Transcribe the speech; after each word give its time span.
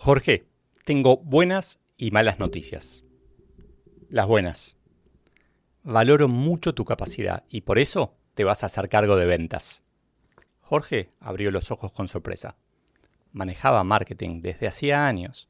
Jorge, 0.00 0.46
tengo 0.84 1.16
buenas 1.16 1.80
y 1.96 2.12
malas 2.12 2.38
noticias. 2.38 3.02
Las 4.08 4.28
buenas. 4.28 4.76
Valoro 5.82 6.28
mucho 6.28 6.72
tu 6.72 6.84
capacidad 6.84 7.42
y 7.48 7.62
por 7.62 7.80
eso 7.80 8.14
te 8.34 8.44
vas 8.44 8.62
a 8.62 8.66
hacer 8.66 8.88
cargo 8.88 9.16
de 9.16 9.26
ventas. 9.26 9.82
Jorge 10.60 11.10
abrió 11.18 11.50
los 11.50 11.72
ojos 11.72 11.90
con 11.90 12.06
sorpresa. 12.06 12.56
Manejaba 13.32 13.82
marketing 13.82 14.40
desde 14.40 14.68
hacía 14.68 15.08
años. 15.08 15.48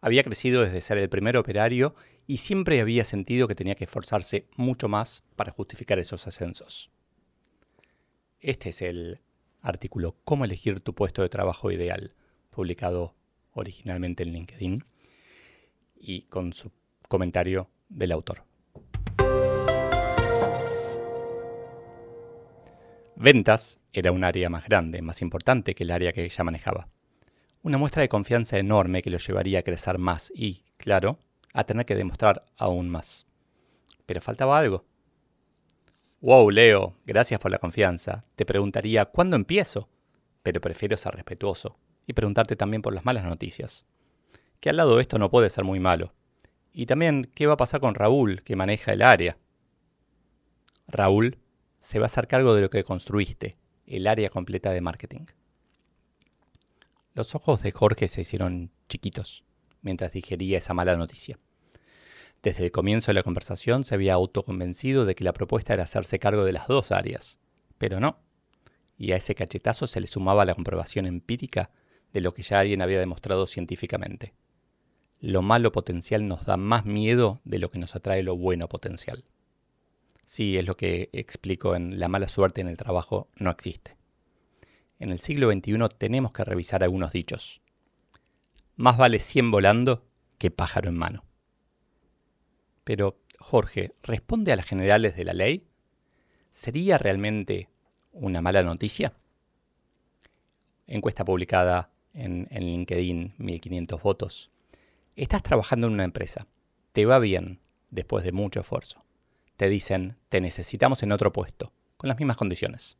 Había 0.00 0.24
crecido 0.24 0.62
desde 0.62 0.80
ser 0.80 0.96
el 0.96 1.10
primer 1.10 1.36
operario 1.36 1.94
y 2.26 2.38
siempre 2.38 2.80
había 2.80 3.04
sentido 3.04 3.48
que 3.48 3.54
tenía 3.54 3.74
que 3.74 3.84
esforzarse 3.84 4.48
mucho 4.56 4.88
más 4.88 5.24
para 5.36 5.52
justificar 5.52 5.98
esos 5.98 6.26
ascensos. 6.26 6.90
Este 8.40 8.70
es 8.70 8.80
el 8.80 9.20
artículo 9.60 10.16
Cómo 10.24 10.46
elegir 10.46 10.80
tu 10.80 10.94
puesto 10.94 11.20
de 11.20 11.28
trabajo 11.28 11.70
ideal, 11.70 12.14
publicado 12.48 13.19
originalmente 13.54 14.22
en 14.22 14.32
LinkedIn, 14.32 14.84
y 15.96 16.22
con 16.22 16.52
su 16.52 16.70
comentario 17.08 17.68
del 17.88 18.12
autor. 18.12 18.44
Ventas 23.16 23.80
era 23.92 24.12
un 24.12 24.24
área 24.24 24.48
más 24.48 24.64
grande, 24.64 25.02
más 25.02 25.20
importante 25.20 25.74
que 25.74 25.84
el 25.84 25.90
área 25.90 26.12
que 26.12 26.24
ella 26.24 26.44
manejaba. 26.44 26.88
Una 27.62 27.76
muestra 27.76 28.00
de 28.00 28.08
confianza 28.08 28.58
enorme 28.58 29.02
que 29.02 29.10
lo 29.10 29.18
llevaría 29.18 29.58
a 29.58 29.62
crecer 29.62 29.98
más 29.98 30.32
y, 30.34 30.62
claro, 30.78 31.18
a 31.52 31.64
tener 31.64 31.84
que 31.84 31.96
demostrar 31.96 32.46
aún 32.56 32.88
más. 32.88 33.26
Pero 34.06 34.22
faltaba 34.22 34.58
algo. 34.58 34.86
Wow, 36.22 36.50
Leo, 36.50 36.94
gracias 37.04 37.40
por 37.40 37.50
la 37.50 37.58
confianza. 37.58 38.24
Te 38.36 38.46
preguntaría 38.46 39.04
cuándo 39.04 39.36
empiezo, 39.36 39.90
pero 40.42 40.62
prefiero 40.62 40.96
ser 40.96 41.14
respetuoso 41.14 41.76
y 42.10 42.12
preguntarte 42.12 42.56
también 42.56 42.82
por 42.82 42.94
las 42.94 43.04
malas 43.04 43.24
noticias. 43.24 43.84
Que 44.60 44.70
al 44.70 44.76
lado 44.76 44.96
de 44.96 45.02
esto 45.02 45.18
no 45.18 45.30
puede 45.30 45.48
ser 45.50 45.64
muy 45.64 45.80
malo. 45.80 46.12
Y 46.72 46.86
también, 46.86 47.30
¿qué 47.34 47.46
va 47.46 47.54
a 47.54 47.58
pasar 47.58 47.80
con 47.80 47.94
Raúl, 47.94 48.42
que 48.42 48.56
maneja 48.56 48.92
el 48.92 49.02
área? 49.02 49.38
Raúl 50.86 51.38
se 51.78 51.98
va 51.98 52.04
a 52.04 52.06
hacer 52.06 52.26
cargo 52.26 52.54
de 52.54 52.62
lo 52.62 52.70
que 52.70 52.84
construiste, 52.84 53.56
el 53.86 54.06
área 54.06 54.28
completa 54.28 54.70
de 54.70 54.80
marketing. 54.80 55.26
Los 57.14 57.34
ojos 57.34 57.62
de 57.62 57.72
Jorge 57.72 58.06
se 58.08 58.20
hicieron 58.20 58.70
chiquitos 58.88 59.44
mientras 59.82 60.12
digería 60.12 60.58
esa 60.58 60.74
mala 60.74 60.96
noticia. 60.96 61.38
Desde 62.42 62.64
el 62.64 62.72
comienzo 62.72 63.08
de 63.08 63.14
la 63.14 63.22
conversación 63.22 63.84
se 63.84 63.94
había 63.94 64.14
autoconvencido 64.14 65.04
de 65.04 65.14
que 65.14 65.24
la 65.24 65.32
propuesta 65.32 65.74
era 65.74 65.84
hacerse 65.84 66.18
cargo 66.18 66.44
de 66.44 66.52
las 66.52 66.68
dos 66.68 66.92
áreas, 66.92 67.38
pero 67.78 68.00
no. 68.00 68.18
Y 68.98 69.12
a 69.12 69.16
ese 69.16 69.34
cachetazo 69.34 69.86
se 69.86 70.00
le 70.00 70.06
sumaba 70.06 70.44
la 70.44 70.54
comprobación 70.54 71.06
empírica 71.06 71.70
de 72.12 72.20
lo 72.20 72.34
que 72.34 72.42
ya 72.42 72.60
alguien 72.60 72.82
había 72.82 72.98
demostrado 72.98 73.46
científicamente. 73.46 74.34
Lo 75.20 75.42
malo 75.42 75.70
potencial 75.70 76.26
nos 76.26 76.46
da 76.46 76.56
más 76.56 76.86
miedo 76.86 77.40
de 77.44 77.58
lo 77.58 77.70
que 77.70 77.78
nos 77.78 77.94
atrae 77.94 78.22
lo 78.22 78.36
bueno 78.36 78.68
potencial. 78.68 79.24
Sí, 80.24 80.56
es 80.56 80.66
lo 80.66 80.76
que 80.76 81.10
explico 81.12 81.74
en 81.74 81.98
La 81.98 82.08
mala 82.08 82.28
suerte 82.28 82.60
en 82.60 82.68
el 82.68 82.76
trabajo 82.76 83.28
no 83.36 83.50
existe. 83.50 83.96
En 84.98 85.10
el 85.10 85.20
siglo 85.20 85.50
XXI 85.50 85.88
tenemos 85.98 86.32
que 86.32 86.44
revisar 86.44 86.82
algunos 86.82 87.12
dichos. 87.12 87.60
Más 88.76 88.96
vale 88.96 89.18
100 89.18 89.50
volando 89.50 90.06
que 90.38 90.50
pájaro 90.50 90.88
en 90.88 90.96
mano. 90.96 91.24
Pero, 92.84 93.18
Jorge, 93.38 93.94
¿responde 94.02 94.52
a 94.52 94.56
las 94.56 94.66
generales 94.66 95.16
de 95.16 95.24
la 95.24 95.32
ley? 95.32 95.66
¿Sería 96.50 96.96
realmente 96.96 97.68
una 98.12 98.40
mala 98.40 98.62
noticia? 98.62 99.12
Encuesta 100.86 101.24
publicada 101.24 101.90
en, 102.14 102.48
LinkedIn, 102.50 103.34
1500 103.38 104.02
votos. 104.02 104.50
Estás 105.16 105.42
trabajando 105.42 105.86
en 105.86 105.94
una 105.94 106.04
empresa. 106.04 106.46
Te 106.92 107.06
va 107.06 107.18
bien 107.18 107.60
después 107.90 108.24
de 108.24 108.32
mucho 108.32 108.60
esfuerzo. 108.60 109.04
Te 109.56 109.68
dicen, 109.68 110.16
te 110.28 110.40
necesitamos 110.40 111.02
en 111.02 111.12
otro 111.12 111.32
puesto, 111.32 111.72
con 111.96 112.08
las 112.08 112.18
mismas 112.18 112.36
condiciones. 112.36 112.96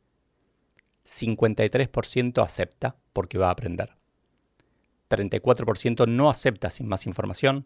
53% 1.05 2.43
acepta 2.43 2.95
porque 3.13 3.37
va 3.37 3.47
a 3.47 3.51
aprender. 3.51 3.95
34% 5.09 6.07
no 6.07 6.29
acepta 6.29 6.69
sin 6.69 6.87
más 6.87 7.05
información 7.05 7.65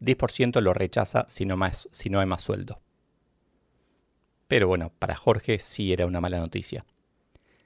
10% 0.00 0.60
lo 0.60 0.74
rechaza 0.74 1.24
si 1.28 1.44
no, 1.44 1.58
si 1.72 2.10
no 2.10 2.20
hay 2.20 2.26
más 2.26 2.42
sueldo. 2.42 2.80
Pero 4.46 4.68
bueno, 4.68 4.92
para 4.98 5.16
Jorge 5.16 5.58
sí 5.58 5.92
era 5.92 6.06
una 6.06 6.20
mala 6.20 6.38
noticia. 6.38 6.86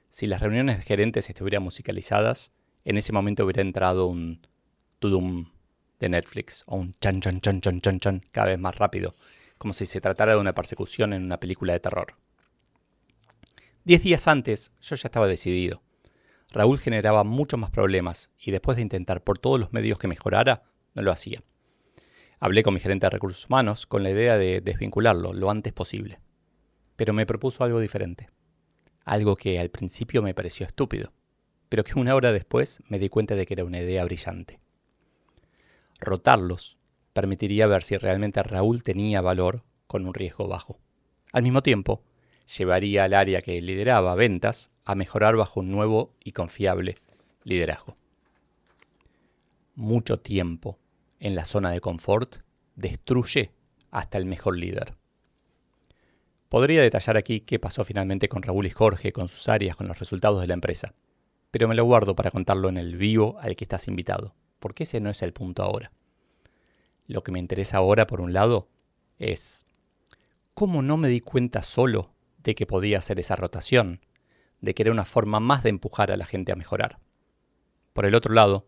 Si 0.09 0.25
las 0.27 0.41
reuniones 0.41 0.77
de 0.77 0.83
gerentes 0.83 1.29
estuvieran 1.29 1.63
musicalizadas, 1.63 2.51
en 2.85 2.97
ese 2.97 3.13
momento 3.13 3.45
hubiera 3.45 3.61
entrado 3.61 4.07
un 4.07 4.41
tudum 4.99 5.47
de 5.99 6.09
Netflix 6.09 6.63
o 6.65 6.77
un 6.77 6.95
chan 6.99 7.21
chan 7.21 7.39
chan 7.39 7.61
chan 7.61 7.81
chan 7.81 7.99
chan 7.99 8.21
cada 8.31 8.47
vez 8.47 8.59
más 8.59 8.75
rápido, 8.75 9.15
como 9.57 9.73
si 9.73 9.85
se 9.85 10.01
tratara 10.01 10.33
de 10.33 10.39
una 10.39 10.53
persecución 10.53 11.13
en 11.13 11.23
una 11.23 11.39
película 11.39 11.73
de 11.73 11.79
terror. 11.79 12.15
Diez 13.85 14.03
días 14.03 14.27
antes 14.27 14.71
yo 14.81 14.95
ya 14.95 15.07
estaba 15.07 15.27
decidido. 15.27 15.81
Raúl 16.51 16.77
generaba 16.77 17.23
muchos 17.23 17.59
más 17.59 17.71
problemas 17.71 18.31
y 18.37 18.51
después 18.51 18.75
de 18.75 18.83
intentar 18.83 19.23
por 19.23 19.39
todos 19.39 19.59
los 19.59 19.73
medios 19.73 19.97
que 19.97 20.07
mejorara, 20.07 20.63
no 20.93 21.01
lo 21.01 21.11
hacía. 21.11 21.41
Hablé 22.39 22.61
con 22.61 22.73
mi 22.73 22.79
gerente 22.79 23.05
de 23.05 23.09
recursos 23.09 23.45
humanos 23.47 23.85
con 23.85 24.03
la 24.03 24.11
idea 24.11 24.37
de 24.37 24.61
desvincularlo 24.61 25.33
lo 25.33 25.49
antes 25.49 25.73
posible. 25.73 26.19
Pero 26.95 27.13
me 27.13 27.25
propuso 27.25 27.63
algo 27.63 27.79
diferente. 27.79 28.29
Algo 29.05 29.35
que 29.35 29.59
al 29.59 29.69
principio 29.69 30.21
me 30.21 30.33
pareció 30.33 30.65
estúpido, 30.65 31.11
pero 31.73 31.83
que 31.83 31.99
una 31.99 32.13
hora 32.13 32.31
después 32.31 32.83
me 32.87 32.99
di 32.99 33.09
cuenta 33.09 33.33
de 33.33 33.47
que 33.47 33.55
era 33.55 33.65
una 33.65 33.79
idea 33.79 34.05
brillante. 34.05 34.59
Rotarlos 35.99 36.77
permitiría 37.13 37.65
ver 37.65 37.81
si 37.81 37.97
realmente 37.97 38.43
Raúl 38.43 38.83
tenía 38.83 39.21
valor 39.21 39.63
con 39.87 40.05
un 40.05 40.13
riesgo 40.13 40.47
bajo. 40.47 40.77
Al 41.31 41.41
mismo 41.41 41.63
tiempo, 41.63 42.03
llevaría 42.55 43.05
al 43.05 43.15
área 43.15 43.41
que 43.41 43.59
lideraba 43.59 44.13
ventas 44.13 44.69
a 44.85 44.93
mejorar 44.93 45.35
bajo 45.35 45.61
un 45.61 45.71
nuevo 45.71 46.13
y 46.23 46.33
confiable 46.33 46.99
liderazgo. 47.43 47.97
Mucho 49.73 50.19
tiempo 50.19 50.77
en 51.19 51.33
la 51.33 51.43
zona 51.43 51.71
de 51.71 51.81
confort 51.81 52.35
destruye 52.75 53.49
hasta 53.89 54.19
el 54.19 54.27
mejor 54.27 54.59
líder. 54.59 54.93
Podría 56.49 56.83
detallar 56.83 57.17
aquí 57.17 57.39
qué 57.39 57.57
pasó 57.57 57.83
finalmente 57.83 58.29
con 58.29 58.43
Raúl 58.43 58.67
y 58.67 58.69
Jorge, 58.69 59.11
con 59.11 59.27
sus 59.27 59.49
áreas, 59.49 59.75
con 59.75 59.87
los 59.87 59.97
resultados 59.97 60.39
de 60.39 60.45
la 60.45 60.53
empresa, 60.53 60.93
pero 61.53 61.67
me 61.67 61.75
lo 61.75 61.85
guardo 61.85 62.15
para 62.15 62.31
contarlo 62.31 62.67
en 62.67 62.77
el 62.77 62.97
vivo 62.97 63.37
al 63.39 63.55
que 63.55 63.65
estás 63.65 63.87
invitado, 63.87 64.33
porque 64.57 64.85
ese 64.85 64.99
no 64.99 65.11
es 65.11 65.21
el 65.21 65.33
punto 65.33 65.61
ahora. 65.61 65.91
Lo 67.05 67.21
que 67.21 67.31
me 67.31 67.37
interesa 67.37 67.77
ahora, 67.77 68.07
por 68.07 68.21
un 68.21 68.33
lado, 68.33 68.69
es 69.19 69.67
cómo 70.55 70.81
no 70.81 70.97
me 70.97 71.09
di 71.09 71.19
cuenta 71.19 71.61
solo 71.61 72.11
de 72.39 72.55
que 72.55 72.65
podía 72.65 72.97
hacer 72.97 73.19
esa 73.19 73.35
rotación, 73.35 74.01
de 74.61 74.73
que 74.73 74.81
era 74.81 74.91
una 74.91 75.05
forma 75.05 75.39
más 75.39 75.61
de 75.61 75.69
empujar 75.69 76.11
a 76.11 76.17
la 76.17 76.25
gente 76.25 76.51
a 76.51 76.55
mejorar. 76.55 76.97
Por 77.93 78.07
el 78.07 78.15
otro 78.15 78.33
lado, 78.33 78.67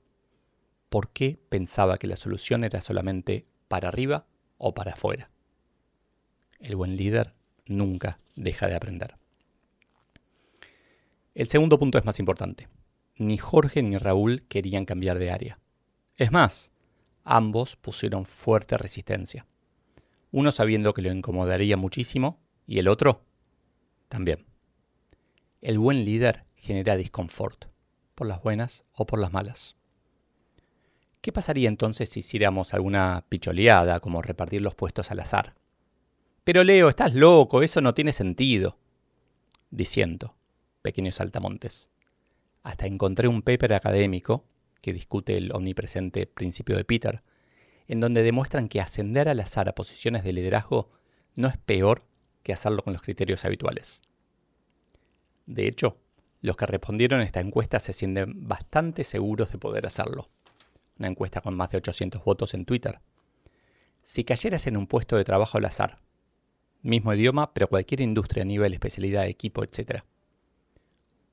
por 0.90 1.10
qué 1.10 1.40
pensaba 1.50 1.98
que 1.98 2.06
la 2.06 2.18
solución 2.18 2.64
era 2.64 2.82
solamente 2.82 3.46
para 3.68 3.88
arriba 3.88 4.28
o 4.60 4.76
para 4.76 4.92
afuera. 4.92 5.32
El 6.60 6.76
buen 6.76 6.98
líder 6.98 7.34
nunca 7.66 8.20
deja 8.36 8.68
de 8.68 8.76
aprender. 8.76 9.16
El 11.34 11.48
segundo 11.50 11.80
punto 11.80 11.98
es 11.98 12.06
más 12.06 12.20
importante. 12.20 12.75
Ni 13.18 13.38
Jorge 13.38 13.82
ni 13.82 13.98
Raúl 13.98 14.44
querían 14.48 14.86
cambiar 14.86 15.20
de 15.20 15.32
área. 15.32 15.60
Es 16.18 16.32
más, 16.32 16.74
ambos 17.24 17.76
pusieron 17.76 18.26
fuerte 18.26 18.78
resistencia. 18.78 19.46
Uno 20.32 20.52
sabiendo 20.52 20.94
que 20.94 21.02
lo 21.02 21.12
incomodaría 21.14 21.78
muchísimo 21.78 22.40
y 22.68 22.80
el 22.80 22.88
otro 22.88 23.22
también. 24.10 24.46
El 25.62 25.80
buen 25.80 26.04
líder 26.04 26.46
genera 26.56 26.98
disconfort, 26.98 27.66
por 28.16 28.28
las 28.28 28.42
buenas 28.42 28.86
o 28.94 29.06
por 29.06 29.20
las 29.20 29.32
malas. 29.32 29.76
¿Qué 31.22 31.32
pasaría 31.32 31.70
entonces 31.70 32.10
si 32.10 32.20
hiciéramos 32.20 32.74
alguna 32.74 33.26
picholeada, 33.30 34.00
como 34.00 34.22
repartir 34.22 34.62
los 34.62 34.76
puestos 34.76 35.10
al 35.10 35.22
azar? 35.22 35.56
Pero 36.44 36.64
Leo, 36.64 36.90
estás 36.90 37.16
loco, 37.16 37.64
eso 37.64 37.82
no 37.82 37.94
tiene 37.94 38.12
sentido. 38.12 38.78
Diciendo, 39.72 40.36
pequeños 40.84 41.16
saltamontes. 41.16 41.90
Hasta 42.66 42.88
encontré 42.88 43.28
un 43.28 43.44
paper 43.44 43.74
académico 43.74 44.44
que 44.82 44.92
discute 44.92 45.38
el 45.38 45.52
omnipresente 45.52 46.26
principio 46.26 46.76
de 46.76 46.84
Peter, 46.84 47.22
en 47.88 48.00
donde 48.00 48.24
demuestran 48.24 48.70
que 48.70 48.82
ascender 48.82 49.30
al 49.30 49.40
azar 49.40 49.70
a 49.70 49.76
posiciones 49.76 50.24
de 50.24 50.34
liderazgo 50.34 50.90
no 51.36 51.48
es 51.48 51.58
peor 51.58 52.08
que 52.42 52.54
hacerlo 52.54 52.82
con 52.82 52.94
los 52.94 53.04
criterios 53.04 53.46
habituales. 53.46 54.02
De 55.46 55.68
hecho, 55.68 56.00
los 56.42 56.58
que 56.58 56.66
respondieron 56.66 57.22
a 57.22 57.24
esta 57.24 57.40
encuesta 57.40 57.80
se 57.80 57.94
sienten 57.94 58.48
bastante 58.48 59.04
seguros 59.04 59.52
de 59.52 59.60
poder 59.60 59.86
hacerlo. 59.86 60.28
Una 60.98 61.08
encuesta 61.08 61.42
con 61.42 61.56
más 61.56 61.70
de 61.70 61.78
800 61.78 62.24
votos 62.24 62.56
en 62.56 62.66
Twitter. 62.66 63.00
Si 64.02 64.24
cayeras 64.24 64.66
en 64.66 64.76
un 64.76 64.88
puesto 64.88 65.18
de 65.18 65.24
trabajo 65.24 65.60
al 65.60 65.66
azar, 65.66 66.00
mismo 66.82 67.14
idioma, 67.14 67.54
pero 67.54 67.68
cualquier 67.68 68.02
industria, 68.02 68.44
nivel, 68.44 68.74
especialidad, 68.74 69.28
equipo, 69.28 69.64
etc. 69.64 70.04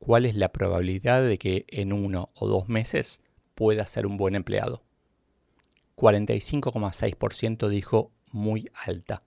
¿Cuál 0.05 0.27
es 0.27 0.35
la 0.35 0.51
probabilidad 0.51 1.23
de 1.23 1.39
que 1.39 1.65
en 1.69 1.93
uno 1.93 2.31
o 2.35 2.49
dos 2.49 2.69
meses 2.69 3.23
puedas 3.55 3.89
ser 3.89 4.05
un 4.05 4.17
buen 4.17 4.35
empleado? 4.35 4.83
45,6% 5.95 7.69
dijo 7.69 8.11
muy 8.33 8.69
alta. 8.75 9.23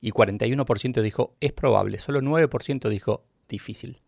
Y 0.00 0.10
41% 0.10 1.00
dijo 1.00 1.36
es 1.38 1.52
probable. 1.52 2.00
Solo 2.00 2.20
9% 2.22 2.88
dijo 2.88 3.24
difícil. 3.48 4.00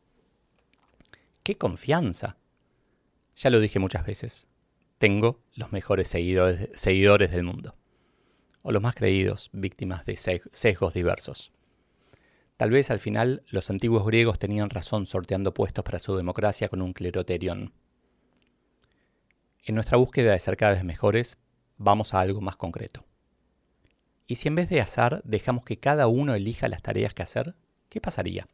¡Qué 1.44 1.56
confianza! 1.56 2.36
Ya 3.36 3.50
lo 3.50 3.60
dije 3.60 3.78
muchas 3.78 4.04
veces. 4.04 4.48
Tengo 4.98 5.40
los 5.54 5.70
mejores 5.70 6.08
seguidores, 6.08 6.68
seguidores 6.72 7.30
del 7.30 7.44
mundo. 7.44 7.76
O 8.62 8.72
los 8.72 8.82
más 8.82 8.96
creídos, 8.96 9.50
víctimas 9.52 10.04
de 10.04 10.16
sesgos 10.16 10.94
diversos. 10.94 11.52
Tal 12.56 12.70
vez 12.70 12.90
al 12.90 13.00
final 13.00 13.42
los 13.48 13.68
antiguos 13.68 14.06
griegos 14.06 14.38
tenían 14.38 14.70
razón 14.70 15.04
sorteando 15.04 15.52
puestos 15.52 15.84
para 15.84 15.98
su 15.98 16.16
democracia 16.16 16.68
con 16.68 16.80
un 16.80 16.94
cleroterion. 16.94 17.72
En 19.64 19.74
nuestra 19.74 19.98
búsqueda 19.98 20.32
de 20.32 20.38
ser 20.38 20.56
cada 20.56 20.72
vez 20.72 20.84
mejores, 20.84 21.38
vamos 21.76 22.14
a 22.14 22.20
algo 22.20 22.40
más 22.40 22.56
concreto. 22.56 23.04
¿Y 24.26 24.36
si 24.36 24.48
en 24.48 24.54
vez 24.54 24.70
de 24.70 24.80
azar 24.80 25.20
dejamos 25.24 25.64
que 25.64 25.78
cada 25.78 26.06
uno 26.06 26.34
elija 26.34 26.68
las 26.68 26.82
tareas 26.82 27.14
que 27.14 27.22
hacer? 27.22 27.54
¿Qué 27.90 28.00
pasaría? 28.00 28.48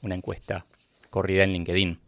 Una 0.00 0.14
encuesta 0.14 0.64
corrida 1.10 1.42
en 1.44 1.52
LinkedIn. 1.52 2.00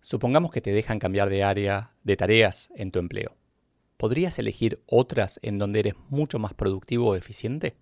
Supongamos 0.00 0.52
que 0.52 0.60
te 0.60 0.72
dejan 0.72 1.00
cambiar 1.00 1.28
de 1.28 1.42
área, 1.42 1.92
de 2.04 2.16
tareas 2.16 2.70
en 2.76 2.92
tu 2.92 3.00
empleo. 3.00 3.36
¿Podrías 3.96 4.38
elegir 4.38 4.80
otras 4.86 5.40
en 5.42 5.58
donde 5.58 5.80
eres 5.80 5.94
mucho 6.08 6.38
más 6.38 6.54
productivo 6.54 7.08
o 7.08 7.16
eficiente? 7.16 7.76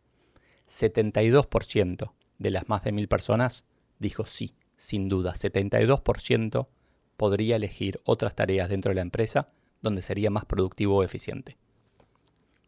72% 0.69 2.13
de 2.39 2.51
las 2.51 2.69
más 2.69 2.83
de 2.85 2.93
mil 2.93 3.09
personas 3.09 3.65
dijo 3.99 4.27
sí, 4.27 4.55
sin 4.77 5.09
duda. 5.09 5.35
72% 5.35 6.69
podría 7.17 7.57
elegir 7.57 8.01
otras 8.05 8.35
tareas 8.35 8.69
dentro 8.69 8.91
de 8.91 8.97
la 8.97 9.03
empresa 9.03 9.49
donde 9.81 10.03
sería 10.03 10.31
más 10.31 10.45
productivo 10.45 10.97
o 10.97 11.03
eficiente. 11.03 11.57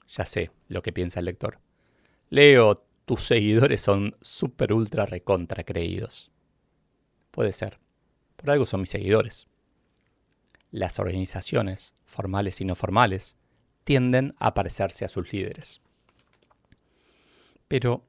Ya 0.08 0.24
sé 0.24 0.50
lo 0.68 0.82
que 0.82 0.92
piensa 0.92 1.20
el 1.20 1.26
lector. 1.26 1.58
Leo, 2.30 2.84
tus 3.04 3.24
seguidores 3.24 3.80
son 3.80 4.16
super 4.20 4.72
ultra 4.72 5.06
recontra 5.06 5.64
creídos. 5.64 6.30
Puede 7.30 7.52
ser. 7.52 7.78
Por 8.36 8.50
algo 8.50 8.66
son 8.66 8.80
mis 8.80 8.90
seguidores. 8.90 9.48
Las 10.70 10.98
organizaciones, 10.98 11.94
formales 12.04 12.60
y 12.60 12.64
no 12.64 12.74
formales, 12.74 13.36
tienden 13.84 14.34
a 14.38 14.54
parecerse 14.54 15.04
a 15.04 15.08
sus 15.08 15.32
líderes. 15.32 15.80
Pero, 17.68 18.06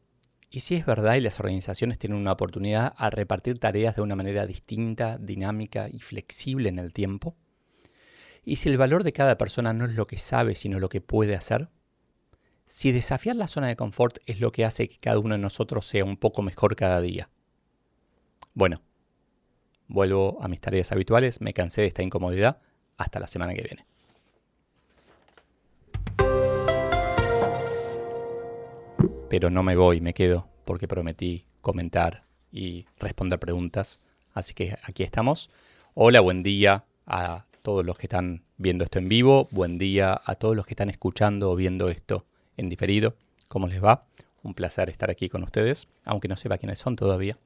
¿y 0.50 0.62
si 0.62 0.76
es 0.76 0.86
verdad 0.86 1.16
y 1.16 1.22
las 1.22 1.40
organizaciones 1.40 2.00
tienen 2.00 2.20
una 2.20 2.32
oportunidad 2.32 2.94
a 2.98 3.10
repartir 3.10 3.60
tareas 3.60 3.96
de 3.96 4.02
una 4.02 4.16
manera 4.16 4.48
distinta, 4.48 5.18
dinámica 5.18 5.90
y 5.92 6.00
flexible 6.00 6.70
en 6.70 6.80
el 6.80 6.94
tiempo? 6.94 7.36
¿Y 8.44 8.56
si 8.56 8.70
el 8.70 8.78
valor 8.78 9.04
de 9.04 9.14
cada 9.14 9.38
persona 9.38 9.74
no 9.74 9.86
es 9.86 9.94
lo 9.94 10.08
que 10.08 10.18
sabe, 10.18 10.56
sino 10.56 10.80
lo 10.80 10.90
que 10.90 11.02
puede 11.02 11.36
hacer? 11.36 11.70
Si 12.66 12.92
desafiar 12.92 13.36
la 13.36 13.48
zona 13.48 13.68
de 13.68 13.76
confort 13.76 14.20
es 14.26 14.40
lo 14.40 14.52
que 14.52 14.64
hace 14.64 14.88
que 14.88 14.98
cada 14.98 15.20
uno 15.20 15.36
de 15.36 15.42
nosotros 15.42 15.86
sea 15.86 16.06
un 16.06 16.18
poco 16.18 16.42
mejor 16.42 16.76
cada 16.76 17.02
día. 17.02 17.30
Bueno, 18.54 18.82
vuelvo 19.88 20.38
a 20.42 20.48
mis 20.48 20.62
tareas 20.62 20.92
habituales, 20.92 21.42
me 21.42 21.54
cansé 21.54 21.82
de 21.82 21.88
esta 21.88 22.04
incomodidad, 22.04 22.62
hasta 22.98 23.20
la 23.20 23.28
semana 23.28 23.54
que 23.54 23.64
viene. 23.64 23.86
Pero 29.30 29.52
no 29.52 29.62
me 29.62 29.76
voy, 29.76 30.02
me 30.02 30.16
quedo, 30.16 30.48
porque 30.66 30.88
prometí 30.88 31.46
comentar 31.62 32.24
y 32.52 32.88
responder 32.98 33.38
preguntas. 33.38 34.00
Así 34.34 34.56
que 34.56 34.76
aquí 34.81 35.04
estamos. 35.04 35.52
Hola, 35.94 36.20
buen 36.20 36.42
día 36.42 36.86
a 37.06 37.46
todos 37.62 37.86
los 37.86 37.96
que 37.96 38.08
están 38.08 38.42
viendo 38.58 38.84
esto 38.84 38.98
en 38.98 39.08
vivo, 39.08 39.48
buen 39.52 39.78
día 39.78 40.20
a 40.26 40.34
todos 40.34 40.56
los 40.56 40.66
que 40.66 40.74
están 40.74 40.90
escuchando 40.90 41.52
o 41.52 41.56
viendo 41.56 41.90
esto 41.90 42.26
en 42.58 42.70
diferido. 42.70 43.14
¿Cómo 43.48 43.68
les 43.68 43.84
va? 43.84 44.08
Un 44.42 44.56
placer 44.56 44.90
estar 44.90 45.12
aquí 45.12 45.30
con 45.30 45.44
ustedes, 45.44 45.88
aunque 46.06 46.28
no 46.28 46.36
sepa 46.36 46.58
quiénes 46.58 46.80
son 46.80 46.96
todavía. 46.96 47.38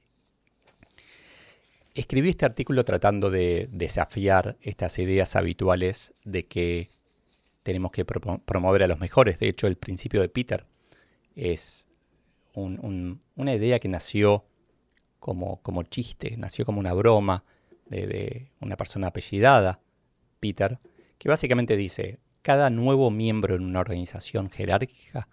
Escribí 1.95 2.29
este 2.29 2.45
artículo 2.45 2.85
tratando 2.85 3.29
de 3.29 3.67
desafiar 3.73 4.55
estas 4.61 4.97
ideas 4.99 5.35
habituales 5.35 6.13
de 6.23 6.45
que 6.45 6.87
tenemos 7.61 7.91
que 7.91 8.05
promover 8.05 8.83
a 8.83 8.87
los 8.87 9.01
mejores. 9.01 9.37
De 9.39 9.49
hecho, 9.49 9.67
el 9.67 9.75
principio 9.75 10.21
de 10.21 10.29
Peter 10.29 10.65
es 11.35 11.87
una 12.53 13.53
idea 13.53 13.79
que 13.79 13.87
nació 13.87 14.45
como, 15.19 15.61
como, 15.61 15.83
chiste, 15.83 16.35
nació 16.37 16.65
como 16.65 16.79
una 16.79 16.93
broma 16.93 17.43
de 17.87 18.51
una 18.59 18.77
persona 18.77 19.07
apellidada 19.07 19.79
Peter, 20.39 20.79
que 21.17 21.29
básicamente 21.29 21.77
dice, 21.77 22.19
cada 22.41 22.69
nuevo 22.69 23.09
miembro 23.09 23.55
en 23.55 23.63
una 23.63 23.79
organización 23.79 24.49
jerárquica 24.49 25.29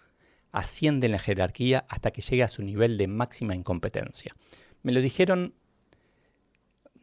asciende 0.52 1.06
en 1.06 1.12
la 1.12 1.18
jerarquía 1.18 1.84
hasta 1.88 2.10
que 2.12 2.22
llegue 2.22 2.42
a 2.42 2.48
su 2.48 2.62
nivel 2.62 2.96
de 2.96 3.08
máxima 3.08 3.54
incompetencia. 3.54 4.34
Me 4.82 4.92
lo 4.92 5.00
dijeron, 5.00 5.54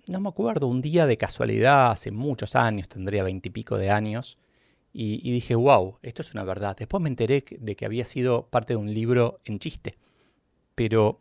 no 0.08 0.22
me 0.22 0.30
acuerdo, 0.30 0.68
un 0.68 0.82
día 0.82 1.06
de 1.06 1.18
casualidad, 1.18 1.92
hace 1.92 2.12
muchos 2.12 2.56
años, 2.56 2.88
tendría 2.88 3.24
veintipico 3.24 3.78
de 3.78 3.90
años, 3.90 4.40
y, 4.94 5.32
dije, 5.32 5.54
wow, 5.54 6.00
esto 6.02 6.24
es 6.24 6.34
una 6.34 6.44
verdad. 6.44 6.76
Después 6.76 7.04
me 7.04 7.10
enteré 7.10 7.44
de 7.60 7.76
que 7.76 7.86
había 7.86 8.04
sido 8.04 8.48
parte 8.50 8.74
de 8.74 8.78
un 8.78 8.94
libro 8.94 9.40
en 9.46 9.60
chiste, 9.60 9.98
pero 10.74 11.20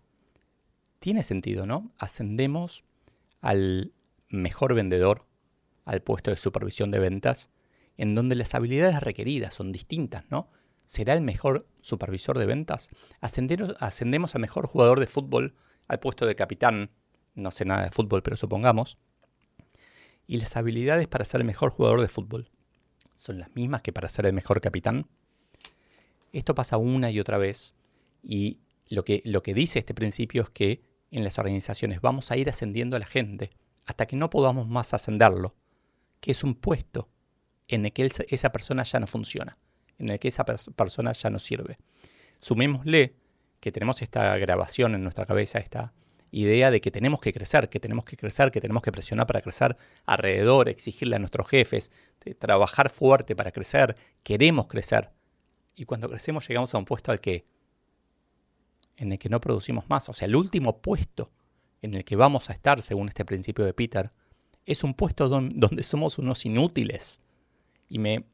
tiene 0.98 1.22
sentido, 1.22 1.66
¿no? 1.66 1.92
Ascendemos 1.98 2.84
al 3.42 3.92
mejor 4.28 4.74
vendedor 4.74 5.26
al 5.84 6.02
puesto 6.02 6.30
de 6.30 6.36
supervisión 6.36 6.90
de 6.90 6.98
ventas, 6.98 7.50
en 7.96 8.14
donde 8.14 8.34
las 8.34 8.54
habilidades 8.54 9.00
requeridas 9.00 9.54
son 9.54 9.72
distintas, 9.72 10.24
¿no? 10.30 10.50
¿Será 10.84 11.14
el 11.14 11.20
mejor 11.20 11.68
supervisor 11.80 12.38
de 12.38 12.46
ventas? 12.46 12.90
ascendemos 13.20 14.34
a 14.34 14.38
mejor 14.38 14.66
jugador 14.66 15.00
de 15.00 15.06
fútbol 15.06 15.54
al 15.86 16.00
puesto 16.00 16.26
de 16.26 16.34
capitán, 16.34 16.90
no 17.34 17.50
sé 17.50 17.64
nada 17.64 17.84
de 17.84 17.90
fútbol, 17.90 18.22
pero 18.22 18.36
supongamos. 18.36 18.98
¿Y 20.26 20.38
las 20.38 20.56
habilidades 20.56 21.08
para 21.08 21.24
ser 21.24 21.40
el 21.40 21.46
mejor 21.46 21.70
jugador 21.70 22.00
de 22.00 22.08
fútbol 22.08 22.50
son 23.16 23.38
las 23.38 23.54
mismas 23.54 23.82
que 23.82 23.92
para 23.92 24.08
ser 24.08 24.26
el 24.26 24.32
mejor 24.32 24.60
capitán? 24.60 25.08
Esto 26.32 26.54
pasa 26.54 26.76
una 26.76 27.10
y 27.10 27.18
otra 27.18 27.38
vez 27.38 27.74
y 28.22 28.60
lo 28.88 29.04
que, 29.04 29.22
lo 29.24 29.42
que 29.42 29.54
dice 29.54 29.78
este 29.78 29.94
principio 29.94 30.42
es 30.42 30.50
que 30.50 30.82
en 31.10 31.24
las 31.24 31.38
organizaciones 31.38 32.00
vamos 32.00 32.30
a 32.30 32.36
ir 32.36 32.48
ascendiendo 32.48 32.96
a 32.96 32.98
la 32.98 33.06
gente 33.06 33.50
hasta 33.86 34.06
que 34.06 34.16
no 34.16 34.30
podamos 34.30 34.68
más 34.68 34.94
ascenderlo 34.94 35.54
que 36.20 36.32
es 36.32 36.44
un 36.44 36.54
puesto 36.54 37.08
en 37.68 37.86
el 37.86 37.92
que 37.92 38.10
esa 38.28 38.52
persona 38.52 38.82
ya 38.82 39.00
no 39.00 39.06
funciona, 39.06 39.58
en 39.98 40.10
el 40.10 40.18
que 40.18 40.28
esa 40.28 40.44
persona 40.44 41.12
ya 41.12 41.30
no 41.30 41.38
sirve. 41.38 41.78
Sumémosle 42.40 43.14
que 43.60 43.72
tenemos 43.72 44.02
esta 44.02 44.36
grabación 44.38 44.94
en 44.94 45.02
nuestra 45.02 45.26
cabeza, 45.26 45.58
esta 45.58 45.92
idea 46.36 46.70
de 46.70 46.82
que 46.82 46.90
tenemos 46.90 47.20
que 47.20 47.32
crecer, 47.32 47.70
que 47.70 47.80
tenemos 47.80 48.04
que 48.04 48.16
crecer, 48.16 48.50
que 48.50 48.60
tenemos 48.60 48.82
que 48.82 48.92
presionar 48.92 49.26
para 49.26 49.40
crecer 49.40 49.76
alrededor, 50.04 50.68
exigirle 50.68 51.16
a 51.16 51.18
nuestros 51.18 51.48
jefes, 51.48 51.90
trabajar 52.38 52.90
fuerte 52.90 53.34
para 53.34 53.52
crecer, 53.52 53.96
queremos 54.22 54.66
crecer. 54.66 55.10
Y 55.74 55.86
cuando 55.86 56.10
crecemos 56.10 56.46
llegamos 56.46 56.74
a 56.74 56.78
un 56.78 56.84
puesto 56.84 57.10
al 57.10 57.20
que 57.20 57.46
en 58.98 59.12
el 59.12 59.18
que 59.18 59.30
no 59.30 59.40
producimos 59.40 59.88
más, 59.88 60.08
o 60.10 60.12
sea, 60.12 60.26
el 60.26 60.36
último 60.36 60.82
puesto 60.82 61.30
en 61.80 61.94
el 61.94 62.04
que 62.04 62.16
vamos 62.16 62.50
a 62.50 62.52
estar 62.52 62.82
según 62.82 63.08
este 63.08 63.24
principio 63.24 63.64
de 63.64 63.72
Peter 63.72 64.12
es 64.66 64.84
un 64.84 64.92
puesto 64.92 65.28
donde 65.28 65.82
somos 65.82 66.18
unos 66.18 66.44
inútiles. 66.44 67.22
Y 67.88 67.98
me, 67.98 68.26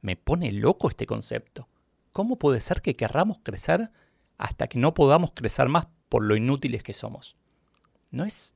me 0.00 0.16
pone 0.16 0.50
loco 0.50 0.88
este 0.88 1.06
concepto. 1.06 1.68
¿Cómo 2.12 2.38
puede 2.38 2.60
ser 2.60 2.80
que 2.80 2.96
querramos 2.96 3.38
crecer 3.42 3.90
hasta 4.38 4.66
que 4.66 4.78
no 4.78 4.94
podamos 4.94 5.32
crecer 5.32 5.68
más 5.68 5.86
por 6.08 6.24
lo 6.24 6.36
inútiles 6.36 6.82
que 6.82 6.92
somos? 6.92 7.36
¿No 8.10 8.24
es, 8.24 8.54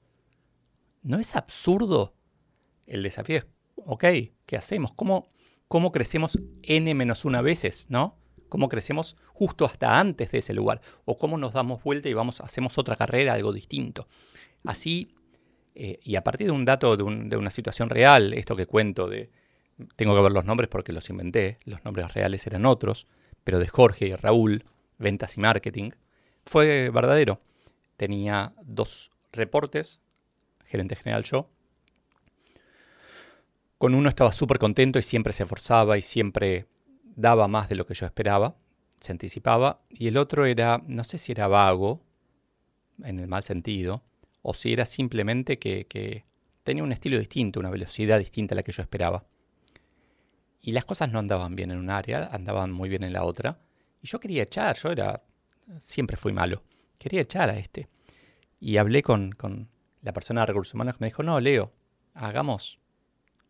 no 1.02 1.18
es 1.18 1.36
absurdo? 1.36 2.14
El 2.86 3.02
desafío 3.02 3.38
es, 3.38 3.46
ok, 3.76 4.04
¿qué 4.46 4.56
hacemos? 4.56 4.92
¿Cómo, 4.92 5.28
cómo 5.68 5.92
crecemos 5.92 6.38
n 6.62 6.94
menos 6.94 7.24
una 7.24 7.42
veces, 7.42 7.86
no? 7.90 8.16
¿Cómo 8.48 8.68
crecemos 8.68 9.16
justo 9.32 9.64
hasta 9.64 10.00
antes 10.00 10.30
de 10.30 10.38
ese 10.38 10.54
lugar? 10.54 10.80
¿O 11.04 11.18
cómo 11.18 11.36
nos 11.36 11.52
damos 11.52 11.82
vuelta 11.82 12.08
y 12.08 12.14
vamos, 12.14 12.40
hacemos 12.40 12.78
otra 12.78 12.96
carrera, 12.96 13.34
algo 13.34 13.52
distinto? 13.52 14.08
Así 14.64 15.10
Eh, 15.80 16.00
y 16.02 16.16
a 16.16 16.24
partir 16.24 16.48
de 16.48 16.52
un 16.52 16.64
dato, 16.64 16.96
de, 16.96 17.04
una 17.04 17.50
situación 17.50 17.88
real, 17.88 18.32
esto 18.34 18.56
que 18.56 18.66
cuento 18.66 19.06
de, 19.06 19.30
tengo 19.94 20.12
que 20.16 20.22
ver 20.22 20.32
los 20.32 20.44
nombres 20.44 20.68
porque 20.68 20.92
los 20.92 21.08
inventé, 21.08 21.58
los 21.66 21.84
nombres 21.84 22.12
reales 22.14 22.44
eran 22.48 22.66
otros, 22.66 23.06
pero 23.44 23.60
de 23.60 23.68
Jorge 23.68 24.08
y 24.08 24.14
Raúl, 24.16 24.64
ventas 24.98 25.36
y 25.36 25.40
marketing, 25.40 25.90
fue 26.48 26.90
verdadero. 26.90 27.40
Tenía 27.96 28.54
dos 28.62 29.12
reportes, 29.32 30.00
gerente 30.64 30.96
general 30.96 31.24
yo. 31.24 31.50
Con 33.76 33.94
uno 33.94 34.08
estaba 34.08 34.32
súper 34.32 34.58
contento 34.58 34.98
y 34.98 35.02
siempre 35.02 35.32
se 35.32 35.44
esforzaba 35.44 35.98
y 35.98 36.02
siempre 36.02 36.66
daba 37.04 37.48
más 37.48 37.68
de 37.68 37.76
lo 37.76 37.86
que 37.86 37.94
yo 37.94 38.06
esperaba, 38.06 38.56
se 38.98 39.12
anticipaba. 39.12 39.82
Y 39.90 40.08
el 40.08 40.16
otro 40.16 40.46
era, 40.46 40.82
no 40.86 41.04
sé 41.04 41.18
si 41.18 41.32
era 41.32 41.48
vago, 41.48 42.02
en 43.04 43.20
el 43.20 43.28
mal 43.28 43.42
sentido, 43.42 44.02
o 44.42 44.54
si 44.54 44.72
era 44.72 44.86
simplemente 44.86 45.58
que, 45.58 46.24
tenía 46.64 46.82
un 46.82 46.92
estilo 46.92 47.18
distinto, 47.18 47.60
una 47.60 47.70
velocidad 47.70 48.18
distinta 48.18 48.54
a 48.54 48.56
la 48.56 48.62
que 48.62 48.72
yo 48.72 48.82
esperaba. 48.82 49.24
Y 50.60 50.72
las 50.72 50.84
cosas 50.84 51.12
no 51.12 51.18
andaban 51.18 51.56
bien 51.56 51.70
en 51.70 51.78
un 51.78 51.90
área, 51.90 52.28
andaban 52.32 52.72
muy 52.72 52.88
bien 52.88 53.04
en 53.04 53.12
la 53.12 53.24
otra. 53.24 53.58
Y 54.02 54.08
yo 54.08 54.18
quería 54.18 54.42
echar, 54.42 54.76
yo 54.76 54.90
era, 54.90 55.22
siempre 55.78 56.16
fui 56.16 56.32
malo, 56.32 56.62
quería 56.98 57.20
echar 57.20 57.50
a 57.50 57.58
este. 57.58 57.88
Y 58.60 58.76
hablé 58.76 59.02
con, 59.02 59.34
la 60.02 60.12
persona 60.12 60.42
de 60.42 60.46
recursos 60.46 60.74
humanos 60.74 60.94
que 60.94 61.04
me 61.04 61.08
dijo, 61.08 61.22
no, 61.22 61.40
Leo, 61.40 61.72
hagamos 62.14 62.80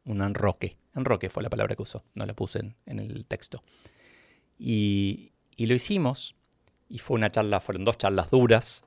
un 0.04 0.22
enroque. 0.22 0.76
Enroque 0.94 1.30
fue 1.30 1.42
la 1.42 1.50
palabra 1.50 1.76
que 1.76 1.82
usó, 1.82 2.04
no 2.14 2.26
la 2.26 2.34
puse 2.34 2.75
en, 2.87 2.98
el 2.98 3.26
texto. 3.26 3.62
Y, 4.58 5.32
y, 5.56 5.66
lo 5.66 5.75
hicimos, 5.75 6.34
y 6.88 6.98
fue 6.98 7.16
una 7.16 7.30
charla, 7.30 7.60
fueron 7.60 7.84
dos 7.84 7.98
charlas 7.98 8.30
duras. 8.30 8.84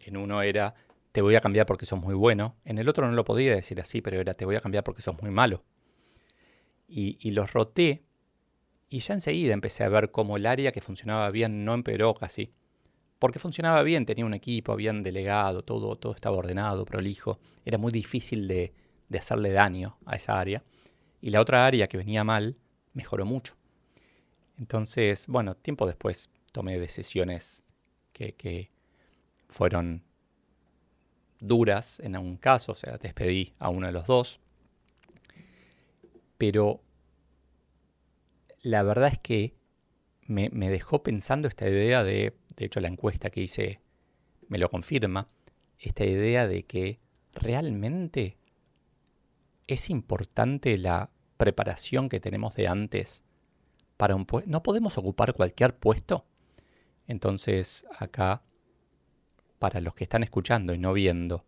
En 0.00 0.16
uno 0.16 0.42
era, 0.42 0.74
te 1.12 1.22
voy 1.22 1.34
a 1.34 1.40
cambiar 1.40 1.66
porque 1.66 1.86
sos 1.86 2.00
muy 2.00 2.14
bueno. 2.14 2.56
En 2.64 2.78
el 2.78 2.88
otro 2.88 3.06
no 3.06 3.12
lo 3.12 3.24
podía 3.24 3.54
decir 3.54 3.80
así, 3.80 4.00
pero 4.00 4.20
era, 4.20 4.34
te 4.34 4.44
voy 4.44 4.56
a 4.56 4.60
cambiar 4.60 4.84
porque 4.84 5.02
sos 5.02 5.20
muy 5.20 5.30
malo. 5.30 5.64
Y, 6.86 7.16
y 7.20 7.30
los 7.30 7.52
roté, 7.52 8.04
y 8.88 9.00
ya 9.00 9.14
enseguida 9.14 9.54
empecé 9.54 9.82
a 9.84 9.88
ver 9.88 10.10
cómo 10.10 10.36
el 10.36 10.46
área 10.46 10.70
que 10.70 10.80
funcionaba 10.80 11.30
bien 11.30 11.64
no 11.64 11.74
empeoró 11.74 12.14
casi. 12.14 12.52
Porque 13.24 13.38
funcionaba 13.38 13.82
bien, 13.82 14.04
tenía 14.04 14.26
un 14.26 14.34
equipo, 14.34 14.70
habían 14.70 15.02
delegado, 15.02 15.64
todo, 15.64 15.96
todo 15.96 16.12
estaba 16.12 16.36
ordenado, 16.36 16.84
prolijo. 16.84 17.40
Era 17.64 17.78
muy 17.78 17.90
difícil 17.90 18.46
de, 18.46 18.74
hacerle 19.18 19.50
daño 19.50 19.96
a 20.04 20.16
esa 20.16 20.38
área. 20.38 20.62
Y 21.22 21.30
la 21.30 21.40
otra 21.40 21.64
área 21.64 21.86
que 21.86 21.96
venía 21.96 22.22
mal 22.22 22.58
mejoró 22.92 23.24
mucho. 23.24 23.56
Entonces, 24.58 25.26
bueno, 25.26 25.56
tiempo 25.56 25.86
después 25.86 26.28
tomé 26.52 26.78
decisiones 26.78 27.62
que, 28.12 28.70
fueron 29.48 30.04
duras 31.40 32.00
en 32.00 32.18
un 32.18 32.36
caso, 32.36 32.72
o 32.72 32.74
sea, 32.74 32.98
despedí 32.98 33.54
a 33.58 33.70
uno 33.70 33.86
de 33.86 33.94
los 33.94 34.06
dos. 34.06 34.38
Pero 36.36 36.82
la 38.60 38.82
verdad 38.82 39.08
es 39.12 39.18
que 39.18 39.54
me, 40.26 40.70
dejó 40.70 41.02
pensando 41.02 41.48
esta 41.48 41.68
idea 41.68 42.04
de, 42.04 42.34
de 42.56 42.64
hecho 42.66 42.80
la 42.80 42.88
encuesta 42.88 43.30
que 43.30 43.42
hice 43.42 43.80
me 44.48 44.58
lo 44.58 44.70
confirma, 44.70 45.28
esta 45.78 46.04
idea 46.04 46.46
de 46.46 46.64
que 46.64 47.00
realmente 47.32 48.38
es 49.66 49.90
importante 49.90 50.76
la 50.78 51.10
preparación 51.36 52.08
que 52.08 52.20
tenemos 52.20 52.54
de 52.54 52.68
antes 52.68 53.24
para 53.96 54.14
un 54.14 54.26
puesto. 54.26 54.50
No 54.50 54.62
podemos 54.62 54.98
ocupar 54.98 55.34
cualquier 55.34 55.76
puesto. 55.76 56.26
Entonces 57.06 57.86
acá 57.98 58.42
para 59.58 59.80
los 59.80 59.94
que 59.94 60.04
están 60.04 60.22
escuchando 60.22 60.74
y 60.74 60.78
no 60.78 60.92
viendo 60.92 61.44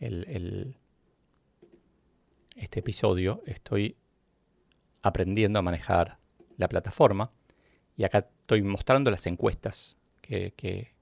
el, 0.00 0.76
este 2.56 2.80
episodio, 2.80 3.42
estoy 3.46 3.96
aprendiendo 5.02 5.58
a 5.58 5.62
manejar 5.62 6.18
la 6.56 6.68
plataforma 6.68 7.30
y 7.96 8.04
acá 8.04 8.30
estoy 8.40 8.62
mostrando 8.62 9.10
las 9.10 9.26
encuestas 9.26 9.96
que, 10.26 10.92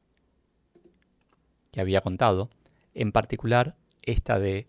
había 1.77 2.01
contado, 2.01 2.51
en 2.95 3.11
particular 3.11 3.77
esta 4.03 4.39
de 4.39 4.69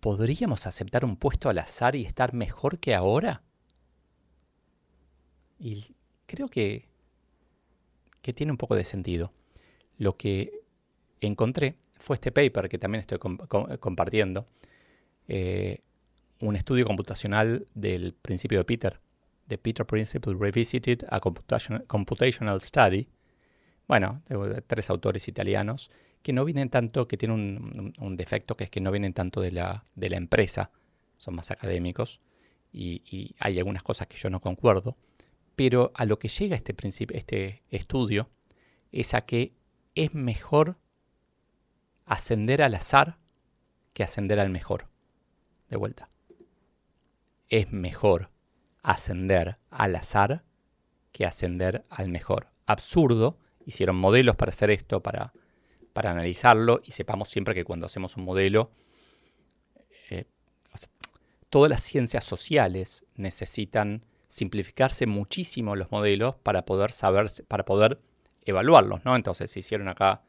¿podríamos 0.00 0.66
aceptar 0.66 1.04
un 1.04 1.16
puesto 1.16 1.48
al 1.48 1.58
azar 1.58 1.96
y 1.96 2.04
estar 2.04 2.34
mejor 2.34 2.78
que 2.78 2.94
ahora? 2.94 3.42
Y 5.58 5.94
creo 6.26 6.48
que, 6.48 6.86
que 8.20 8.32
tiene 8.32 8.52
un 8.52 8.58
poco 8.58 8.76
de 8.76 8.84
sentido. 8.84 9.32
Lo 9.96 10.16
que 10.16 10.60
encontré 11.20 11.76
fue 11.98 12.14
este 12.14 12.30
paper 12.30 12.68
que 12.68 12.78
también 12.78 13.00
estoy 13.00 13.18
compartiendo, 13.18 14.44
eh, 15.28 15.80
un 16.40 16.56
estudio 16.56 16.84
computacional 16.86 17.66
del 17.74 18.12
principio 18.12 18.58
de 18.58 18.64
Peter, 18.64 19.00
The 19.48 19.58
Peter 19.58 19.86
Principle 19.86 20.34
Revisited, 20.38 21.04
a 21.08 21.20
Computational, 21.20 22.60
Study, 22.60 23.08
bueno, 23.86 24.22
tres 24.66 24.90
autores 24.90 25.28
italianos, 25.28 25.90
que 26.22 26.32
no 26.32 26.44
vienen 26.44 26.70
tanto, 26.70 27.06
que 27.06 27.16
tienen 27.16 27.94
un, 27.98 28.16
defecto, 28.16 28.56
que 28.56 28.64
es 28.64 28.70
que 28.70 28.80
no 28.80 28.90
vienen 28.90 29.12
tanto 29.12 29.40
de 29.40 29.52
la, 29.52 29.84
de 29.94 30.10
la 30.10 30.16
empresa, 30.16 30.72
son 31.16 31.36
más 31.36 31.50
académicos, 31.50 32.20
y, 32.72 33.02
y, 33.06 33.34
hay 33.38 33.58
algunas 33.58 33.82
cosas 33.82 34.08
que 34.08 34.16
yo 34.16 34.28
no 34.28 34.40
concuerdo, 34.40 34.96
pero 35.54 35.92
a 35.94 36.04
lo 36.04 36.18
que 36.18 36.28
llega 36.28 36.56
este, 36.56 36.74
este 37.14 37.62
estudio 37.70 38.28
es 38.92 39.14
a 39.14 39.22
que 39.22 39.54
es 39.94 40.14
mejor 40.14 40.76
ascender 42.04 42.62
al 42.62 42.74
azar 42.74 43.18
que 43.92 44.04
ascender 44.04 44.38
al 44.38 44.50
mejor. 44.50 44.88
De 45.70 45.76
vuelta. 45.76 46.08
Es 47.48 47.72
mejor 47.72 48.30
ascender 48.86 49.58
al 49.70 49.96
azar 49.96 50.44
que 51.10 51.26
ascender 51.26 51.84
al 51.90 52.08
mejor. 52.08 52.48
Absurdo. 52.66 53.36
Hicieron 53.66 53.96
modelos 53.96 54.36
para 54.36 54.50
hacer 54.50 54.70
esto, 54.70 55.02
para, 55.02 55.32
para 55.92 56.12
analizarlo, 56.12 56.80
y 56.84 56.92
sepamos 56.92 57.28
siempre 57.28 57.52
que 57.52 57.64
cuando 57.64 57.86
hacemos 57.86 58.16
un 58.16 58.24
modelo, 58.24 58.70
eh, 60.08 60.26
todas 61.50 61.68
las 61.68 61.82
ciencias 61.82 62.22
sociales 62.22 63.04
necesitan 63.16 64.04
simplificarse 64.28 65.06
muchísimo 65.06 65.74
los 65.74 65.90
modelos 65.90 66.36
para 66.36 66.64
poder 66.64 66.92
saber, 66.92 67.26
para 67.48 67.64
poder 67.64 68.00
evaluarlos, 68.42 69.04
¿no? 69.04 69.16
Entonces 69.16 69.50
se 69.50 69.58
hicieron 69.58 69.88
acá 69.88 70.22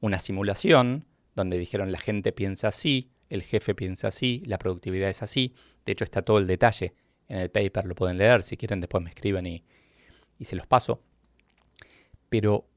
una 0.00 0.18
simulación 0.18 1.04
donde 1.34 1.58
dijeron 1.58 1.92
la 1.92 1.98
gente 1.98 2.32
piensa 2.32 2.68
así, 2.68 3.10
el 3.28 3.42
jefe 3.42 3.74
piensa 3.74 4.08
así, 4.08 4.42
la 4.46 4.56
productividad 4.56 5.10
es 5.10 5.22
así. 5.22 5.54
De 5.84 5.92
hecho 5.92 6.04
está 6.04 6.22
todo 6.22 6.38
el 6.38 6.46
detalle 6.46 6.94
en 7.28 7.38
el 7.38 7.50
paper, 7.50 7.84
lo 7.84 7.94
pueden 7.94 8.18
leer, 8.18 8.42
si 8.42 8.56
quieren 8.56 8.80
después 8.80 9.02
me 9.02 9.10
escriben 9.10 9.46
y, 9.46 9.64
se 10.40 10.56
los 10.56 10.66
paso. 10.66 11.02
Pero 12.28 12.68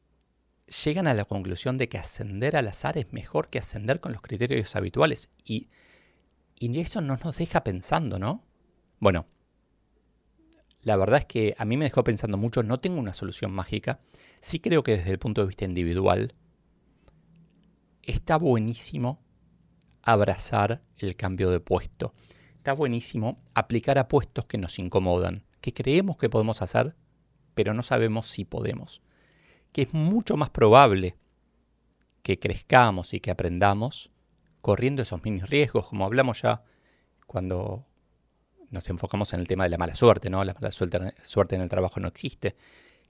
llegan 0.84 1.08
a 1.08 1.13
la 1.13 1.25
conclusión 1.25 1.77
de 1.77 1.89
que 1.89 1.98
ascender 1.98 2.55
al 2.55 2.67
azar 2.67 2.98
es 2.98 3.12
mejor 3.13 3.50
que 3.50 3.60
ascender 3.60 4.00
con 4.00 4.12
los 4.12 4.22
criterios 4.22 4.75
habituales. 4.75 5.29
Y, 5.46 5.70
y 6.58 6.79
eso 6.79 7.01
no 7.01 7.17
nos 7.17 7.38
deja 7.38 7.63
pensando, 7.63 8.20
¿no? 8.20 8.43
Bueno, 9.00 9.27
la 10.81 10.98
verdad 10.98 11.20
es 11.20 11.25
que 11.25 11.55
a 11.58 11.65
mí 11.65 11.77
me 11.77 11.86
dejó 11.86 12.03
pensando 12.03 12.38
mucho, 12.38 12.63
no 12.63 12.79
tengo 12.79 13.00
una 13.00 13.13
solución 13.13 13.51
mágica. 13.51 14.00
Sí 14.41 14.60
creo 14.60 14.84
que 14.84 14.98
desde 14.98 15.12
el 15.12 15.20
punto 15.20 15.41
de 15.41 15.48
vista 15.48 15.65
individual 15.65 16.34
está 18.01 18.38
buenísimo 18.38 19.22
abrazar 20.01 20.81
el 20.98 21.15
cambio 21.15 21.51
de 21.51 21.60
puesto. 21.60 22.13
Está 22.62 22.74
buenísimo 22.74 23.41
aplicar 23.56 23.98
a 23.98 24.08
puestos 24.08 24.46
que 24.46 24.60
nos 24.60 24.77
incomodan, 24.77 25.48
que 25.62 25.74
creemos 25.74 26.18
que 26.18 26.30
podemos 26.30 26.62
hacer, 26.62 26.96
pero 27.56 27.74
no 27.74 27.82
sabemos 27.82 28.27
si 28.27 28.46
podemos. 28.46 29.01
Que 29.72 29.82
es 29.82 29.96
mucho 29.96 30.38
más 30.38 30.51
probable 30.51 31.18
que 32.22 32.38
crezcamos 32.38 33.15
y 33.15 33.20
que 33.20 33.32
aprendamos 33.32 34.12
corriendo 34.62 35.01
esos 35.01 35.24
mini 35.24 35.41
riesgos, 35.41 35.88
como 35.88 36.06
hablamos 36.06 36.44
ya 36.44 36.63
cuando 37.25 37.88
nos 38.70 38.88
enfocamos 38.89 39.34
en 39.34 39.39
el 39.39 39.48
tema 39.48 39.63
de 39.63 39.72
la 39.72 39.80
mala 39.80 39.96
suerte, 39.96 40.30
¿no? 40.30 40.44
La 40.44 40.53
mala 40.53 40.72
suerte, 40.72 41.56
en 41.56 41.62
el 41.62 41.70
trabajo 41.70 42.00
no 42.00 42.10
existe. 42.10 42.56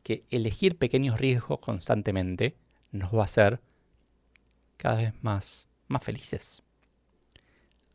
Que 0.01 0.23
elegir 0.29 0.77
pequeños 0.77 1.19
riesgos 1.19 1.59
constantemente 1.59 2.55
nos 2.91 3.13
va 3.13 3.23
a 3.23 3.25
hacer 3.25 3.59
cada 4.77 4.95
vez 4.95 5.13
más, 5.21 5.67
más 5.89 6.01
felices. 6.05 6.63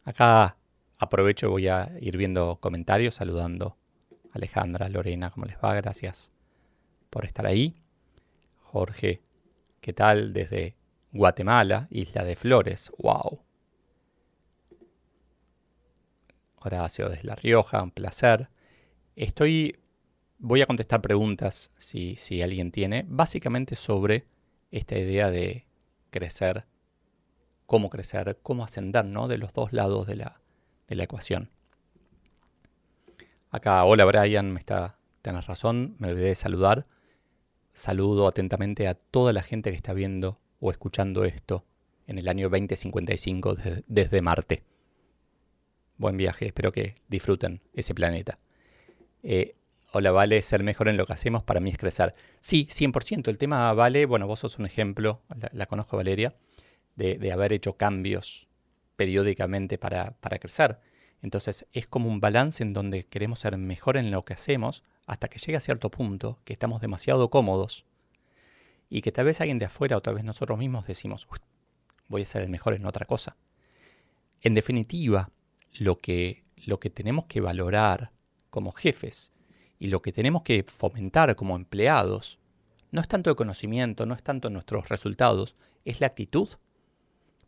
Acá 0.05 0.59
aprovecho 0.99 1.47
y 1.47 1.51
voy 1.51 1.69
a 1.69 1.93
ir 2.01 2.17
viendo 2.17 2.59
comentarios, 2.61 3.15
saludando 3.15 3.77
a 4.31 4.37
Alejandra, 4.37 4.89
Lorena, 4.89 5.31
¿cómo 5.31 5.47
les 5.47 5.57
va? 5.57 5.75
Gracias 5.75 6.33
por 7.11 7.25
estar 7.25 7.47
ahí. 7.47 7.77
Jorge, 8.59 9.23
¿qué 9.81 9.93
tal? 9.93 10.33
Desde 10.33 10.77
Guatemala, 11.13 11.89
Isla 11.91 12.25
de 12.25 12.37
Flores. 12.37 12.91
¡Wow! 12.99 13.43
Horacio 16.57 17.09
desde 17.09 17.25
La 17.25 17.37
Rioja, 17.37 17.83
un 17.83 17.91
placer. 17.91 18.49
Estoy, 19.15 19.79
voy 20.39 20.63
a 20.63 20.67
contestar 20.67 21.01
preguntas 21.01 21.71
si, 21.77 22.17
si 22.17 22.43
alguien 22.43 22.73
tiene, 22.73 23.05
básicamente 23.09 23.77
sobre 23.77 24.27
esta 24.71 24.99
idea 24.99 25.31
de 25.31 25.67
crecer 26.11 26.67
cómo 27.67 27.91
crecer, 27.91 28.39
cómo 28.43 28.65
ascender, 28.65 29.05
¿no? 29.05 29.29
De 29.29 29.39
los 29.39 29.53
dos 29.53 29.73
lados 29.73 30.07
de 30.07 30.17
la, 30.17 30.41
de 30.89 30.97
la 30.97 31.05
ecuación. 31.05 31.51
Acá, 33.51 33.85
hola 33.85 34.05
Brian, 34.05 34.53
me 34.53 34.61
está, 34.61 34.99
tenés 35.23 35.47
razón, 35.47 35.97
me 35.99 36.09
olvidé 36.09 36.29
de 36.29 36.35
saludar. 36.35 36.87
Saludo 37.73 38.27
atentamente 38.27 38.89
a 38.89 38.95
toda 38.95 39.33
la 39.33 39.43
gente 39.43 39.71
que 39.71 39.77
está 39.77 39.93
viendo 39.93 40.39
o 40.61 40.71
escuchando 40.71 41.25
esto 41.25 41.65
en 42.07 42.19
el 42.19 42.29
año 42.29 42.49
2055 42.49 43.55
desde, 43.87 44.23
Marte. 44.23 44.63
Buen 45.99 46.17
viaje, 46.17 46.47
espero 46.47 46.73
que 46.73 46.97
disfruten 47.09 47.63
ese 47.75 47.95
planeta. 47.95 48.39
Eh, 49.23 49.57
hola, 49.93 50.11
Vale, 50.13 50.41
ser 50.43 50.63
mejor 50.63 50.89
en 50.89 50.97
lo 50.97 51.07
que 51.07 51.15
hacemos 51.15 51.43
para 51.43 51.61
mí 51.61 51.71
es 51.71 51.79
crecer. 51.79 52.15
Sí, 52.41 52.67
100%. 52.71 53.29
El 53.29 53.39
tema 53.39 53.73
Vale, 53.73 54.07
bueno, 54.07 54.27
vos 54.27 54.41
sos 54.41 54.59
un 54.59 54.67
ejemplo, 54.67 55.23
la, 55.53 55.67
conozco 55.67 55.97
Valeria, 55.97 56.35
de, 56.95 57.33
haber 57.33 57.53
hecho 57.53 57.77
cambios 57.77 58.46
periódicamente 58.97 59.79
para, 59.79 60.13
para 60.21 60.39
crecer. 60.39 60.81
Entonces 61.23 61.67
es 61.73 61.87
como 61.87 62.09
un 62.09 62.21
balance 62.21 62.63
en 62.63 62.73
donde 62.73 63.05
queremos 63.05 63.41
ser 63.41 63.57
mejor 63.57 63.97
en 63.97 64.11
lo 64.11 64.25
que 64.25 64.35
hacemos 64.35 64.83
hasta 65.07 65.29
que 65.29 65.39
llega 65.39 65.59
a 65.59 65.63
cierto 65.63 65.91
punto 65.91 66.39
que 66.45 66.53
estamos 66.53 66.81
demasiado 66.81 67.31
cómodos 67.31 67.85
y 68.89 69.03
que 69.03 69.13
tal 69.13 69.27
vez 69.27 69.41
alguien 69.41 69.59
de 69.59 69.67
afuera 69.67 69.97
o 69.97 70.03
tal 70.03 70.15
vez 70.15 70.25
nosotros 70.25 70.59
mismos 70.59 70.87
decimos, 70.87 71.27
voy 72.09 72.23
a 72.23 72.27
ser 72.27 72.43
el 72.43 72.49
mejor 72.49 72.75
en 72.75 72.87
otra 72.87 73.07
cosa. 73.07 73.37
En 74.41 74.55
definitiva, 74.55 75.31
lo 75.73 75.99
que, 75.99 76.45
lo 76.65 76.79
que 76.79 76.91
tenemos 76.91 77.25
que 77.27 77.41
valorar 77.41 78.13
como 78.51 78.73
jefes 78.73 79.33
y 79.79 79.89
lo 79.89 80.03
que 80.03 80.13
tenemos 80.13 80.43
que 80.43 80.65
fomentar 80.65 81.35
como 81.37 81.57
empleados 81.57 82.39
no 82.91 83.01
es 83.01 83.09
tanto 83.09 83.31
el 83.31 83.37
conocimiento, 83.37 84.07
no 84.07 84.15
es 84.15 84.23
tanto 84.23 84.49
nuestros 84.51 84.89
resultados, 84.89 85.57
es 85.85 86.01
la 86.01 86.07
actitud. 86.07 86.49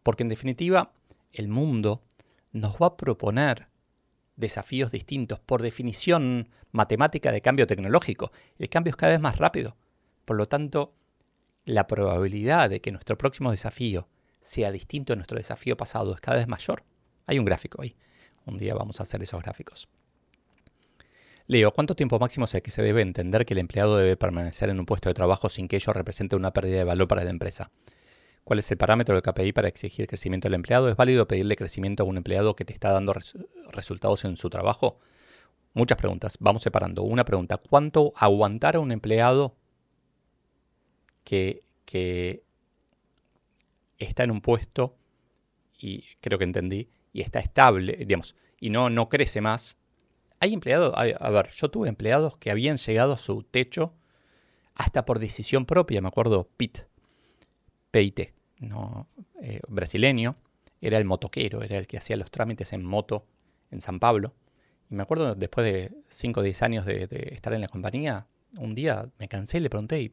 Porque 0.02 0.22
en 0.22 0.28
definitiva, 0.28 0.92
el 1.32 1.48
mundo 1.48 2.02
nos 2.52 2.76
va 2.76 2.86
a 2.86 2.96
proponer 2.96 3.68
desafíos 4.36 4.92
distintos. 4.92 5.40
Por 5.40 5.62
definición 5.62 6.48
matemática 6.72 7.32
de 7.32 7.40
cambio 7.40 7.66
tecnológico, 7.66 8.32
el 8.58 8.68
cambio 8.68 8.90
es 8.90 8.96
cada 8.96 9.12
vez 9.12 9.20
más 9.20 9.36
rápido. 9.36 9.76
Por 10.24 10.36
lo 10.36 10.48
tanto, 10.48 10.94
la 11.64 11.86
probabilidad 11.86 12.70
de 12.70 12.80
que 12.80 12.92
nuestro 12.92 13.18
próximo 13.18 13.50
desafío 13.50 14.08
sea 14.40 14.72
distinto 14.72 15.12
a 15.12 15.16
nuestro 15.16 15.36
desafío 15.36 15.76
pasado 15.76 16.14
es 16.14 16.20
cada 16.20 16.38
vez 16.38 16.48
mayor. 16.48 16.84
Hay 17.26 17.38
un 17.38 17.44
gráfico 17.44 17.82
ahí. 17.82 17.96
Un 18.46 18.56
día 18.56 18.74
vamos 18.74 19.00
a 19.00 19.02
hacer 19.02 19.22
esos 19.22 19.42
gráficos. 19.42 19.88
Leo, 21.46 21.72
¿cuánto 21.72 21.96
tiempo 21.96 22.18
máximo 22.18 22.44
es 22.44 22.54
el 22.54 22.62
que 22.62 22.70
se 22.70 22.82
debe 22.82 23.02
entender 23.02 23.44
que 23.44 23.54
el 23.54 23.58
empleado 23.58 23.96
debe 23.96 24.16
permanecer 24.16 24.68
en 24.68 24.78
un 24.78 24.86
puesto 24.86 25.08
de 25.08 25.14
trabajo 25.14 25.48
sin 25.48 25.66
que 25.66 25.76
ello 25.76 25.92
represente 25.92 26.36
una 26.36 26.52
pérdida 26.52 26.78
de 26.78 26.84
valor 26.84 27.08
para 27.08 27.24
la 27.24 27.30
empresa? 27.30 27.70
¿Cuál 28.48 28.60
es 28.60 28.70
el 28.70 28.78
parámetro 28.78 29.14
del 29.14 29.20
KPI 29.20 29.52
para 29.52 29.68
exigir 29.68 30.06
crecimiento 30.06 30.48
al 30.48 30.54
empleado? 30.54 30.88
¿Es 30.88 30.96
válido 30.96 31.28
pedirle 31.28 31.54
crecimiento 31.54 32.02
a 32.02 32.06
un 32.06 32.16
empleado 32.16 32.56
que 32.56 32.64
te 32.64 32.72
está 32.72 32.92
dando 32.92 33.12
resultados 33.72 34.24
en 34.24 34.38
su 34.38 34.48
trabajo? 34.48 34.98
Muchas 35.74 35.98
preguntas. 35.98 36.38
Vamos 36.40 36.62
separando. 36.62 37.02
Una 37.02 37.26
pregunta. 37.26 37.58
¿Cuánto 37.58 38.14
aguantar 38.16 38.76
a 38.76 38.80
un 38.80 38.90
empleado 38.90 39.54
que, 41.24 41.62
está 43.98 44.24
en 44.24 44.30
un 44.30 44.40
puesto 44.40 44.96
y 45.78 46.04
creo 46.22 46.38
que 46.38 46.44
entendí 46.44 46.88
y 47.12 47.20
está 47.20 47.40
estable, 47.40 47.96
digamos, 47.98 48.34
y 48.58 48.70
no, 48.70 48.88
no 48.88 49.10
crece 49.10 49.42
más? 49.42 49.76
Hay 50.40 50.54
empleados, 50.54 50.94
a, 50.96 51.02
a 51.02 51.30
ver, 51.30 51.50
yo 51.50 51.70
tuve 51.70 51.90
empleados 51.90 52.38
que 52.38 52.50
habían 52.50 52.78
llegado 52.78 53.12
a 53.12 53.18
su 53.18 53.42
techo 53.42 53.92
hasta 54.74 55.04
por 55.04 55.18
decisión 55.18 55.66
propia, 55.66 56.00
me 56.00 56.08
acuerdo, 56.08 56.48
PIT, 56.56 56.78
PIT, 57.90 58.37
no, 58.60 59.08
eh, 59.40 59.60
brasileño, 59.68 60.36
era 60.80 60.98
el 60.98 61.04
motoquero, 61.04 61.62
era 61.62 61.78
el 61.78 61.86
que 61.86 61.98
hacía 61.98 62.16
los 62.16 62.30
trámites 62.30 62.72
en 62.72 62.84
moto 62.84 63.26
en 63.70 63.80
San 63.80 63.98
Pablo. 63.98 64.34
Y 64.90 64.94
me 64.94 65.02
acuerdo, 65.02 65.34
después 65.34 65.64
de 65.64 65.92
5 66.08 66.40
o 66.40 66.42
10 66.42 66.62
años 66.62 66.86
de, 66.86 67.08
estar 67.32 67.52
en 67.52 67.60
la 67.60 67.68
compañía, 67.68 68.26
un 68.58 68.74
día 68.74 69.08
me 69.18 69.28
cansé 69.28 69.58
y 69.58 69.60
le 69.60 69.70
pregunté, 69.70 70.12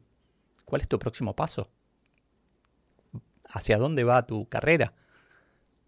¿cuál 0.64 0.82
es 0.82 0.88
tu 0.88 0.98
próximo 0.98 1.34
paso? 1.34 1.70
¿Hacia 3.48 3.78
dónde 3.78 4.04
va 4.04 4.26
tu 4.26 4.48
carrera? 4.48 4.92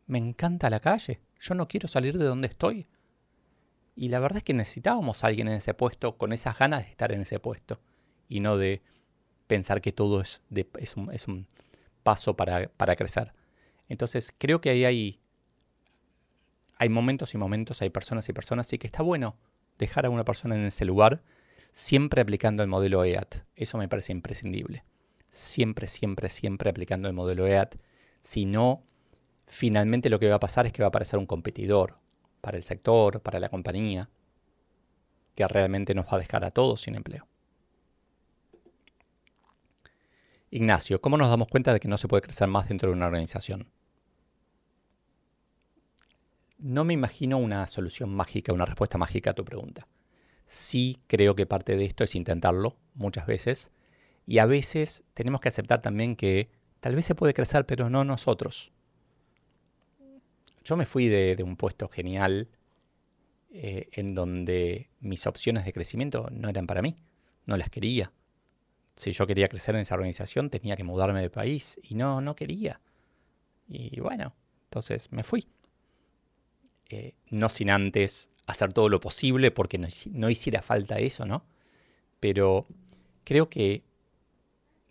Me 0.06 0.18
encanta 0.18 0.70
la 0.70 0.80
calle, 0.80 1.20
yo 1.38 1.54
no 1.54 1.68
quiero 1.68 1.88
salir 1.88 2.16
de 2.16 2.24
donde 2.24 2.48
estoy. 2.48 2.86
Y 3.94 4.08
la 4.08 4.20
verdad 4.20 4.38
es 4.38 4.44
que 4.44 4.54
necesitábamos 4.54 5.22
a 5.22 5.26
alguien 5.26 5.48
en 5.48 5.54
ese 5.54 5.74
puesto 5.74 6.16
con 6.16 6.32
esas 6.32 6.56
ganas 6.56 6.84
de 6.84 6.90
estar 6.90 7.12
en 7.12 7.20
ese 7.20 7.40
puesto 7.40 7.80
y 8.28 8.40
no 8.40 8.56
de 8.56 8.80
pensar 9.48 9.80
que 9.80 9.92
todo 9.92 10.20
es, 10.20 10.40
de, 10.50 10.68
es, 10.78 10.96
un, 10.96 11.12
es 11.12 11.26
un 11.26 11.46
paso 12.08 12.34
para, 12.34 12.70
para 12.78 12.96
crecer. 12.96 13.34
Entonces 13.86 14.32
creo 14.38 14.62
que 14.62 14.70
ahí 14.70 14.86
hay, 14.86 15.20
hay 16.78 16.88
momentos 16.88 17.34
y 17.34 17.36
momentos, 17.36 17.82
hay 17.82 17.90
personas 17.90 18.26
y 18.30 18.32
personas, 18.32 18.72
y 18.72 18.78
que 18.78 18.86
está 18.86 19.02
bueno 19.02 19.36
dejar 19.76 20.06
a 20.06 20.08
una 20.10 20.24
persona 20.24 20.56
en 20.56 20.64
ese 20.64 20.86
lugar 20.86 21.22
siempre 21.72 22.22
aplicando 22.22 22.62
el 22.62 22.68
modelo 22.70 23.04
EAT. 23.04 23.44
Eso 23.56 23.76
me 23.76 23.88
parece 23.88 24.12
imprescindible. 24.12 24.84
Siempre, 25.28 25.86
siempre, 25.86 26.30
siempre 26.30 26.70
aplicando 26.70 27.08
el 27.08 27.14
modelo 27.14 27.46
EAT. 27.46 27.74
Si 28.22 28.46
no, 28.46 28.84
finalmente 29.46 30.08
lo 30.08 30.18
que 30.18 30.30
va 30.30 30.36
a 30.36 30.40
pasar 30.40 30.64
es 30.64 30.72
que 30.72 30.80
va 30.80 30.86
a 30.86 30.88
aparecer 30.88 31.18
un 31.18 31.26
competidor 31.26 31.98
para 32.40 32.56
el 32.56 32.62
sector, 32.62 33.20
para 33.20 33.38
la 33.38 33.50
compañía, 33.50 34.08
que 35.34 35.46
realmente 35.46 35.94
nos 35.94 36.06
va 36.06 36.16
a 36.16 36.20
dejar 36.20 36.42
a 36.46 36.52
todos 36.52 36.80
sin 36.80 36.94
empleo. 36.94 37.28
Ignacio, 40.50 41.00
¿cómo 41.02 41.18
nos 41.18 41.28
damos 41.28 41.48
cuenta 41.48 41.74
de 41.74 41.80
que 41.80 41.88
no 41.88 41.98
se 41.98 42.08
puede 42.08 42.22
crecer 42.22 42.48
más 42.48 42.68
dentro 42.68 42.88
de 42.88 42.96
una 42.96 43.06
organización? 43.06 43.68
No 46.56 46.84
me 46.84 46.94
imagino 46.94 47.36
una 47.36 47.66
solución 47.66 48.14
mágica, 48.14 48.52
una 48.54 48.64
respuesta 48.64 48.96
mágica 48.96 49.30
a 49.30 49.34
tu 49.34 49.44
pregunta. 49.44 49.86
Sí 50.46 51.00
creo 51.06 51.34
que 51.34 51.44
parte 51.44 51.76
de 51.76 51.84
esto 51.84 52.02
es 52.02 52.14
intentarlo 52.14 52.76
muchas 52.94 53.26
veces 53.26 53.72
y 54.26 54.38
a 54.38 54.46
veces 54.46 55.04
tenemos 55.12 55.42
que 55.42 55.48
aceptar 55.48 55.82
también 55.82 56.16
que 56.16 56.50
tal 56.80 56.94
vez 56.94 57.04
se 57.04 57.14
puede 57.14 57.34
crecer, 57.34 57.66
pero 57.66 57.90
no 57.90 58.04
nosotros. 58.04 58.72
Yo 60.64 60.76
me 60.76 60.86
fui 60.86 61.08
de, 61.08 61.36
un 61.44 61.56
puesto 61.56 61.88
genial 61.88 62.48
eh, 63.50 63.88
en 63.92 64.14
donde 64.14 64.88
mis 65.00 65.26
opciones 65.26 65.66
de 65.66 65.74
crecimiento 65.74 66.28
no 66.30 66.48
eran 66.48 66.66
para 66.66 66.80
mí, 66.80 66.96
no 67.44 67.56
las 67.58 67.68
quería 67.68 68.12
si 68.98 69.12
yo 69.12 69.26
quería 69.26 69.48
crecer 69.48 69.76
en 69.76 69.82
esa 69.82 69.94
organización 69.94 70.50
tenía 70.50 70.76
que 70.76 70.82
mudarme 70.82 71.22
de 71.22 71.30
país 71.30 71.78
y 71.82 71.94
no, 71.94 72.20
no 72.20 72.34
quería. 72.34 72.80
Y 73.68 74.00
bueno, 74.00 74.34
entonces 74.64 75.12
me 75.12 75.22
fui. 75.22 75.46
Eh, 76.88 77.14
no 77.30 77.48
sin 77.48 77.70
antes 77.70 78.30
hacer 78.46 78.72
todo 78.72 78.88
lo 78.88 78.98
posible 78.98 79.50
porque 79.52 79.78
no, 79.78 80.30
hiciera 80.30 80.62
falta 80.62 80.98
eso, 80.98 81.26
¿no? 81.26 81.44
Pero 82.18 82.66
creo 83.22 83.48
que 83.48 83.84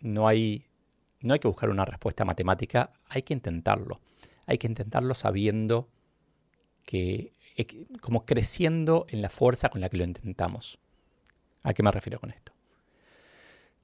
no 0.00 0.26
hay, 0.26 0.64
no 1.20 1.34
hay 1.34 1.40
que 1.40 1.48
buscar 1.48 1.68
una 1.68 1.84
respuesta 1.84 2.24
matemática, 2.24 2.92
hay 3.08 3.22
que 3.22 3.34
intentarlo. 3.34 4.00
Hay 4.46 4.56
que 4.56 4.68
intentarlo 4.68 5.12
sabiendo 5.12 5.90
que, 6.84 7.32
como 8.00 8.24
creciendo 8.24 9.04
en 9.10 9.20
la 9.20 9.28
fuerza 9.28 9.68
con 9.68 9.82
la 9.82 9.90
que 9.90 9.98
lo 9.98 10.04
intentamos. 10.04 10.78
¿A 11.62 11.74
qué 11.74 11.82
me 11.82 11.90
refiero 11.90 12.18
con 12.20 12.30
esto? 12.30 12.57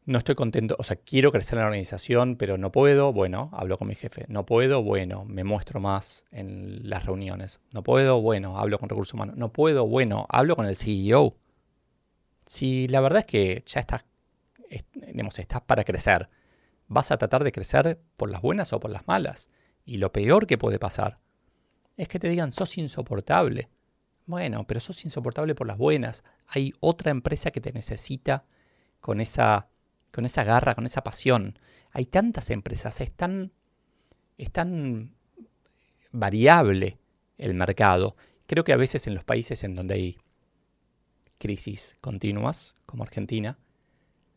No 0.06 0.18
estoy 0.18 0.34
contento, 0.34 0.76
o 0.78 0.84
sea, 0.84 0.96
quiero 0.96 1.32
crecer 1.32 1.54
en 1.54 1.60
la 1.60 1.66
organización, 1.66 2.36
pero 2.36 2.58
no 2.58 2.70
puedo, 2.70 3.12
bueno, 3.12 3.48
hablo 3.52 3.78
con 3.78 3.88
mi 3.88 3.94
jefe. 3.94 4.26
No 4.28 4.44
puedo, 4.44 4.82
bueno, 4.82 5.24
me 5.24 5.44
muestro 5.44 5.80
más 5.80 6.24
en 6.30 6.88
las 6.88 7.06
reuniones. 7.06 7.60
No 7.72 7.82
puedo, 7.82 8.20
bueno, 8.20 8.58
hablo 8.58 8.78
con 8.78 8.90
recursos 8.90 9.14
humanos. 9.14 9.36
No 9.36 9.52
puedo, 9.52 9.86
bueno, 9.86 10.26
hablo 10.28 10.56
con 10.56 10.66
el 10.66 10.76
CEO. 10.76 11.36
Si 12.44 12.86
la 12.88 13.00
verdad 13.00 13.20
es 13.20 13.26
que 13.26 13.64
ya 13.66 13.80
estás, 13.80 14.04
digamos, 14.92 15.38
estás 15.38 15.62
para 15.62 15.84
crecer, 15.84 16.28
vas 16.86 17.10
a 17.10 17.16
tratar 17.16 17.42
de 17.42 17.52
crecer 17.52 17.98
por 18.18 18.30
las 18.30 18.42
buenas 18.42 18.74
o 18.74 18.80
por 18.80 18.90
las 18.90 19.06
malas. 19.06 19.48
Y 19.86 19.96
lo 19.96 20.12
peor 20.12 20.46
que 20.46 20.58
puede 20.58 20.78
pasar 20.78 21.18
es 21.96 22.08
que 22.08 22.18
te 22.18 22.28
digan, 22.28 22.52
sos 22.52 22.76
insoportable. 22.76 23.70
Bueno, 24.26 24.66
pero 24.66 24.80
sos 24.80 25.02
insoportable 25.04 25.54
por 25.54 25.66
las 25.66 25.78
buenas. 25.78 26.24
Hay 26.46 26.74
otra 26.80 27.10
empresa 27.10 27.50
que 27.50 27.62
te 27.62 27.72
necesita 27.72 28.44
con 29.00 29.22
esa 29.22 29.68
con 30.14 30.24
esa 30.24 30.44
garra, 30.44 30.77
con 30.77 30.87
esa 30.87 31.03
pasión. 31.03 31.59
Hay 31.90 32.07
tantas 32.07 32.50
empresas, 32.50 33.00
es 33.00 33.11
tan, 33.11 33.50
es 34.38 34.53
tan 34.53 35.12
variable 36.12 36.98
el 37.37 37.55
mercado. 37.55 38.14
Creo 38.46 38.62
que 38.62 38.72
a 38.72 38.77
veces 38.77 39.09
en 39.09 39.14
los 39.14 39.24
países 39.24 39.64
en 39.64 39.74
donde 39.74 39.94
hay 39.94 40.18
crisis 41.38 41.98
continuas, 42.00 42.77
como 42.87 43.03
Argentina, 43.03 43.59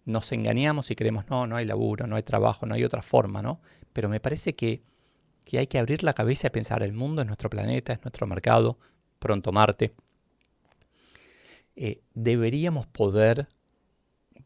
nos 0.06 0.32
engañamos 0.32 0.90
y 0.90 0.96
creemos, 0.96 1.30
no, 1.30 1.46
no 1.46 1.58
hay 1.58 1.66
laburo, 1.66 2.08
no 2.08 2.16
hay 2.16 2.24
trabajo, 2.24 2.66
no 2.66 2.74
hay 2.74 2.84
otra 2.84 3.04
forma, 3.04 3.44
¿no? 3.44 3.62
Pero 3.94 4.10
me 4.10 4.20
parece 4.20 4.56
que, 4.56 4.82
que 5.46 5.60
hay 5.60 5.68
que 5.68 5.78
abrir 5.78 6.02
la 6.02 6.14
cabeza 6.14 6.48
y 6.48 6.50
pensar, 6.50 6.82
el 6.82 6.94
mundo 6.94 7.22
es 7.22 7.28
nuestro 7.28 7.52
planeta, 7.52 7.94
es 7.94 8.02
nuestro 8.04 8.26
mercado, 8.26 8.80
pronto 9.20 9.52
Marte. 9.52 9.94
Eh, 11.76 12.02
deberíamos 12.16 12.88
poder 12.88 13.48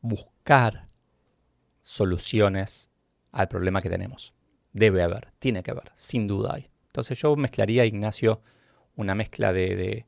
buscar 0.01 0.90
soluciones 1.81 2.89
al 3.31 3.47
problema 3.47 3.81
que 3.81 3.89
tenemos. 3.89 4.33
Debe 4.73 5.03
haber, 5.03 5.31
tiene 5.39 5.63
que 5.63 5.71
haber, 5.71 5.91
sin 5.95 6.27
duda 6.27 6.53
hay. 6.55 6.69
Entonces 6.87 7.17
yo 7.19 7.35
mezclaría, 7.35 7.85
Ignacio, 7.85 8.41
una 8.95 9.15
mezcla 9.15 9.53
de, 9.53 10.05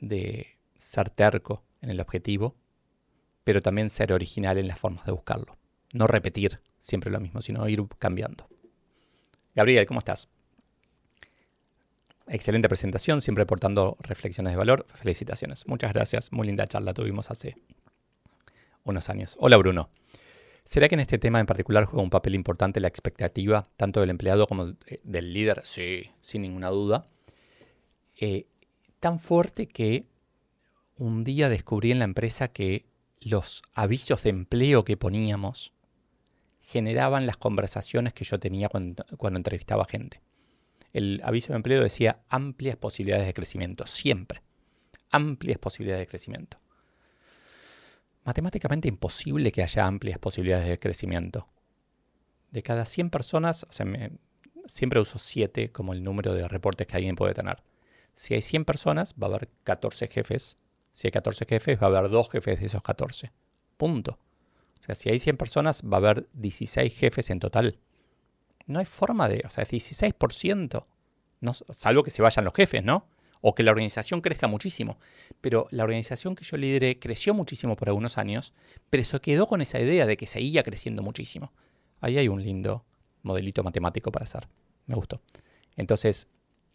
de, 0.00 0.58
ser 0.78 1.10
terco 1.10 1.64
en 1.80 1.90
el 1.90 2.00
objetivo, 2.00 2.56
pero 3.44 3.60
también 3.60 3.90
ser 3.90 4.12
original 4.12 4.58
en 4.58 4.68
las 4.68 4.78
formas 4.78 5.04
de 5.06 5.12
buscarlo. 5.12 5.56
No 5.92 6.06
repetir 6.06 6.60
siempre 6.78 7.10
lo 7.10 7.20
mismo, 7.20 7.42
sino 7.42 7.68
ir 7.68 7.82
cambiando. 7.98 8.48
Gabriel, 9.54 9.86
¿cómo 9.86 10.00
estás? 10.00 10.28
Excelente 12.28 12.68
presentación, 12.68 13.20
siempre 13.20 13.42
aportando 13.42 13.96
reflexiones 14.00 14.52
de 14.52 14.56
valor. 14.56 14.84
Felicitaciones. 14.94 15.66
Muchas 15.66 15.92
gracias. 15.92 16.32
Muy 16.32 16.46
linda 16.46 16.66
charla 16.66 16.92
tuvimos 16.92 17.30
hace 17.30 17.56
unos 18.86 19.10
años. 19.10 19.36
Hola 19.38 19.56
Bruno. 19.56 19.90
¿Será 20.64 20.88
que 20.88 20.94
en 20.94 21.00
este 21.00 21.18
tema 21.18 21.38
en 21.38 21.46
particular 21.46 21.84
juega 21.84 22.02
un 22.02 22.10
papel 22.10 22.34
importante 22.34 22.80
la 22.80 22.88
expectativa, 22.88 23.68
tanto 23.76 24.00
del 24.00 24.10
empleado 24.10 24.46
como 24.46 24.72
del 25.04 25.32
líder? 25.32 25.62
Sí, 25.64 26.10
sin 26.20 26.42
ninguna 26.42 26.70
duda. 26.70 27.06
Eh, 28.18 28.46
tan 28.98 29.18
fuerte 29.20 29.68
que 29.68 30.06
un 30.96 31.22
día 31.22 31.48
descubrí 31.48 31.92
en 31.92 31.98
la 31.98 32.04
empresa 32.04 32.48
que 32.48 32.86
los 33.20 33.62
avisos 33.74 34.22
de 34.22 34.30
empleo 34.30 34.84
que 34.84 34.96
poníamos 34.96 35.72
generaban 36.62 37.26
las 37.26 37.36
conversaciones 37.36 38.12
que 38.12 38.24
yo 38.24 38.40
tenía 38.40 38.68
cuando, 38.68 39.04
cuando 39.18 39.36
entrevistaba 39.36 39.86
gente. 39.88 40.20
El 40.92 41.20
aviso 41.24 41.52
de 41.52 41.58
empleo 41.58 41.82
decía 41.82 42.22
amplias 42.28 42.76
posibilidades 42.76 43.26
de 43.26 43.34
crecimiento, 43.34 43.86
siempre. 43.86 44.42
Amplias 45.10 45.58
posibilidades 45.58 46.02
de 46.02 46.08
crecimiento. 46.08 46.58
Matemáticamente 48.26 48.88
imposible 48.88 49.52
que 49.52 49.62
haya 49.62 49.86
amplias 49.86 50.18
posibilidades 50.18 50.68
de 50.68 50.80
crecimiento. 50.80 51.48
De 52.50 52.60
cada 52.62 52.84
100 52.84 53.10
personas, 53.10 53.66
siempre 54.66 55.00
uso 55.00 55.20
7 55.20 55.70
como 55.70 55.92
el 55.92 56.02
número 56.02 56.34
de 56.34 56.48
reportes 56.48 56.88
que 56.88 56.96
alguien 56.96 57.14
puede 57.14 57.34
tener. 57.34 57.62
Si 58.16 58.34
hay 58.34 58.42
100 58.42 58.64
personas, 58.64 59.14
va 59.14 59.28
a 59.28 59.30
haber 59.30 59.48
14 59.62 60.08
jefes. 60.08 60.58
Si 60.90 61.06
hay 61.06 61.12
14 61.12 61.46
jefes, 61.46 61.80
va 61.80 61.86
a 61.86 61.98
haber 61.98 62.10
2 62.10 62.28
jefes 62.30 62.58
de 62.58 62.66
esos 62.66 62.82
14. 62.82 63.30
Punto. 63.76 64.18
O 64.80 64.82
sea, 64.82 64.96
si 64.96 65.08
hay 65.08 65.20
100 65.20 65.36
personas, 65.36 65.82
va 65.82 65.98
a 65.98 66.00
haber 66.00 66.28
16 66.32 66.98
jefes 66.98 67.30
en 67.30 67.38
total. 67.38 67.78
No 68.66 68.80
hay 68.80 68.86
forma 68.86 69.28
de, 69.28 69.44
o 69.46 69.50
sea, 69.50 69.62
es 69.62 69.70
16%. 69.70 70.84
No, 71.42 71.54
salvo 71.54 72.02
que 72.02 72.10
se 72.10 72.22
vayan 72.22 72.44
los 72.44 72.54
jefes, 72.54 72.82
¿no? 72.82 73.06
O 73.40 73.54
que 73.54 73.62
la 73.62 73.70
organización 73.70 74.20
crezca 74.20 74.48
muchísimo. 74.48 74.98
Pero 75.40 75.68
la 75.70 75.84
organización 75.84 76.34
que 76.34 76.44
yo 76.44 76.56
lideré 76.56 76.98
creció 76.98 77.34
muchísimo 77.34 77.76
por 77.76 77.88
algunos 77.88 78.18
años, 78.18 78.54
pero 78.90 79.04
se 79.04 79.20
quedó 79.20 79.46
con 79.46 79.60
esa 79.60 79.80
idea 79.80 80.06
de 80.06 80.16
que 80.16 80.26
seguía 80.26 80.62
creciendo 80.62 81.02
muchísimo. 81.02 81.52
Ahí 82.00 82.18
hay 82.18 82.28
un 82.28 82.42
lindo 82.42 82.84
modelito 83.22 83.62
matemático 83.62 84.12
para 84.12 84.24
hacer. 84.24 84.48
Me 84.86 84.94
gustó. 84.94 85.20
Entonces, 85.76 86.28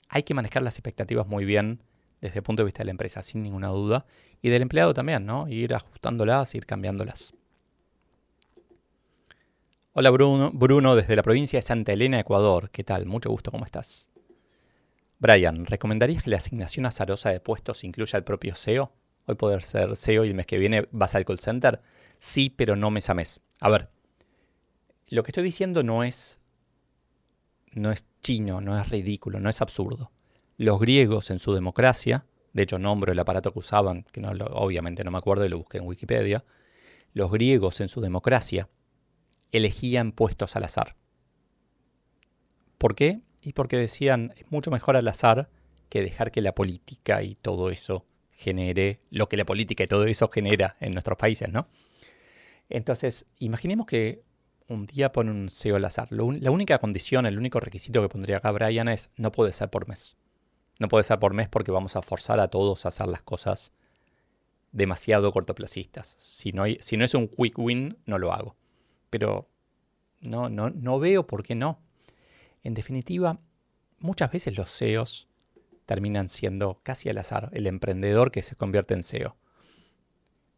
hay 0.09 0.23
que 0.23 0.33
manejar 0.33 0.63
las 0.63 0.75
expectativas 0.75 1.27
muy 1.27 1.45
bien 1.45 1.81
desde 2.19 2.39
el 2.39 2.43
punto 2.43 2.61
de 2.61 2.65
vista 2.65 2.79
de 2.79 2.85
la 2.85 2.91
empresa, 2.91 3.23
sin 3.23 3.41
ninguna 3.41 3.69
duda. 3.69 4.05
Y 4.41 4.49
del 4.49 4.61
empleado 4.61 4.93
también, 4.93 5.25
¿no? 5.25 5.47
Ir 5.47 5.73
ajustándolas, 5.73 6.53
ir 6.55 6.65
cambiándolas. 6.65 7.33
Hola 9.93 10.09
Bruno, 10.09 10.51
Bruno 10.53 10.95
desde 10.95 11.17
la 11.17 11.23
provincia 11.23 11.57
de 11.57 11.63
Santa 11.63 11.91
Elena, 11.91 12.19
Ecuador. 12.19 12.69
¿Qué 12.69 12.83
tal? 12.83 13.05
Mucho 13.05 13.29
gusto, 13.29 13.51
¿cómo 13.51 13.65
estás? 13.65 14.09
Brian, 15.21 15.67
¿recomendarías 15.67 16.23
que 16.23 16.31
la 16.31 16.37
asignación 16.37 16.87
azarosa 16.87 17.29
de 17.29 17.39
puestos 17.39 17.83
incluya 17.83 18.17
el 18.17 18.23
propio 18.23 18.55
SEO? 18.55 18.91
Hoy 19.27 19.35
poder 19.35 19.61
ser 19.61 19.95
SEO 19.95 20.25
y 20.25 20.29
el 20.29 20.33
mes 20.33 20.47
que 20.47 20.57
viene 20.57 20.87
vas 20.91 21.13
al 21.13 21.25
call 21.25 21.39
center. 21.39 21.79
Sí, 22.17 22.49
pero 22.49 22.75
no 22.75 22.89
mes 22.89 23.07
a 23.07 23.13
mes. 23.13 23.39
A 23.59 23.69
ver, 23.69 23.91
lo 25.09 25.21
que 25.21 25.29
estoy 25.29 25.43
diciendo 25.43 25.83
no 25.83 26.03
es, 26.03 26.39
no 27.73 27.91
es 27.91 28.07
chino, 28.23 28.61
no 28.61 28.81
es 28.81 28.89
ridículo, 28.89 29.39
no 29.39 29.51
es 29.51 29.61
absurdo. 29.61 30.11
Los 30.57 30.79
griegos 30.79 31.29
en 31.29 31.37
su 31.37 31.53
democracia, 31.53 32.25
de 32.53 32.63
hecho 32.63 32.79
nombro 32.79 33.11
el 33.11 33.19
aparato 33.19 33.53
que 33.53 33.59
usaban, 33.59 34.05
que 34.11 34.25
obviamente 34.25 35.03
no 35.03 35.11
me 35.11 35.19
acuerdo 35.19 35.45
y 35.45 35.49
lo 35.49 35.59
busqué 35.59 35.77
en 35.77 35.85
Wikipedia, 35.85 36.43
los 37.13 37.31
griegos 37.31 37.79
en 37.79 37.89
su 37.89 38.01
democracia 38.01 38.69
elegían 39.51 40.13
puestos 40.13 40.55
al 40.55 40.63
azar. 40.63 40.95
¿Por 42.79 42.95
qué? 42.95 43.21
Y 43.41 43.53
porque 43.53 43.77
decían, 43.77 44.33
es 44.37 44.49
mucho 44.51 44.71
mejor 44.71 44.95
al 44.95 45.07
azar 45.07 45.49
que 45.89 46.01
dejar 46.01 46.31
que 46.31 46.41
la 46.41 46.53
política 46.53 47.23
y 47.23 47.35
todo 47.35 47.69
eso 47.69 48.05
genere 48.31 49.01
lo 49.09 49.27
que 49.27 49.37
la 49.37 49.45
política 49.45 49.83
y 49.83 49.87
todo 49.87 50.05
eso 50.05 50.29
genera 50.29 50.77
en 50.79 50.93
nuestros 50.93 51.17
países, 51.17 51.51
¿no? 51.51 51.67
Entonces, 52.69 53.25
imaginemos 53.39 53.85
que 53.85 54.23
un 54.67 54.85
día 54.85 55.11
pone 55.11 55.31
un 55.31 55.49
SEO 55.49 55.75
al 55.75 55.85
azar. 55.85 56.07
la 56.11 56.51
única 56.51 56.79
condición, 56.79 57.25
el 57.25 57.37
único 57.37 57.59
requisito 57.59 58.01
que 58.01 58.09
pondría 58.09 58.37
acá 58.37 58.51
Brian 58.51 58.87
es 58.87 59.09
no 59.17 59.31
puede 59.31 59.51
ser 59.51 59.69
por 59.69 59.87
mes. 59.87 60.15
No 60.79 60.87
puede 60.87 61.03
ser 61.03 61.19
por 61.19 61.33
mes 61.33 61.49
porque 61.49 61.71
vamos 61.71 61.95
a 61.95 62.01
forzar 62.01 62.39
a 62.39 62.47
todos 62.47 62.85
a 62.85 62.89
hacer 62.89 63.07
las 63.07 63.21
cosas 63.21 63.73
demasiado 64.71 65.31
cortoplacistas. 65.33 66.15
Si 66.17 66.53
no, 66.53 66.63
si 66.79 66.95
no 66.95 67.03
es 67.03 67.13
un 67.13 67.27
quick 67.27 67.59
win, 67.59 67.97
no 68.05 68.17
lo 68.17 68.31
hago 68.31 68.55
pero 69.11 69.49
no, 70.21 70.49
no, 70.49 70.71
no 70.71 70.97
veo 70.97 71.27
por 71.27 71.43
qué 71.43 71.53
no. 71.53 71.79
En 72.63 72.73
definitiva, 72.73 73.33
muchas 73.99 74.31
veces 74.31 74.57
los 74.57 74.69
CEOs 74.69 75.27
terminan 75.85 76.27
siendo 76.27 76.79
casi 76.83 77.09
al 77.09 77.17
azar 77.17 77.49
el 77.53 77.67
emprendedor 77.67 78.31
que 78.31 78.43
se 78.43 78.55
convierte 78.55 78.93
en 78.93 79.03
CEO. 79.03 79.37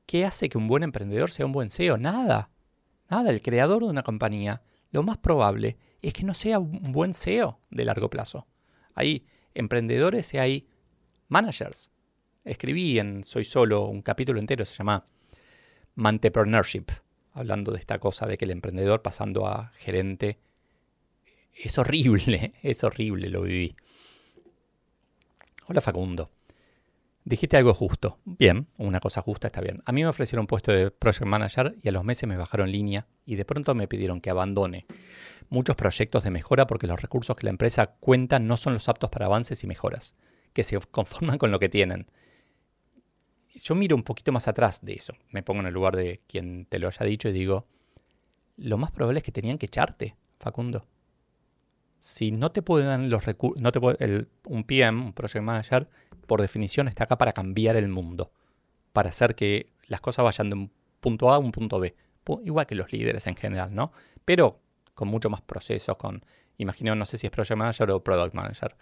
¿Qué 0.05 0.25
hace 0.25 0.49
que 0.49 0.57
un 0.57 0.67
buen 0.67 0.83
emprendedor 0.83 1.31
sea 1.31 1.45
un 1.45 1.53
buen 1.53 1.69
CEO? 1.69 1.97
Nada. 1.97 2.51
Nada. 3.09 3.29
El 3.29 3.41
creador 3.41 3.83
de 3.83 3.89
una 3.89 4.03
compañía, 4.03 4.61
lo 4.91 5.03
más 5.03 5.17
probable 5.17 5.77
es 6.01 6.13
que 6.13 6.23
no 6.23 6.33
sea 6.33 6.59
un 6.59 6.91
buen 6.91 7.13
CEO 7.13 7.59
de 7.69 7.85
largo 7.85 8.09
plazo. 8.09 8.47
Hay 8.95 9.25
emprendedores 9.53 10.33
y 10.33 10.37
hay 10.37 10.67
managers. 11.29 11.91
Escribí 12.43 12.99
en 12.99 13.23
Soy 13.23 13.45
Solo 13.45 13.87
un 13.87 14.01
capítulo 14.01 14.39
entero, 14.39 14.65
se 14.65 14.75
llama 14.75 15.07
Mantepreneurship, 15.95 16.91
hablando 17.31 17.71
de 17.71 17.79
esta 17.79 17.99
cosa 17.99 18.25
de 18.25 18.37
que 18.37 18.45
el 18.45 18.51
emprendedor 18.51 19.01
pasando 19.01 19.47
a 19.47 19.71
gerente 19.75 20.39
es 21.55 21.77
horrible, 21.77 22.53
es 22.63 22.83
horrible, 22.83 23.29
lo 23.29 23.43
viví. 23.43 23.75
Hola 25.67 25.81
Facundo. 25.81 26.29
Dijiste 27.25 27.55
algo 27.55 27.73
justo. 27.73 28.19
Bien, 28.25 28.67
una 28.77 28.99
cosa 28.99 29.21
justa 29.21 29.47
está 29.47 29.61
bien. 29.61 29.81
A 29.85 29.93
mí 29.93 30.01
me 30.01 30.09
ofrecieron 30.09 30.45
puesto 30.45 30.73
de 30.73 30.91
project 30.91 31.25
manager 31.25 31.75
y 31.81 31.87
a 31.87 31.93
los 31.93 32.03
meses 32.03 32.27
me 32.27 32.35
bajaron 32.35 32.69
línea 32.69 33.07
y 33.25 33.35
de 33.35 33.45
pronto 33.45 33.73
me 33.75 33.87
pidieron 33.87 34.19
que 34.19 34.29
abandone 34.29 34.85
muchos 35.49 35.77
proyectos 35.77 36.23
de 36.25 36.31
mejora 36.31 36.67
porque 36.67 36.87
los 36.87 37.01
recursos 37.01 37.37
que 37.37 37.45
la 37.45 37.51
empresa 37.51 37.95
cuenta 37.99 38.39
no 38.39 38.57
son 38.57 38.73
los 38.73 38.89
aptos 38.89 39.09
para 39.09 39.27
avances 39.27 39.63
y 39.63 39.67
mejoras, 39.67 40.15
que 40.51 40.63
se 40.63 40.77
conforman 40.91 41.37
con 41.37 41.51
lo 41.51 41.59
que 41.59 41.69
tienen 41.69 42.07
yo 43.55 43.75
miro 43.75 43.95
un 43.95 44.03
poquito 44.03 44.31
más 44.31 44.47
atrás 44.47 44.81
de 44.83 44.93
eso. 44.93 45.13
Me 45.29 45.43
pongo 45.43 45.61
en 45.61 45.67
el 45.67 45.73
lugar 45.73 45.95
de 45.95 46.21
quien 46.27 46.65
te 46.65 46.79
lo 46.79 46.87
haya 46.87 47.05
dicho 47.05 47.29
y 47.29 47.33
digo, 47.33 47.67
lo 48.57 48.77
más 48.77 48.91
probable 48.91 49.19
es 49.19 49.23
que 49.23 49.31
tenían 49.31 49.57
que 49.57 49.67
echarte, 49.67 50.15
Facundo. 50.39 50.85
Si 52.03 52.31
no 52.31 52.51
te 52.51 52.61
pueden 52.61 53.09
los 53.09 53.23
recursos, 53.23 53.61
no 53.61 53.71
te 53.71 53.79
un 53.79 54.63
PM, 54.65 55.01
un 55.01 55.13
project 55.13 55.41
manager, 55.41 55.87
por 56.27 56.41
definición 56.41 56.89
está 56.89 57.05
acá 57.05 57.17
para 57.17 57.31
cambiar 57.31 57.77
el 57.77 57.87
mundo, 57.87 58.33
para 58.91 59.07
hacer 59.07 59.35
que 59.35 59.71
las 59.87 60.01
cosas 60.01 60.25
vayan 60.25 60.49
de 60.49 60.55
un 60.57 60.71
punto 60.99 61.31
A 61.31 61.35
a 61.35 61.39
un 61.39 61.53
punto 61.53 61.79
B, 61.79 61.95
igual 62.43 62.65
que 62.65 62.75
los 62.75 62.91
líderes 62.91 63.25
en 63.27 63.37
general, 63.37 63.73
¿no? 63.73 63.93
Pero 64.25 64.59
con 64.93 65.07
mucho 65.07 65.29
más 65.29 65.39
procesos, 65.39 65.95
con, 65.95 66.25
imagino, 66.57 66.93
no 66.93 67.05
sé 67.05 67.17
si 67.17 67.27
es 67.27 67.31
project 67.31 67.57
manager 67.57 67.89
o 67.91 68.03
product 68.03 68.33
manager. 68.33 68.75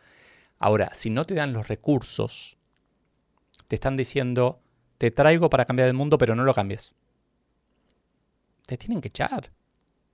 Ahora, 0.58 0.92
si 0.96 1.12
no 1.12 1.24
te 1.24 1.36
dan 1.36 1.54
los 1.54 1.68
recursos 1.68 2.58
te 3.68 3.76
están 3.76 3.98
diciendo, 3.98 4.64
te 4.98 5.12
traigo 5.12 5.48
para 5.52 5.66
cambiar 5.66 5.90
el 5.90 5.94
mundo, 5.94 6.18
pero 6.18 6.34
no 6.34 6.44
lo 6.44 6.56
cambies. 6.56 6.96
Te 8.66 8.78
tienen 8.78 9.00
que 9.00 9.10
echar. 9.10 9.52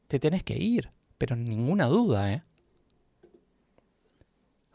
Te 0.10 0.20
tenés 0.20 0.44
que 0.44 0.58
ir. 0.58 0.92
Pero 1.18 1.38
ninguna 1.38 1.86
duda, 1.86 2.34
¿eh? 2.34 2.44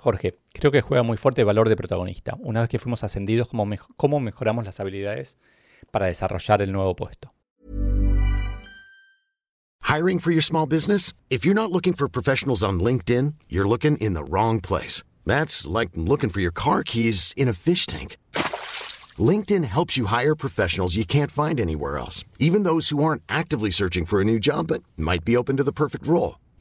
Jorge, 0.03 0.37
creo 0.53 0.73
que 0.73 0.81
juega 0.81 1.05
muy 1.05 1.17
fuerte 1.17 1.43
el 1.43 1.47
valor 1.47 1.69
de 1.69 1.77
protagonista. 1.77 2.37
Una 2.41 2.63
vez 2.63 2.69
que 2.69 2.81
fuimos 2.81 3.05
ascendidos, 3.05 3.47
¿cómo, 3.47 3.65
cómo 3.97 4.19
mejoramos 4.19 4.65
las 4.65 4.81
habilidades 4.81 5.39
para 5.93 6.07
desarrollar 6.07 6.61
el 6.61 6.73
nuevo 6.73 6.97
puesto? 6.97 7.33
Hiring 9.85 10.19
for 10.19 10.33
your 10.33 10.43
small 10.43 10.67
business? 10.67 11.13
If 11.31 11.45
you're 11.45 11.55
not 11.55 11.71
looking 11.71 11.95
for 11.95 12.09
professionals 12.09 12.65
on 12.65 12.81
LinkedIn, 12.81 13.35
you're 13.49 13.69
looking 13.69 13.97
in 13.99 14.15
the 14.15 14.25
wrong 14.25 14.61
place. 14.61 15.05
That's 15.25 15.69
like 15.69 15.91
looking 15.95 16.31
for 16.31 16.41
your 16.41 16.53
car 16.53 16.83
keys 16.83 17.33
in 17.37 17.49
a 17.49 17.53
fish 17.53 17.87
tank. 17.87 18.17
LinkedIn 19.21 19.65
helps 19.65 19.97
you 19.97 20.07
hire 20.07 20.35
professionals 20.35 20.97
you 20.97 21.05
can't 21.05 21.31
find 21.31 21.61
anywhere 21.61 21.97
else, 21.97 22.25
even 22.41 22.65
those 22.65 22.89
who 22.89 23.05
aren't 23.05 23.23
actively 23.29 23.71
searching 23.71 24.05
for 24.05 24.21
a 24.21 24.25
new 24.25 24.41
job 24.41 24.67
but 24.67 24.83
might 24.97 25.25
be 25.25 25.37
open 25.37 25.57
to 25.59 25.63
the 25.63 25.73
perfect 25.73 26.09
role. 26.09 26.42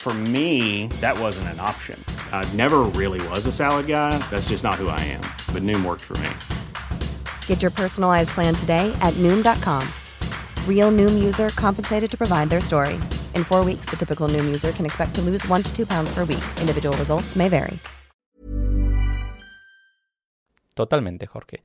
For 0.00 0.14
me, 0.32 0.86
that 1.02 1.20
wasn't 1.20 1.48
an 1.48 1.60
option. 1.60 2.02
I 2.32 2.50
never 2.56 2.88
really 2.96 3.20
was 3.28 3.44
a 3.44 3.52
salad 3.52 3.86
guy. 3.86 4.16
That's 4.30 4.48
just 4.48 4.64
not 4.64 4.76
who 4.76 4.88
I 4.88 4.98
am. 5.00 5.20
But 5.52 5.62
Noom 5.62 5.84
worked 5.84 6.00
for 6.00 6.16
me. 6.16 6.30
Get 7.46 7.60
your 7.60 7.70
personalized 7.70 8.30
plan 8.30 8.54
today 8.54 8.90
at 9.02 9.12
Noom.com. 9.18 9.86
Real 10.66 10.90
Noom 10.90 11.22
user 11.22 11.50
compensated 11.50 12.10
to 12.12 12.16
provide 12.16 12.48
their 12.48 12.62
story. 12.62 12.98
In 13.34 13.44
four 13.44 13.62
weeks, 13.62 13.90
the 13.90 13.96
typical 13.98 14.26
Noom 14.26 14.46
user 14.46 14.72
can 14.72 14.86
expect 14.86 15.14
to 15.16 15.20
lose 15.20 15.46
one 15.48 15.62
to 15.62 15.70
two 15.76 15.84
pounds 15.84 16.08
per 16.14 16.24
week. 16.24 16.44
Individual 16.62 16.96
results 16.96 17.36
may 17.36 17.50
vary. 17.50 17.78
Totalmente, 20.74 21.26
Jorge. 21.26 21.62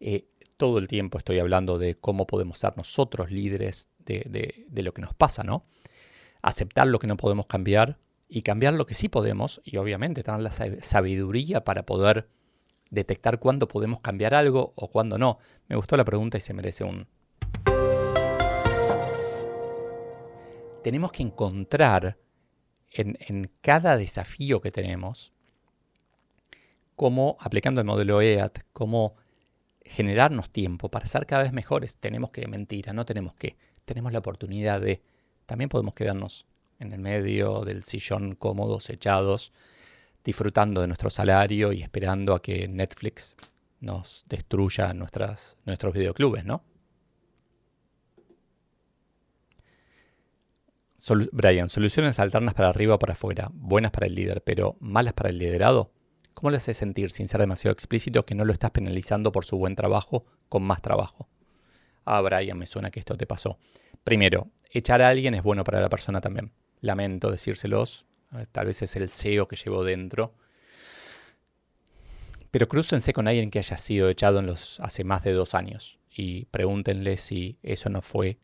Eh, 0.00 0.24
todo 0.56 0.78
el 0.78 0.88
tiempo 0.88 1.18
estoy 1.18 1.38
hablando 1.38 1.76
de 1.76 1.96
cómo 1.96 2.26
podemos 2.26 2.58
ser 2.58 2.78
nosotros 2.78 3.30
líderes 3.30 3.90
de, 3.98 4.24
de, 4.26 4.64
de, 4.70 4.82
lo 4.82 4.94
que 4.94 5.02
nos 5.02 5.12
pasa, 5.12 5.42
¿no? 5.42 5.66
Aceptar 6.44 6.86
lo 6.86 6.98
que 6.98 7.06
no 7.06 7.16
podemos 7.16 7.46
cambiar 7.46 7.98
y 8.28 8.42
cambiar 8.42 8.74
lo 8.74 8.84
que 8.84 8.92
sí 8.92 9.08
podemos 9.08 9.62
y 9.64 9.78
obviamente 9.78 10.22
tener 10.22 10.40
la 10.40 10.52
sabiduría 10.52 11.64
para 11.64 11.86
poder 11.86 12.28
detectar 12.90 13.38
cuándo 13.38 13.66
podemos 13.66 14.00
cambiar 14.00 14.34
algo 14.34 14.74
o 14.76 14.90
cuándo 14.90 15.16
no. 15.16 15.38
Me 15.68 15.76
gustó 15.76 15.96
la 15.96 16.04
pregunta 16.04 16.36
y 16.36 16.42
se 16.42 16.52
merece 16.52 16.84
un... 16.84 17.08
Tenemos 20.82 21.12
que 21.12 21.22
encontrar 21.22 22.18
en, 22.90 23.16
en 23.20 23.50
cada 23.62 23.96
desafío 23.96 24.60
que 24.60 24.70
tenemos 24.70 25.32
cómo, 26.94 27.38
aplicando 27.40 27.80
el 27.80 27.86
modelo 27.86 28.20
EAT, 28.20 28.58
cómo 28.74 29.16
generarnos 29.82 30.50
tiempo 30.50 30.90
para 30.90 31.06
ser 31.06 31.24
cada 31.24 31.42
vez 31.42 31.52
mejores. 31.52 31.96
Tenemos 31.96 32.30
que, 32.32 32.46
mentira, 32.48 32.92
no 32.92 33.06
tenemos 33.06 33.34
que. 33.34 33.56
Tenemos 33.86 34.12
la 34.12 34.18
oportunidad 34.18 34.82
de. 34.82 35.02
También 35.46 35.68
podemos 35.68 35.94
quedarnos 35.94 36.46
en 36.78 36.92
el 36.92 37.00
medio 37.00 37.60
del 37.60 37.82
sillón 37.82 38.34
cómodos, 38.34 38.90
echados, 38.90 39.52
disfrutando 40.24 40.80
de 40.80 40.86
nuestro 40.86 41.10
salario 41.10 41.72
y 41.72 41.82
esperando 41.82 42.34
a 42.34 42.42
que 42.42 42.66
Netflix 42.68 43.36
nos 43.80 44.24
destruya 44.28 44.92
nuestros 44.94 45.56
videoclubes, 45.92 46.44
¿no? 46.44 46.64
Brian, 51.32 51.68
soluciones 51.68 52.18
alternas 52.18 52.54
para 52.54 52.70
arriba 52.70 52.94
o 52.94 52.98
para 52.98 53.12
afuera, 53.12 53.50
buenas 53.52 53.90
para 53.90 54.06
el 54.06 54.14
líder, 54.14 54.42
pero 54.42 54.76
malas 54.80 55.12
para 55.12 55.28
el 55.28 55.36
liderado. 55.36 55.92
¿Cómo 56.32 56.50
le 56.50 56.56
hace 56.56 56.72
sentir, 56.72 57.10
sin 57.10 57.28
ser 57.28 57.40
demasiado 57.40 57.72
explícito, 57.72 58.24
que 58.24 58.34
no 58.34 58.46
lo 58.46 58.54
estás 58.54 58.70
penalizando 58.70 59.30
por 59.30 59.44
su 59.44 59.58
buen 59.58 59.76
trabajo 59.76 60.24
con 60.48 60.62
más 60.62 60.80
trabajo? 60.80 61.28
Ah, 62.06 62.22
Brian, 62.22 62.58
me 62.58 62.66
suena 62.66 62.90
que 62.90 63.00
esto 63.00 63.16
te 63.16 63.26
pasó. 63.26 63.58
Primero, 64.04 64.48
echar 64.70 65.02
a 65.02 65.08
alguien 65.08 65.34
es 65.34 65.42
bueno 65.42 65.64
para 65.64 65.80
la 65.80 65.88
persona 65.88 66.20
también. 66.20 66.52
Lamento 66.80 67.30
decírselos. 67.30 68.06
Tal 68.52 68.66
vez 68.66 68.82
es 68.82 68.96
el 68.96 69.08
CEO 69.08 69.48
que 69.48 69.56
llevo 69.56 69.84
dentro. 69.84 70.34
Pero 72.50 72.68
crúcense 72.68 73.12
con 73.12 73.26
alguien 73.26 73.50
que 73.50 73.58
haya 73.58 73.78
sido 73.78 74.08
echado 74.08 74.38
en 74.38 74.46
los, 74.46 74.78
hace 74.80 75.02
más 75.02 75.24
de 75.24 75.32
dos 75.32 75.54
años 75.54 75.98
y 76.08 76.44
pregúntenle 76.46 77.16
si 77.16 77.58
eso 77.62 77.88
no 77.88 78.00
fue 78.00 78.38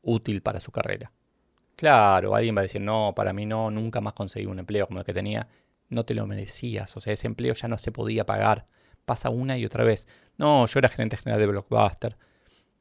útil 0.00 0.40
para 0.40 0.60
su 0.60 0.72
carrera. 0.72 1.12
Claro, 1.76 2.34
alguien 2.34 2.56
va 2.56 2.60
a 2.60 2.62
decir, 2.62 2.80
no, 2.80 3.12
para 3.14 3.32
mí 3.32 3.44
no, 3.44 3.70
nunca 3.70 4.00
más 4.00 4.14
conseguí 4.14 4.46
un 4.46 4.58
empleo 4.58 4.86
como 4.86 5.00
el 5.00 5.04
que 5.04 5.12
tenía 5.12 5.48
no 5.88 6.04
te 6.04 6.14
lo 6.14 6.26
merecías, 6.26 6.96
o 6.96 7.00
sea, 7.00 7.12
ese 7.12 7.26
empleo 7.26 7.54
ya 7.54 7.68
no 7.68 7.78
se 7.78 7.92
podía 7.92 8.26
pagar. 8.26 8.66
Pasa 9.04 9.30
una 9.30 9.58
y 9.58 9.64
otra 9.64 9.84
vez. 9.84 10.08
No, 10.38 10.66
yo 10.66 10.78
era 10.78 10.88
gerente 10.88 11.16
general 11.16 11.40
de 11.40 11.46
Blockbuster. 11.46 12.16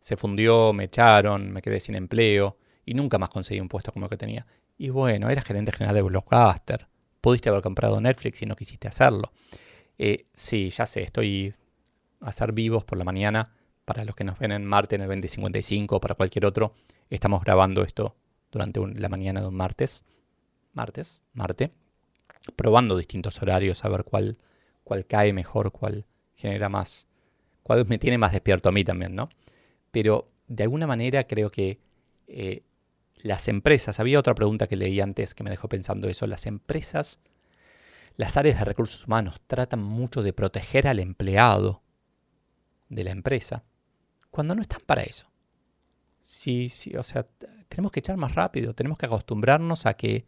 Se 0.04 0.18
fundió, 0.18 0.74
me 0.74 0.84
echaron, 0.84 1.54
me 1.54 1.62
quedé 1.62 1.80
sin 1.80 1.96
empleo 1.96 2.58
y 2.86 2.94
nunca 2.94 3.18
más 3.18 3.30
conseguí 3.30 3.62
un 3.62 3.70
puesto 3.70 3.94
como 3.94 4.08
el 4.08 4.10
que 4.10 4.18
tenía. 4.18 4.46
Y 4.78 4.90
bueno, 4.90 5.30
eras 5.30 5.46
gerente 5.46 5.72
general 5.72 5.96
de 5.96 6.02
Blockbuster. 6.02 6.88
Pudiste 7.22 7.48
haber 7.48 7.62
comprado 7.62 8.02
Netflix 8.02 8.42
y 8.42 8.46
no 8.46 8.58
quisiste 8.58 8.90
hacerlo. 8.90 9.32
Eh, 9.98 10.26
sí, 10.36 10.70
ya 10.72 10.86
sé, 10.86 11.04
estoy 11.04 11.54
a 12.20 12.34
ser 12.34 12.52
vivos 12.52 12.84
por 12.84 12.98
la 12.98 13.06
mañana. 13.06 13.54
Para 13.86 14.04
los 14.04 14.14
que 14.14 14.26
nos 14.26 14.38
ven 14.40 14.52
en 14.52 14.66
Marte 14.66 14.96
en 14.96 15.04
el 15.04 15.08
2055 15.08 15.96
o 15.96 16.00
para 16.02 16.16
cualquier 16.16 16.46
otro, 16.46 16.74
estamos 17.10 17.42
grabando 17.42 17.84
esto 17.84 18.16
durante 18.52 18.82
la 18.96 19.08
mañana 19.08 19.40
de 19.40 19.48
un 19.48 19.56
martes. 19.56 20.04
Martes, 20.74 21.22
Marte 21.34 21.72
probando 22.56 22.98
distintos 22.98 23.42
horarios 23.42 23.84
a 23.86 23.90
ver 23.90 24.04
cuál, 24.04 24.38
cuál 24.84 25.06
cae 25.06 25.34
mejor, 25.34 25.72
cuál 25.72 26.06
genera 26.36 26.70
más, 26.70 27.08
cuál 27.64 27.86
me 27.88 27.98
tiene 27.98 28.18
más 28.18 28.32
despierto 28.32 28.70
a 28.70 28.72
mí 28.72 28.84
también, 28.84 29.16
¿no? 29.16 29.30
Pero 29.94 30.32
de 30.48 30.64
alguna 30.64 30.88
manera 30.88 31.28
creo 31.28 31.52
que 31.52 31.80
eh, 32.26 32.64
las 33.18 33.48
empresas, 33.48 34.00
había 34.00 34.18
otra 34.18 34.34
pregunta 34.34 34.66
que 34.66 34.76
leí 34.76 35.00
antes 35.00 35.36
que 35.36 35.44
me 35.44 35.52
dejó 35.52 35.70
pensando 35.70 36.10
eso, 36.10 36.26
las 36.26 36.48
empresas, 36.48 37.20
las 38.18 38.36
áreas 38.36 38.58
de 38.58 38.66
recursos 38.66 39.06
humanos 39.06 39.40
tratan 39.46 39.84
mucho 39.84 40.24
de 40.24 40.34
proteger 40.34 40.88
al 40.88 41.00
empleado 41.00 41.84
de 42.90 43.04
la 43.04 43.12
empresa 43.12 43.64
cuando 44.32 44.56
no 44.56 44.64
están 44.64 44.82
para 44.88 45.04
eso. 45.04 45.30
Sí, 46.22 46.70
sí, 46.70 46.98
o 46.98 47.04
sea, 47.04 47.28
tenemos 47.70 47.92
que 47.92 48.00
echar 48.00 48.18
más 48.18 48.34
rápido, 48.34 48.74
tenemos 48.74 48.98
que 48.98 49.06
acostumbrarnos 49.06 49.86
a 49.86 49.94
que 49.94 50.26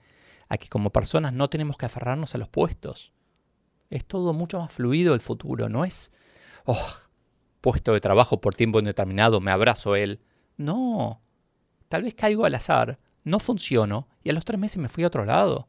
a 0.47 0.57
que 0.57 0.69
como 0.69 0.91
personas 0.91 1.33
no 1.33 1.49
tenemos 1.49 1.75
que 1.75 1.87
aferrarnos 1.87 2.35
a 2.35 2.37
los 2.37 2.49
puestos. 2.49 3.13
Es 3.89 4.05
todo 4.05 4.31
mucho 4.31 4.59
más 4.59 4.71
fluido 4.71 5.15
el 5.15 5.19
futuro, 5.21 5.69
no 5.69 5.85
es, 5.85 6.11
oh, 6.65 6.87
puesto 7.65 7.93
de 7.93 7.99
trabajo 7.99 8.39
por 8.41 8.53
tiempo 8.53 8.77
indeterminado, 8.77 9.41
me 9.41 9.49
abrazo 9.49 9.95
él. 9.95 10.21
No, 10.55 11.19
tal 11.89 12.03
vez 12.03 12.13
caigo 12.13 12.45
al 12.45 12.53
azar, 12.53 12.99
no 13.23 13.39
funciono 13.39 14.07
y 14.23 14.29
a 14.29 14.33
los 14.33 14.45
tres 14.45 14.59
meses 14.59 14.77
me 14.77 14.87
fui 14.87 15.03
a 15.03 15.07
otro 15.07 15.25
lado. 15.25 15.67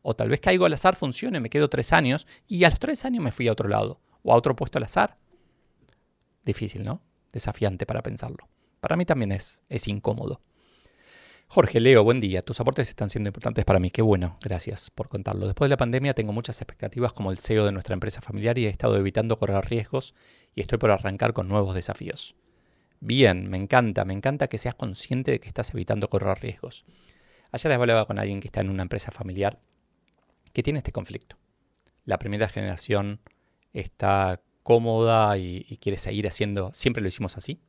O 0.00 0.16
tal 0.16 0.30
vez 0.30 0.40
caigo 0.40 0.64
al 0.64 0.72
azar, 0.72 0.96
funcione, 0.96 1.38
me 1.38 1.50
quedo 1.50 1.68
tres 1.68 1.92
años 1.92 2.26
y 2.48 2.64
a 2.64 2.70
los 2.70 2.78
tres 2.78 3.04
años 3.04 3.22
me 3.22 3.32
fui 3.32 3.48
a 3.48 3.52
otro 3.52 3.68
lado 3.68 4.00
o 4.22 4.32
a 4.32 4.36
otro 4.36 4.56
puesto 4.56 4.78
al 4.78 4.84
azar. 4.84 5.18
Difícil, 6.42 6.84
¿no? 6.84 7.02
Desafiante 7.32 7.84
para 7.84 8.00
pensarlo. 8.00 8.48
Para 8.80 8.96
mí 8.96 9.04
también 9.04 9.32
es, 9.32 9.60
es 9.68 9.88
incómodo. 9.88 10.40
Jorge, 11.52 11.80
Leo, 11.80 12.04
buen 12.04 12.20
día. 12.20 12.42
Tus 12.42 12.60
aportes 12.60 12.90
están 12.90 13.10
siendo 13.10 13.26
importantes 13.26 13.64
para 13.64 13.80
mí. 13.80 13.90
Qué 13.90 14.02
bueno, 14.02 14.38
gracias 14.40 14.88
por 14.88 15.08
contarlo. 15.08 15.46
Después 15.46 15.66
de 15.66 15.70
la 15.70 15.76
pandemia 15.78 16.14
tengo 16.14 16.32
muchas 16.32 16.60
expectativas 16.60 17.12
como 17.12 17.32
el 17.32 17.40
CEO 17.40 17.64
de 17.66 17.72
nuestra 17.72 17.94
empresa 17.94 18.20
familiar 18.20 18.56
y 18.56 18.66
he 18.66 18.68
estado 18.68 18.96
evitando 18.96 19.36
correr 19.36 19.68
riesgos 19.68 20.14
y 20.54 20.60
estoy 20.60 20.78
por 20.78 20.92
arrancar 20.92 21.32
con 21.32 21.48
nuevos 21.48 21.74
desafíos. 21.74 22.36
Bien, 23.00 23.50
me 23.50 23.56
encanta, 23.56 24.04
me 24.04 24.14
encanta 24.14 24.46
que 24.46 24.58
seas 24.58 24.76
consciente 24.76 25.32
de 25.32 25.40
que 25.40 25.48
estás 25.48 25.74
evitando 25.74 26.08
correr 26.08 26.38
riesgos. 26.40 26.84
Ayer 27.50 27.72
hablaba 27.72 28.06
con 28.06 28.20
alguien 28.20 28.38
que 28.38 28.46
está 28.46 28.60
en 28.60 28.70
una 28.70 28.82
empresa 28.82 29.10
familiar 29.10 29.58
que 30.52 30.62
tiene 30.62 30.78
este 30.78 30.92
conflicto. 30.92 31.36
La 32.04 32.20
primera 32.20 32.48
generación 32.48 33.22
está 33.72 34.40
cómoda 34.62 35.36
y, 35.36 35.66
y 35.68 35.78
quiere 35.78 35.98
seguir 35.98 36.28
haciendo, 36.28 36.70
siempre 36.74 37.02
lo 37.02 37.08
hicimos 37.08 37.36
así. 37.36 37.60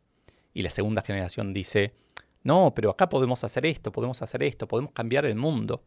Y 0.53 0.61
la 0.61 0.69
segunda 0.69 1.01
generación 1.01 1.51
dice, 1.51 1.95
no, 2.43 2.73
pero 2.75 2.89
acá 2.89 3.09
podemos 3.09 3.43
hacer 3.43 3.65
esto, 3.65 3.91
podemos 3.91 4.21
hacer 4.21 4.43
esto, 4.43 4.67
podemos 4.67 4.91
cambiar 4.91 5.25
el 5.25 5.35
mundo. 5.35 5.83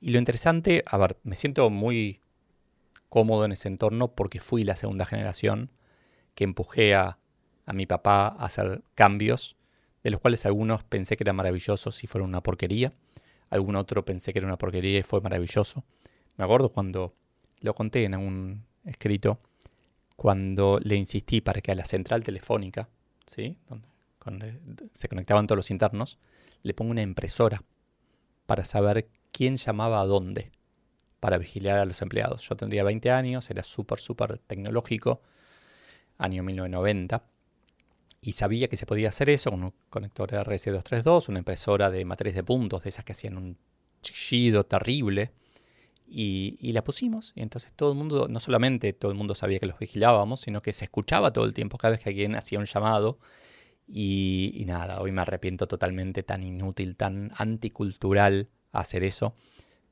Y 0.00 0.10
lo 0.10 0.18
interesante, 0.18 0.84
a 0.86 0.98
ver, 0.98 1.16
me 1.22 1.34
siento 1.34 1.68
muy 1.70 2.20
cómodo 3.08 3.44
en 3.44 3.52
ese 3.52 3.68
entorno 3.68 4.08
porque 4.08 4.40
fui 4.40 4.62
la 4.62 4.76
segunda 4.76 5.06
generación 5.06 5.70
que 6.34 6.44
empujé 6.44 6.94
a, 6.94 7.18
a 7.66 7.72
mi 7.72 7.86
papá 7.86 8.28
a 8.28 8.44
hacer 8.44 8.82
cambios, 8.94 9.56
de 10.04 10.10
los 10.10 10.20
cuales 10.20 10.46
algunos 10.46 10.84
pensé 10.84 11.16
que 11.16 11.24
eran 11.24 11.36
maravillosos 11.36 12.04
y 12.04 12.06
fueron 12.06 12.28
una 12.28 12.42
porquería, 12.42 12.92
algún 13.50 13.76
otro 13.76 14.04
pensé 14.04 14.32
que 14.32 14.38
era 14.38 14.46
una 14.46 14.58
porquería 14.58 14.98
y 14.98 15.02
fue 15.02 15.20
maravilloso. 15.20 15.84
Me 16.36 16.44
acuerdo 16.44 16.70
cuando 16.70 17.14
lo 17.60 17.74
conté 17.74 18.04
en 18.04 18.14
un 18.14 18.64
escrito, 18.84 19.40
cuando 20.16 20.78
le 20.82 20.96
insistí 20.96 21.40
para 21.40 21.60
que 21.60 21.72
a 21.72 21.74
la 21.74 21.84
central 21.84 22.22
telefónica, 22.22 22.88
¿sí? 23.26 23.56
Se 24.92 25.08
conectaban 25.08 25.46
todos 25.46 25.56
los 25.56 25.70
internos, 25.70 26.18
le 26.62 26.74
pongo 26.74 26.90
una 26.90 27.02
impresora 27.02 27.62
para 28.46 28.64
saber 28.64 29.08
quién 29.32 29.56
llamaba 29.56 30.00
a 30.00 30.06
dónde 30.06 30.50
para 31.20 31.38
vigilar 31.38 31.78
a 31.78 31.84
los 31.84 32.00
empleados. 32.02 32.48
Yo 32.48 32.56
tendría 32.56 32.84
20 32.84 33.10
años, 33.10 33.50
era 33.50 33.62
súper, 33.62 33.98
súper 33.98 34.38
tecnológico, 34.38 35.20
año 36.16 36.42
1990, 36.42 37.22
y 38.20 38.32
sabía 38.32 38.68
que 38.68 38.76
se 38.76 38.86
podía 38.86 39.08
hacer 39.08 39.30
eso 39.30 39.50
con 39.50 39.64
un 39.64 39.74
conector 39.90 40.30
RS232, 40.30 41.28
una 41.28 41.38
impresora 41.38 41.90
de 41.90 42.04
matriz 42.04 42.34
de 42.34 42.42
puntos, 42.42 42.82
de 42.82 42.88
esas 42.88 43.04
que 43.04 43.12
hacían 43.12 43.36
un 43.36 43.56
chillido 44.02 44.64
terrible, 44.64 45.32
y, 46.10 46.56
y, 46.60 46.72
la 46.72 46.82
pusimos. 46.82 47.32
Y 47.34 47.42
entonces 47.42 47.70
todo 47.74 47.92
el 47.92 47.98
mundo, 47.98 48.28
no 48.28 48.40
solamente 48.40 48.94
todo 48.94 49.12
el 49.12 49.18
mundo 49.18 49.34
sabía 49.34 49.58
que 49.58 49.66
los 49.66 49.78
vigilábamos, 49.78 50.40
sino 50.40 50.62
que 50.62 50.72
se 50.72 50.86
escuchaba 50.86 51.32
todo 51.34 51.44
el 51.44 51.52
tiempo 51.52 51.76
cada 51.76 51.92
vez 51.92 52.00
que 52.02 52.08
alguien 52.08 52.34
hacía 52.34 52.58
un 52.58 52.64
llamado 52.64 53.18
y, 53.88 54.64
nada, 54.66 55.00
hoy 55.00 55.12
me 55.12 55.22
arrepiento 55.22 55.66
totalmente, 55.66 56.22
tan 56.22 56.42
inútil, 56.42 56.94
tan 56.94 57.32
anticultural 57.36 58.50
hacer 58.70 59.02
eso. 59.02 59.34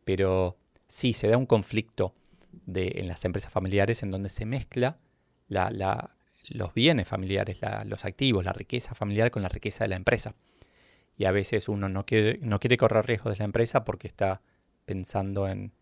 Pero 0.05 0.59
sí, 0.87 1.15
se 1.15 1.29
da 1.29 1.39
un 1.39 1.47
conflicto 1.47 2.15
de, 2.53 2.93
en 2.97 3.09
las 3.09 3.25
empresas 3.25 3.51
familiares 3.51 4.03
en 4.03 4.11
donde 4.11 4.29
se 4.29 4.45
mezcla 4.45 4.99
los 5.49 6.75
bienes 6.75 7.09
familiares, 7.09 7.59
los 7.87 8.05
activos, 8.05 8.45
la 8.45 8.53
riqueza 8.53 8.95
familiar 8.95 9.31
con 9.31 9.43
la 9.43 9.49
riqueza 9.49 9.85
de 9.85 9.89
la 9.89 9.97
empresa. 9.97 10.35
Y 11.17 11.25
a 11.25 11.31
veces 11.31 11.69
uno 11.69 11.89
no 11.89 12.05
quiere, 12.05 12.39
no 12.43 12.61
quiere 12.61 12.77
correr 12.77 13.07
riesgos 13.07 13.35
de 13.35 13.39
la 13.39 13.45
empresa 13.47 13.85
porque 13.85 14.09
está 14.09 14.43
pensando 14.85 15.49
en, 15.49 15.73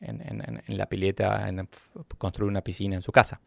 en, 0.00 0.78
la 0.78 0.88
pileta, 0.88 1.48
en 1.48 1.68
construir 2.16 2.48
una 2.48 2.62
piscina 2.62 2.94
en 2.94 3.02
su 3.02 3.10
casa. 3.10 3.40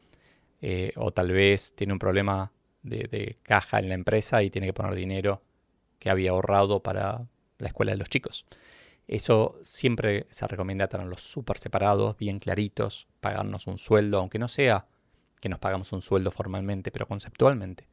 Eh, 0.61 0.91
o 0.97 1.11
tal 1.11 1.31
vez 1.31 1.73
tiene 1.73 1.93
un 1.93 1.99
problema 1.99 2.51
de, 2.83 3.37
caja 3.43 3.79
en 3.79 3.89
la 3.89 3.95
empresa 3.95 4.43
y 4.43 4.49
tiene 4.49 4.67
que 4.67 4.73
poner 4.73 4.95
dinero 4.95 5.41
que 5.99 6.09
había 6.09 6.31
ahorrado 6.31 6.81
para 6.81 7.25
la 7.57 7.67
escuela 7.67 7.93
de 7.93 7.97
los 7.97 8.09
chicos. 8.09 8.45
Eso 9.07 9.59
siempre 9.63 10.27
se 10.29 10.47
recomienda 10.47 10.87
tenerlos 10.87 11.21
súper 11.21 11.57
separados, 11.57 12.17
bien 12.17 12.39
claritos, 12.39 13.07
pagarnos 13.19 13.67
un 13.67 13.77
sueldo, 13.77 14.19
aunque 14.19 14.39
no 14.39 14.47
sea 14.47 14.87
que 15.41 15.49
nos 15.49 15.59
pagamos 15.59 15.91
un 15.91 16.01
sueldo 16.01 16.31
formalmente, 16.31 16.91
pero 16.91 17.07
conceptualmente. 17.07 17.87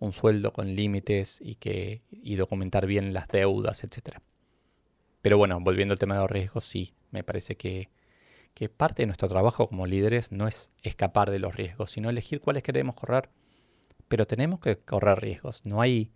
Un 0.00 0.12
sueldo 0.12 0.52
con 0.52 0.74
límites 0.74 1.40
y, 1.40 1.56
que, 1.56 2.02
y 2.10 2.34
documentar 2.34 2.86
bien 2.86 3.12
las 3.12 3.28
deudas, 3.28 3.84
etc. 3.84 4.18
Pero 5.22 5.38
bueno, 5.38 5.60
volviendo 5.60 5.92
al 5.92 5.98
tema 5.98 6.14
de 6.14 6.22
los 6.22 6.30
riesgos, 6.30 6.64
sí, 6.64 6.94
me 7.10 7.22
parece 7.22 7.56
que, 7.56 7.90
que 8.54 8.68
parte 8.68 9.02
de 9.02 9.06
nuestro 9.06 9.28
trabajo 9.28 9.68
como 9.68 9.86
líderes 9.86 10.32
no 10.32 10.48
es 10.48 10.70
escapar 10.82 11.30
de 11.30 11.38
los 11.38 11.54
riesgos, 11.54 11.92
sino 11.92 12.10
elegir 12.10 12.40
cuáles 12.40 12.62
queremos 12.62 12.94
correr. 12.94 13.28
Pero 14.10 14.26
tenemos 14.26 14.58
que 14.58 14.76
correr 14.76 15.20
riesgos. 15.20 15.64
No 15.64 15.80
hay, 15.80 16.10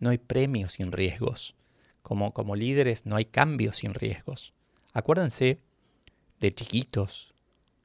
no 0.00 0.10
hay 0.10 0.18
premios 0.18 0.72
sin 0.72 0.90
riesgos. 0.90 1.54
Como, 2.02 2.32
como 2.32 2.56
líderes 2.56 3.06
no 3.06 3.14
hay 3.14 3.26
cambios 3.26 3.76
sin 3.76 3.94
riesgos. 3.94 4.52
Acuérdense 4.92 5.60
de 6.40 6.52
chiquitos 6.52 7.34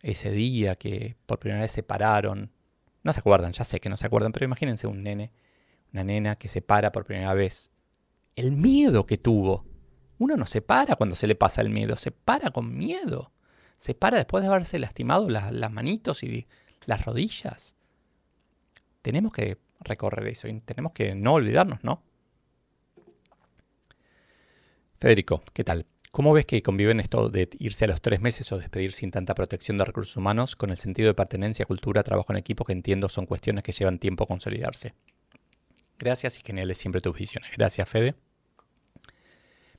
ese 0.02 0.32
día 0.32 0.76
que 0.78 1.15
por 1.28 1.38
primera 1.38 1.62
vez 1.62 1.71
se 1.71 1.84
pararon. 1.84 2.52
No 3.04 3.13
se 3.13 3.19
acuerdan, 3.19 3.54
ya 3.54 3.63
sé 3.63 3.80
que 3.80 3.89
no 3.89 3.97
se 3.97 4.08
acuerdan, 4.08 4.32
pero 4.32 4.45
imagínense 4.45 4.88
un 4.88 5.04
nene, 5.04 5.32
una 5.93 6.04
nena 6.04 6.38
que 6.38 6.47
se 6.47 6.63
para 6.63 6.91
por 6.91 7.06
primera 7.06 7.36
vez. 7.36 7.69
El 8.36 8.54
miedo 8.54 9.06
que 9.06 9.19
tuvo. 9.19 9.67
Uno 10.17 10.38
no 10.38 10.47
se 10.47 10.63
para 10.63 10.95
cuando 10.95 11.15
se 11.15 11.28
le 11.28 11.36
pasa 11.36 11.62
el 11.62 11.69
miedo, 11.69 11.97
se 11.97 12.10
para 12.10 12.50
con 12.50 12.76
miedo. 12.76 13.32
Se 13.78 13.93
para 13.93 14.17
después 14.17 14.41
de 14.41 14.47
haberse 14.47 14.80
lastimado 14.80 15.30
las, 15.30 15.52
las 15.54 15.71
manitos 15.71 16.24
y 16.24 16.47
las 16.88 17.06
rodillas. 17.06 17.76
Tenemos 19.02 19.32
que 19.32 19.58
recorrer 19.80 20.28
eso 20.28 20.48
y 20.48 20.60
tenemos 20.62 20.94
que 20.94 21.16
no 21.16 21.34
olvidarnos, 21.34 21.84
¿no? 21.84 22.04
Federico, 25.00 25.44
¿qué 25.54 25.64
tal? 25.64 25.88
¿Cómo 26.12 26.34
ves 26.34 26.46
que 26.46 26.62
conviven 26.62 27.00
esto 27.00 27.30
de 27.30 27.50
irse 27.58 27.86
a 27.86 27.88
los 27.88 28.02
tres 28.02 28.22
meses 28.22 28.52
o 28.52 28.58
despedir 28.58 28.92
sin 28.92 29.12
tanta 29.12 29.34
protección 29.34 29.78
de 29.78 29.86
recursos 29.86 30.18
humanos 30.18 30.56
con 30.56 30.70
el 30.70 30.78
sentido 30.78 31.08
de 31.08 31.14
pertenencia, 31.14 31.66
cultura, 31.66 32.04
trabajo 32.04 32.34
en 32.34 32.38
equipo 32.38 32.66
que 32.66 32.74
entiendo 32.74 33.10
son 33.10 33.26
cuestiones 33.26 33.64
que 33.64 33.72
llevan 33.72 33.98
tiempo 33.98 34.26
a 34.26 34.28
consolidarse? 34.28 34.94
Gracias 35.98 36.38
y 36.38 36.42
geniales 36.42 36.78
siempre 36.78 37.00
tus 37.00 37.18
visiones. 37.18 37.50
Gracias, 37.56 37.88
Fede. 37.88 38.16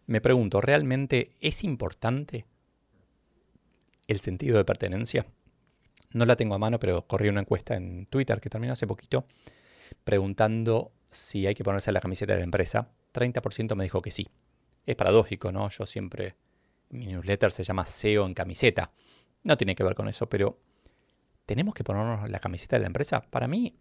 Me 0.06 0.20
pregunto, 0.20 0.60
¿realmente 0.60 1.30
es 1.40 1.62
importante 1.64 2.46
el 4.08 4.20
sentido 4.20 4.56
de 4.56 4.64
pertenencia? 4.64 5.26
No 6.14 6.26
la 6.26 6.36
tengo 6.36 6.54
a 6.54 6.58
mano, 6.58 6.78
pero 6.78 7.06
corrí 7.06 7.28
una 7.28 7.40
encuesta 7.40 7.74
en 7.74 8.06
Twitter 8.06 8.40
que 8.40 8.50
terminó 8.50 8.72
hace 8.72 8.86
poquito 8.86 9.26
preguntando 10.04 10.92
si 11.10 11.46
hay 11.46 11.54
que 11.54 11.64
ponerse 11.64 11.92
la 11.92 12.00
camiseta 12.00 12.32
de 12.32 12.38
la 12.38 12.44
empresa. 12.44 12.88
30% 13.12 13.74
me 13.74 13.84
dijo 13.84 14.02
que 14.02 14.10
sí. 14.10 14.28
Es 14.86 14.96
paradójico, 14.96 15.52
¿no? 15.52 15.68
Yo 15.68 15.86
siempre, 15.86 16.36
mi 16.90 17.06
newsletter 17.06 17.52
se 17.52 17.64
llama 17.64 17.86
SEO 17.86 18.26
en 18.26 18.34
camiseta. 18.34 18.92
No 19.44 19.56
tiene 19.56 19.74
que 19.74 19.84
ver 19.84 19.94
con 19.94 20.08
eso, 20.08 20.28
pero 20.28 20.58
¿tenemos 21.46 21.74
que 21.74 21.84
ponernos 21.84 22.28
la 22.28 22.40
camiseta 22.40 22.76
de 22.76 22.80
la 22.80 22.86
empresa? 22.86 23.22
Para 23.22 23.46
mí, 23.46 23.76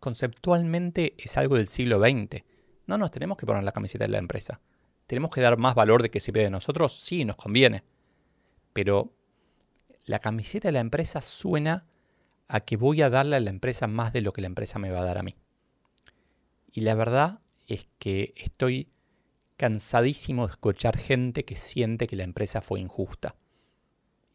conceptualmente 0.00 1.14
es 1.18 1.36
algo 1.36 1.56
del 1.56 1.68
siglo 1.68 2.00
XX. 2.00 2.44
No 2.86 2.98
nos 2.98 3.10
tenemos 3.10 3.36
que 3.36 3.46
poner 3.46 3.64
la 3.64 3.72
camiseta 3.72 4.04
de 4.04 4.10
la 4.10 4.18
empresa. 4.18 4.60
¿Tenemos 5.06 5.30
que 5.30 5.40
dar 5.40 5.58
más 5.58 5.74
valor 5.74 6.02
de 6.02 6.10
que 6.10 6.20
se 6.20 6.32
pide 6.32 6.44
de 6.44 6.50
nosotros? 6.50 6.98
Sí, 7.00 7.24
nos 7.24 7.36
conviene. 7.36 7.82
Pero 8.72 9.12
la 10.04 10.18
camiseta 10.18 10.68
de 10.68 10.72
la 10.72 10.80
empresa 10.80 11.20
suena 11.20 11.86
a 12.48 12.60
que 12.60 12.76
voy 12.76 13.02
a 13.02 13.10
darle 13.10 13.36
a 13.36 13.40
la 13.40 13.50
empresa 13.50 13.86
más 13.86 14.12
de 14.12 14.20
lo 14.20 14.32
que 14.32 14.42
la 14.42 14.46
empresa 14.46 14.78
me 14.78 14.90
va 14.90 15.00
a 15.00 15.04
dar 15.04 15.18
a 15.18 15.22
mí. 15.22 15.36
Y 16.70 16.82
la 16.82 16.94
verdad 16.94 17.40
es 17.66 17.88
que 17.98 18.34
estoy 18.36 18.90
cansadísimo 19.56 20.46
de 20.46 20.52
escuchar 20.52 20.98
gente 20.98 21.44
que 21.44 21.56
siente 21.56 22.06
que 22.06 22.16
la 22.16 22.24
empresa 22.24 22.60
fue 22.60 22.80
injusta. 22.80 23.36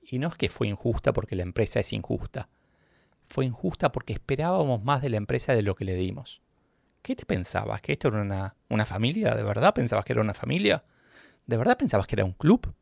Y 0.02 0.20
no 0.20 0.30
es 0.30 0.36
que 0.36 0.50
fue 0.50 0.68
injusta 0.68 1.12
porque 1.14 1.36
la 1.36 1.44
empresa 1.44 1.80
es 1.80 1.92
injusta. 1.92 2.50
Fue 3.26 3.46
injusta 3.46 3.92
porque 3.92 4.14
esperábamos 4.14 4.84
más 4.84 5.02
de 5.02 5.10
la 5.10 5.18
empresa 5.18 5.54
de 5.54 5.64
lo 5.64 5.76
que 5.76 5.84
le 5.84 5.96
dimos. 5.96 6.42
¿Qué 7.02 7.16
te 7.16 7.26
pensabas? 7.26 7.82
¿Que 7.82 7.94
esto 7.94 8.08
era 8.08 8.22
una, 8.22 8.56
una 8.70 8.86
familia? 8.86 9.36
¿De 9.36 9.44
verdad 9.44 9.74
pensabas 9.74 10.06
que 10.06 10.14
era 10.14 10.22
una 10.22 10.34
familia? 10.34 10.86
¿De 11.46 11.58
verdad 11.58 11.78
pensabas 11.78 12.08
que 12.08 12.16
era 12.16 12.26
un 12.26 12.34
club? 12.34 12.74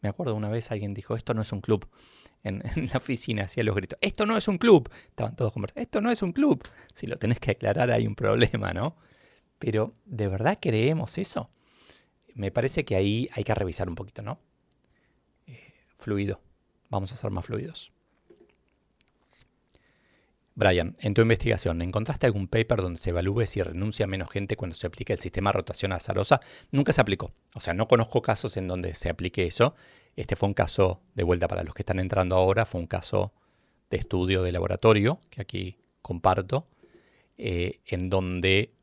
Me 0.00 0.08
acuerdo 0.08 0.34
una 0.34 0.48
vez 0.48 0.70
alguien 0.70 0.94
dijo, 0.94 1.16
esto 1.16 1.34
no 1.34 1.42
es 1.42 1.52
un 1.52 1.60
club. 1.60 1.88
En, 2.42 2.62
la 2.90 2.96
oficina 2.96 3.44
hacía 3.44 3.62
los 3.64 3.76
gritos, 3.76 3.98
esto 4.00 4.24
no 4.24 4.34
es 4.34 4.48
un 4.48 4.56
club. 4.56 4.88
Estaban 5.10 5.36
todos 5.36 5.52
conversando, 5.52 5.82
esto 5.82 6.00
no 6.00 6.10
es 6.10 6.22
un 6.22 6.32
club. 6.32 6.66
Si 6.94 7.06
lo 7.06 7.18
tenés 7.18 7.38
que 7.38 7.50
aclarar 7.50 7.90
hay 7.90 8.06
un 8.06 8.14
problema, 8.14 8.72
¿no? 8.72 8.96
Pero 9.58 9.92
¿de 10.06 10.26
verdad 10.26 10.56
creemos 10.58 11.18
eso? 11.18 11.50
me 12.34 12.50
parece 12.50 12.84
que 12.84 12.96
ahí 12.96 13.28
hay 13.32 13.44
que 13.44 13.54
revisar 13.54 13.88
un 13.88 13.94
poquito, 13.94 14.22
¿no? 14.22 14.40
Eh, 15.46 15.74
fluido. 15.98 16.40
Vamos 16.88 17.12
a 17.12 17.16
ser 17.16 17.30
más 17.30 17.44
fluidos. 17.44 17.92
Brian, 20.60 20.94
en 21.00 21.14
tu 21.14 21.22
investigación, 21.22 21.80
¿encontraste 21.80 22.26
algún 22.26 22.46
paper 22.46 22.82
donde 22.82 23.00
se 23.00 23.08
evalúe 23.10 23.46
si 23.46 23.62
renuncia 23.62 24.06
menos 24.06 24.30
gente 24.30 24.56
cuando 24.56 24.76
se 24.76 24.86
aplica 24.86 25.14
el 25.14 25.18
sistema 25.18 25.48
de 25.48 25.54
rotación 25.54 25.90
azarosa? 25.92 26.42
Nunca 26.70 26.92
se 26.92 27.00
aplicó. 27.00 27.32
O 27.54 27.60
sea, 27.60 27.72
no 27.72 27.88
conozco 27.88 28.20
casos 28.20 28.58
en 28.58 28.68
donde 28.68 28.94
se 28.94 29.08
aplique 29.08 29.46
eso. 29.46 29.74
Este 30.16 30.36
fue 30.36 30.50
un 30.50 30.54
caso, 30.54 31.00
de 31.14 31.24
vuelta 31.24 31.48
para 31.48 31.64
los 31.64 31.72
que 31.72 31.80
están 31.80 31.98
entrando 31.98 32.36
ahora, 32.36 32.66
fue 32.66 32.78
un 32.78 32.86
caso 32.86 33.32
de 33.88 33.96
estudio 33.96 34.42
de 34.42 34.52
laboratorio, 34.52 35.18
que 35.30 35.40
aquí 35.40 35.78
comparto, 36.02 36.68
eh, 37.38 37.80
en 37.86 38.10
donde 38.10 38.74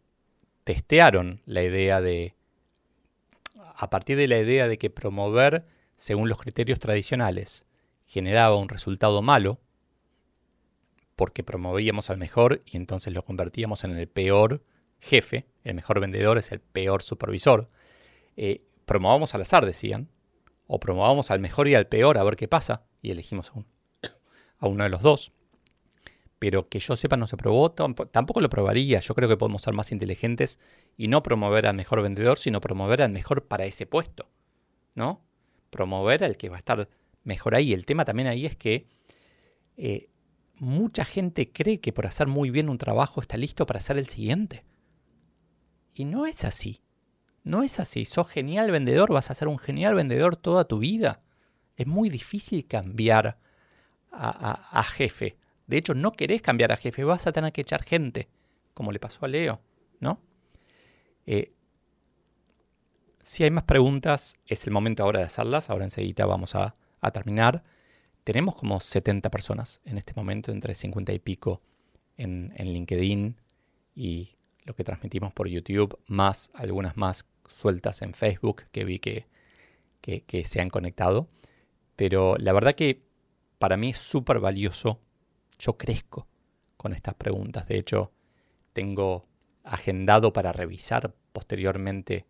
testearon 0.63 1.41
la 1.45 1.61
idea 1.61 2.01
de 2.01 2.33
a 3.75 3.91
partir 3.91 4.17
de 4.17 4.27
la 4.27 4.39
idea 4.39 4.67
de 4.67 4.79
que 4.79 4.89
promover 4.89 5.63
según 5.95 6.27
los 6.27 6.39
criterios 6.39 6.79
tradicionales 6.79 7.67
generaba 8.07 8.55
un 8.55 8.67
resultado 8.67 9.21
malo, 9.21 9.59
porque 11.17 11.43
promovíamos 11.43 12.09
al 12.09 12.17
mejor 12.17 12.61
y 12.65 12.77
entonces 12.77 13.11
lo 13.11 13.25
convertíamos 13.25 13.83
en 13.83 13.97
el 13.97 14.07
peor 14.07 14.63
jefe, 14.99 15.47
el 15.65 15.75
mejor 15.75 15.99
vendedor 15.99 16.37
es 16.37 16.53
el 16.53 16.61
peor 16.61 17.03
supervisor. 17.03 17.69
Eh, 18.37 18.63
promovamos 18.85 19.35
al 19.35 19.41
azar, 19.41 19.65
decían, 19.65 20.09
o 20.67 20.79
promovamos 20.79 21.29
al 21.29 21.41
mejor 21.41 21.67
y 21.67 21.75
al 21.75 21.87
peor 21.87 22.17
a 22.17 22.23
ver 22.23 22.37
qué 22.37 22.47
pasa, 22.47 22.85
y 23.01 23.11
elegimos 23.11 23.51
a, 23.51 23.65
a 24.59 24.67
uno 24.67 24.85
de 24.85 24.89
los 24.89 25.01
dos 25.01 25.33
pero 26.39 26.69
que 26.69 26.79
yo 26.79 26.95
sepa 26.95 27.17
no 27.17 27.27
se 27.27 27.37
probó, 27.37 27.71
tampoco 27.71 28.41
lo 28.41 28.49
probaría. 28.49 28.99
Yo 28.99 29.15
creo 29.15 29.27
que 29.27 29.37
podemos 29.37 29.61
ser 29.61 29.73
más 29.73 29.91
inteligentes 29.91 30.59
y 30.95 31.07
no 31.07 31.23
promover 31.23 31.65
al 31.65 31.75
mejor 31.75 32.01
vendedor, 32.01 32.37
sino 32.37 32.61
promover 32.61 33.01
al 33.01 33.11
mejor 33.11 33.47
para 33.47 33.65
ese 33.65 33.85
puesto, 33.85 34.29
¿no? 34.93 35.25
Promover 35.71 36.23
al 36.23 36.37
que 36.37 36.49
va 36.49 36.57
a 36.57 36.59
estar 36.59 36.89
mejor 37.23 37.55
ahí. 37.55 37.73
El 37.73 37.85
tema 37.85 38.05
también 38.05 38.27
ahí 38.27 38.45
es 38.45 38.55
que 38.55 38.87
eh, 39.77 40.09
mucha 40.59 41.05
gente 41.05 41.51
cree 41.51 41.79
que 41.79 41.93
por 41.93 42.07
hacer 42.07 42.27
muy 42.27 42.49
bien 42.49 42.69
un 42.69 42.77
trabajo 42.77 43.21
está 43.21 43.37
listo 43.37 43.65
para 43.65 43.79
hacer 43.79 43.97
el 43.97 44.07
siguiente. 44.07 44.63
Y 45.93 46.05
no 46.05 46.25
es 46.25 46.45
así. 46.45 46.81
No 47.43 47.63
es 47.63 47.79
así. 47.79 48.05
Sos 48.05 48.27
genial 48.29 48.71
vendedor, 48.71 49.11
vas 49.11 49.31
a 49.31 49.33
ser 49.33 49.47
un 49.47 49.57
genial 49.57 49.95
vendedor 49.95 50.35
toda 50.35 50.65
tu 50.65 50.79
vida. 50.79 51.21
Es 51.75 51.87
muy 51.87 52.09
difícil 52.09 52.67
cambiar 52.67 53.39
a 54.11 54.83
jefe 54.83 55.37
de 55.67 55.77
hecho, 55.77 55.93
no 55.93 56.13
querés 56.13 56.41
cambiar 56.41 56.71
a 56.71 56.77
jefe, 56.77 57.03
vas 57.03 57.27
a 57.27 57.33
tener 57.33 57.51
que 57.51 57.61
echar 57.61 57.83
gente, 57.83 58.29
como 58.73 58.93
le 58.93 58.99
pasó 58.99 59.25
a 59.25 59.27
Leo, 59.27 59.61
¿no? 59.99 60.21
Eh, 61.25 61.53
si 63.19 63.43
hay 63.43 63.51
más 63.51 63.65
preguntas, 63.65 64.37
es 64.45 64.65
el 64.65 64.71
momento 64.71 65.03
ahora 65.03 65.19
de 65.19 65.25
hacerlas. 65.25 65.69
Ahora 65.69 65.83
enseguida 65.83 66.25
vamos 66.25 66.55
a, 66.55 66.73
terminar. 67.13 67.63
Tenemos 68.27 68.55
como 68.55 68.81
70 68.81 69.31
personas 69.31 69.79
en 69.85 69.97
este 69.97 70.11
momento, 70.13 70.51
entre 70.51 70.75
50 70.75 71.13
y 71.13 71.19
pico 71.19 71.61
en, 72.17 72.53
LinkedIn 72.57 73.37
y 73.95 74.35
lo 74.65 74.75
que 74.75 74.83
transmitimos 74.83 75.31
por 75.31 75.47
YouTube, 75.47 75.97
más 76.07 76.51
algunas 76.53 76.97
más 76.97 77.25
sueltas 77.47 78.01
en 78.01 78.13
Facebook 78.13 78.63
que 78.73 78.83
vi 78.83 78.99
que, 78.99 79.27
que 80.01 80.43
se 80.43 80.59
han 80.59 80.69
conectado. 80.69 81.29
Pero 81.95 82.35
la 82.35 82.51
verdad 82.51 82.75
que 82.75 83.01
para 83.59 83.77
mí 83.77 83.91
es 83.91 83.97
súper 83.97 84.41
valioso 84.41 84.99
yo 85.57 85.77
crezco 85.77 86.27
con 86.75 86.91
estas 86.91 87.15
preguntas. 87.15 87.65
De 87.65 87.77
hecho, 87.77 88.11
tengo 88.73 89.25
agendado 89.63 90.33
para 90.33 90.51
revisar 90.51 91.15
posteriormente 91.31 92.25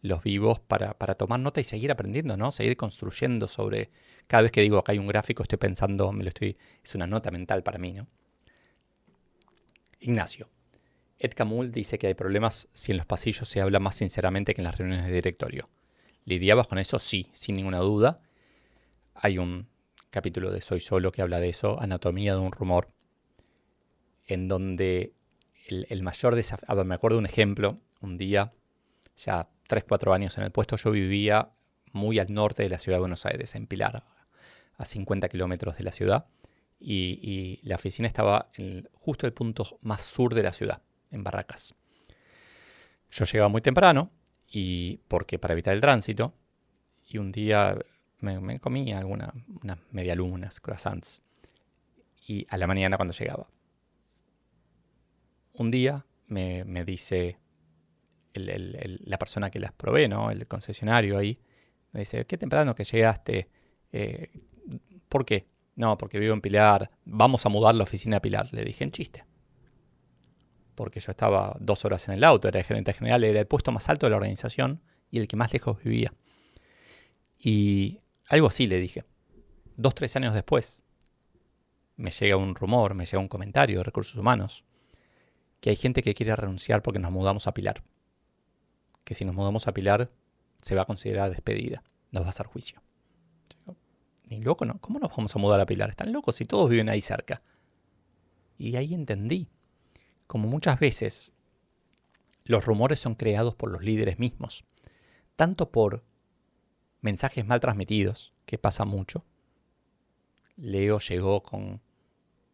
los 0.00 0.22
vivos 0.22 0.60
para, 0.60 0.94
para, 0.94 1.14
tomar 1.14 1.40
nota 1.40 1.60
y 1.60 1.64
seguir 1.64 1.90
aprendiendo, 1.90 2.36
¿no? 2.36 2.52
Seguir 2.52 2.76
construyendo 2.76 3.48
sobre... 3.48 3.90
Cada 4.26 4.42
vez 4.42 4.52
que 4.52 4.60
digo 4.60 4.78
acá 4.78 4.92
hay 4.92 4.98
un 4.98 5.06
gráfico, 5.06 5.42
estoy 5.42 5.58
pensando, 5.58 6.12
me 6.12 6.22
lo 6.22 6.28
estoy... 6.28 6.56
Es 6.82 6.94
una 6.94 7.06
nota 7.06 7.30
mental 7.30 7.62
para 7.62 7.78
mí, 7.78 7.92
¿no? 7.92 8.06
Ignacio. 10.00 10.48
Ed 11.18 11.32
Camul 11.34 11.72
dice 11.72 11.98
que 11.98 12.06
hay 12.06 12.14
problemas 12.14 12.68
si 12.72 12.92
en 12.92 12.98
los 12.98 13.06
pasillos 13.06 13.48
se 13.48 13.60
habla 13.60 13.80
más 13.80 13.96
sinceramente 13.96 14.54
que 14.54 14.60
en 14.60 14.66
las 14.66 14.78
reuniones 14.78 15.06
de 15.06 15.12
directorio. 15.12 15.68
¿Lidiabas 16.24 16.68
con 16.68 16.78
eso? 16.78 16.98
Sí, 16.98 17.30
sin 17.32 17.56
ninguna 17.56 17.78
duda. 17.78 18.20
Hay 19.14 19.38
un 19.38 19.66
capítulo 20.10 20.52
de 20.52 20.60
Soy 20.60 20.78
Solo 20.78 21.10
que 21.10 21.22
habla 21.22 21.40
de 21.40 21.48
eso, 21.48 21.80
Anatomía 21.80 22.34
de 22.34 22.40
un 22.40 22.52
rumor, 22.52 22.88
en 24.26 24.46
donde 24.46 25.12
el, 25.66 26.02
mayor 26.02 26.34
desafío... 26.36 26.84
me 26.84 26.94
acuerdo 26.94 27.16
de 27.16 27.20
un 27.20 27.26
ejemplo, 27.26 27.80
un 28.00 28.16
día, 28.16 28.52
ya 29.16 29.48
3, 29.68 29.84
4 29.84 30.12
años 30.12 30.36
en 30.38 30.44
el 30.44 30.50
puesto, 30.50 30.76
yo 30.76 30.90
vivía 30.90 31.50
muy 31.92 32.18
al 32.18 32.32
norte 32.32 32.64
de 32.64 32.68
la 32.68 32.78
ciudad 32.78 32.96
de 32.96 33.00
Buenos 33.00 33.26
Aires, 33.26 33.54
en 33.54 33.66
Pilar, 33.66 34.02
a 34.76 34.84
50 34.84 35.28
kilómetros 35.28 35.76
de 35.76 35.84
la 35.84 35.92
ciudad, 35.92 36.26
y, 36.80 37.60
la 37.62 37.76
oficina 37.76 38.08
estaba 38.08 38.50
en 38.54 38.88
justo 38.94 39.26
el 39.26 39.32
punto 39.32 39.78
más 39.82 40.02
sur 40.02 40.34
de 40.34 40.42
la 40.42 40.52
ciudad 40.52 40.82
en 41.10 41.22
Barracas. 41.22 41.74
Yo 43.10 43.24
llegaba 43.24 43.48
muy 43.48 43.60
temprano, 43.60 44.10
y 44.50 45.00
porque 45.08 45.38
para 45.38 45.52
evitar 45.52 45.74
el 45.74 45.80
tránsito, 45.80 46.34
y 47.06 47.18
un 47.18 47.30
día 47.30 47.76
me, 48.20 48.58
comía 48.60 48.98
algunas 48.98 49.32
unas 49.62 49.78
medialunas, 49.90 50.60
croissants, 50.60 51.22
y 52.26 52.46
a 52.48 52.56
la 52.56 52.66
mañana 52.66 52.96
cuando 52.96 53.14
llegaba. 53.14 53.48
Un 55.54 55.70
día 55.70 56.06
me, 56.26 56.84
dice 56.84 57.38
la 58.46 59.18
persona 59.18 59.50
que 59.50 59.58
las 59.58 59.72
probé, 59.72 60.08
¿no? 60.08 60.30
El 60.30 60.46
concesionario 60.46 61.18
ahí, 61.18 61.38
me 61.92 62.00
dice, 62.00 62.24
qué 62.26 62.36
temprano 62.38 62.74
que 62.74 62.84
llegaste, 62.84 63.48
eh, 63.92 64.30
¿por 65.08 65.24
qué? 65.24 65.46
No, 65.76 65.96
porque 65.96 66.18
vivo 66.18 66.34
en 66.34 66.40
Pilar, 66.40 66.90
vamos 67.04 67.46
a 67.46 67.48
mudar 67.48 67.74
la 67.74 67.84
oficina 67.84 68.18
a 68.18 68.20
Pilar, 68.20 68.48
le 68.52 68.64
dije 68.64 68.84
en 68.84 68.90
chiste 68.90 69.24
porque 70.78 71.00
yo 71.00 71.10
estaba 71.10 71.56
dos 71.58 71.84
horas 71.84 72.06
en 72.06 72.14
el 72.14 72.22
auto, 72.22 72.46
era 72.46 72.60
el 72.60 72.64
gerente 72.64 72.92
general, 72.92 73.24
era 73.24 73.40
el 73.40 73.48
puesto 73.48 73.72
más 73.72 73.88
alto 73.88 74.06
de 74.06 74.10
la 74.10 74.16
organización 74.16 74.80
y 75.10 75.18
el 75.18 75.26
que 75.26 75.34
más 75.34 75.52
lejos 75.52 75.82
vivía. 75.82 76.14
Y 77.36 77.98
algo 78.28 78.46
así 78.46 78.68
le 78.68 78.78
dije. 78.78 79.04
Dos, 79.76 79.96
tres 79.96 80.14
años 80.14 80.34
después, 80.34 80.84
me 81.96 82.12
llega 82.12 82.36
un 82.36 82.54
rumor, 82.54 82.94
me 82.94 83.06
llega 83.06 83.18
un 83.18 83.26
comentario 83.26 83.78
de 83.78 83.82
recursos 83.82 84.14
humanos, 84.14 84.64
que 85.58 85.70
hay 85.70 85.76
gente 85.76 86.00
que 86.00 86.14
quiere 86.14 86.36
renunciar 86.36 86.80
porque 86.80 87.00
nos 87.00 87.10
mudamos 87.10 87.48
a 87.48 87.54
Pilar. 87.54 87.82
Que 89.08 89.14
si 89.14 89.24
nos 89.24 89.34
mudamos 89.34 89.66
a 89.66 89.72
Pilar, 89.72 90.10
se 90.60 90.74
va 90.74 90.82
a 90.82 90.84
considerar 90.84 91.30
despedida, 91.30 91.82
nos 92.10 92.24
va 92.24 92.26
a 92.26 92.28
hacer 92.28 92.44
juicio. 92.44 92.82
Ni 94.28 94.42
loco, 94.42 94.66
¿no? 94.66 94.78
¿Cómo 94.82 94.98
nos 94.98 95.08
vamos 95.16 95.34
a 95.34 95.38
mudar 95.38 95.60
a 95.62 95.64
Pilar? 95.64 95.88
Están 95.88 96.12
locos 96.12 96.36
si 96.36 96.44
todos 96.44 96.68
viven 96.68 96.90
ahí 96.90 97.00
cerca. 97.00 97.40
Y 98.58 98.76
ahí 98.76 98.92
entendí 98.92 99.48
como 100.26 100.46
muchas 100.46 100.78
veces, 100.78 101.32
los 102.44 102.66
rumores 102.66 103.00
son 103.00 103.14
creados 103.14 103.54
por 103.54 103.70
los 103.70 103.82
líderes 103.82 104.18
mismos, 104.18 104.66
tanto 105.36 105.72
por 105.72 106.04
mensajes 107.00 107.46
mal 107.46 107.60
transmitidos, 107.60 108.34
que 108.44 108.58
pasa 108.58 108.84
mucho. 108.84 109.24
Leo 110.56 110.98
llegó 110.98 111.42
con 111.42 111.80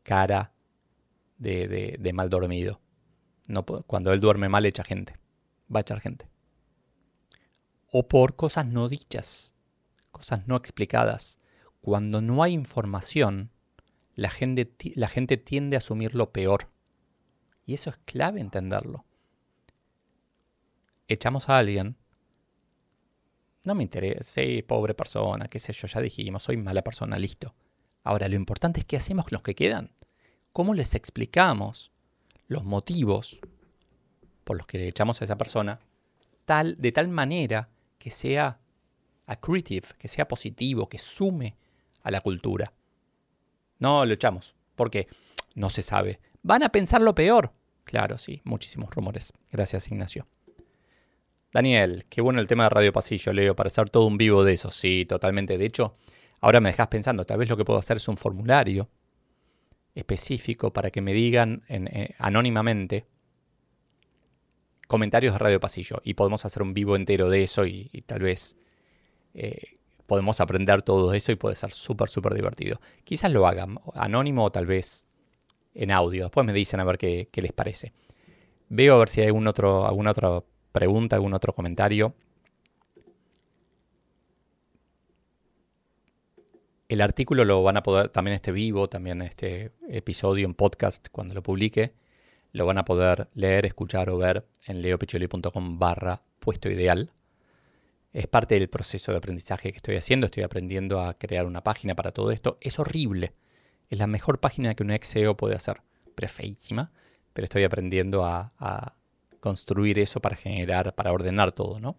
cara 0.04 0.52
de, 1.38 1.98
mal 2.14 2.30
dormido. 2.30 2.80
No, 3.48 3.66
cuando 3.66 4.12
él 4.12 4.20
duerme 4.20 4.48
mal 4.48 4.66
echa 4.66 4.84
gente, 4.84 5.18
va 5.74 5.80
a 5.80 5.82
echar 5.82 6.00
gente. 6.00 6.28
O 7.96 8.08
por 8.08 8.34
cosas 8.34 8.66
no 8.66 8.88
dichas, 8.88 9.54
cosas 10.10 10.48
no 10.48 10.56
explicadas. 10.56 11.38
Cuando 11.80 12.20
no 12.20 12.42
hay 12.42 12.52
información, 12.52 13.52
la 14.16 14.30
gente, 14.30 14.68
la 14.96 15.06
gente 15.06 15.36
tiende 15.36 15.76
a 15.76 15.78
asumir 15.78 16.16
lo 16.16 16.32
peor. 16.32 16.70
Y 17.64 17.74
eso 17.74 17.90
es 17.90 17.98
clave 17.98 18.40
entenderlo. 18.40 19.04
Echamos 21.06 21.48
a 21.48 21.58
alguien. 21.58 21.96
No 23.62 23.76
me 23.76 23.84
interesa, 23.84 24.24
sí, 24.24 24.62
pobre 24.62 24.94
persona, 24.94 25.46
qué 25.46 25.60
sé 25.60 25.72
yo, 25.72 25.86
ya 25.86 26.00
dijimos, 26.00 26.42
soy 26.42 26.56
mala 26.56 26.82
persona, 26.82 27.16
listo. 27.16 27.54
Ahora, 28.02 28.26
lo 28.26 28.34
importante 28.34 28.80
es 28.80 28.86
qué 28.86 28.96
hacemos 28.96 29.26
con 29.26 29.34
los 29.34 29.42
que 29.42 29.54
quedan. 29.54 29.92
¿Cómo 30.52 30.74
les 30.74 30.96
explicamos 30.96 31.92
los 32.48 32.64
motivos 32.64 33.38
por 34.42 34.56
los 34.56 34.66
que 34.66 34.88
echamos 34.88 35.20
a 35.20 35.26
esa 35.26 35.38
persona 35.38 35.78
tal, 36.44 36.74
de 36.76 36.90
tal 36.90 37.06
manera 37.06 37.68
que 38.04 38.10
sea 38.10 38.60
accretive, 39.24 39.88
que 39.96 40.08
sea 40.08 40.28
positivo, 40.28 40.90
que 40.90 40.98
sume 40.98 41.56
a 42.02 42.10
la 42.10 42.20
cultura? 42.20 42.74
No 43.78 44.04
lo 44.04 44.12
echamos, 44.12 44.54
porque 44.74 45.08
no 45.54 45.70
se 45.70 45.82
sabe 45.82 46.20
van 46.42 46.62
a 46.62 46.68
pensar 46.68 47.00
lo 47.00 47.14
peor. 47.14 47.52
Claro, 47.84 48.18
sí, 48.18 48.42
muchísimos 48.44 48.94
rumores. 48.94 49.32
Gracias, 49.50 49.88
Ignacio. 49.88 50.28
Daniel, 51.50 52.04
qué 52.10 52.20
bueno 52.20 52.40
el 52.42 52.48
tema 52.48 52.64
de 52.64 52.68
Radio 52.68 52.92
Pasillo, 52.92 53.32
Leo, 53.32 53.56
para 53.56 53.68
hacer 53.68 53.88
todo 53.88 54.04
un 54.04 54.18
vivo 54.18 54.44
de 54.44 54.52
eso. 54.52 54.70
Sí, 54.70 55.06
totalmente. 55.06 55.56
De 55.56 55.64
hecho, 55.64 55.94
ahora 56.42 56.60
me 56.60 56.68
dejas 56.68 56.88
pensando, 56.88 57.24
tal 57.24 57.38
vez 57.38 57.48
lo 57.48 57.56
que 57.56 57.64
puedo 57.64 57.78
hacer 57.78 57.96
es 57.96 58.08
un 58.08 58.18
formulario 58.18 58.90
específico 59.94 60.70
para 60.70 60.90
que 60.90 61.00
me 61.00 61.14
digan 61.14 61.62
eh, 61.68 62.14
anónimamente 62.18 63.06
comentarios 64.86 65.34
de 65.34 65.38
Radio 65.38 65.60
Pasillo 65.60 66.00
y 66.04 66.14
podemos 66.14 66.44
hacer 66.44 66.62
un 66.62 66.74
vivo 66.74 66.96
entero 66.96 67.30
de 67.30 67.42
eso 67.42 67.66
y, 67.66 67.88
tal 68.06 68.22
vez 68.22 68.56
eh, 69.34 69.78
podemos 70.06 70.40
aprender 70.40 70.82
todo 70.82 71.12
eso 71.14 71.32
y 71.32 71.36
puede 71.36 71.56
ser 71.56 71.70
súper, 71.72 72.08
súper 72.08 72.34
divertido. 72.34 72.80
Quizás 73.04 73.32
lo 73.32 73.46
hagan 73.46 73.78
anónimo 73.94 74.44
o 74.44 74.52
tal 74.52 74.66
vez 74.66 75.06
en 75.74 75.90
audio. 75.90 76.24
Después 76.24 76.46
me 76.46 76.52
dicen 76.52 76.80
a 76.80 76.84
ver 76.84 76.98
qué, 76.98 77.28
les 77.34 77.52
parece. 77.52 77.92
Veo 78.68 78.94
a 78.94 78.98
ver 78.98 79.08
si 79.08 79.20
hay 79.20 79.28
algún 79.28 79.46
otro, 79.46 79.86
alguna 79.86 80.12
otra 80.12 80.42
pregunta, 80.72 81.16
algún 81.16 81.34
otro 81.34 81.54
comentario. 81.54 82.14
El 86.88 87.00
artículo 87.00 87.44
lo 87.44 87.62
van 87.62 87.76
a 87.78 87.82
poder, 87.82 88.10
también 88.10 88.34
este 88.34 88.52
vivo, 88.52 88.88
también 88.88 89.22
este 89.22 89.72
episodio 89.88 90.46
en 90.46 90.54
podcast 90.54 91.08
cuando 91.10 91.34
lo 91.34 91.42
publique, 91.42 91.94
lo 92.54 92.64
van 92.64 92.78
a 92.78 92.86
poder 92.86 93.28
leer, 93.34 93.66
escuchar 93.66 94.08
o 94.08 94.16
ver 94.16 94.46
en 94.64 94.80
leopicholi.com 94.80 95.78
barra 95.78 96.22
puesto 96.40 96.70
ideal. 96.70 97.12
Es 98.14 98.26
parte 98.26 98.54
del 98.54 98.70
proceso 98.70 99.12
de 99.12 99.18
aprendizaje 99.18 99.72
que 99.72 99.76
estoy 99.76 99.96
haciendo, 99.96 100.24
estoy 100.24 100.44
aprendiendo 100.44 101.02
a 101.02 101.12
crear 101.14 101.44
una 101.44 101.62
página 101.62 101.94
para 101.94 102.12
todo 102.12 102.30
esto. 102.30 102.56
Es 102.62 102.78
horrible 102.78 103.34
es 103.90 103.98
la 103.98 104.06
mejor 104.06 104.40
página 104.40 104.74
que 104.74 104.82
un 104.82 104.90
ex 104.90 105.08
SEO 105.08 105.36
puede 105.36 105.54
hacer. 105.54 105.82
Pero. 106.14 106.28
Pero 107.32 107.44
estoy 107.44 107.64
aprendiendo 107.64 108.24
a, 108.24 108.94
construir 109.40 109.98
eso 109.98 110.20
para 110.20 110.36
generar, 110.36 110.94
para 110.94 111.12
ordenar 111.12 111.52
todo, 111.52 111.78
¿no? 111.78 111.98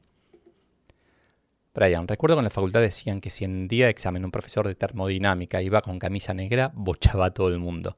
Brian, 1.75 2.07
recuerdo 2.07 2.37
que 2.37 2.39
en 2.39 2.45
la 2.45 2.49
facultad 2.49 2.81
decían 2.81 3.21
que 3.21 3.29
si 3.29 3.45
en 3.45 3.67
día 3.67 3.85
de 3.85 3.91
examen 3.91 4.25
un 4.25 4.31
profesor 4.31 4.65
de 4.65 4.73
termodinámica 4.73 5.61
iba 5.61 5.81
con 5.83 5.99
camisa 5.99 6.33
negra, 6.33 6.71
bochaba 6.73 7.25
a 7.25 7.33
todo 7.35 7.49
el 7.49 7.59
mundo. 7.59 7.97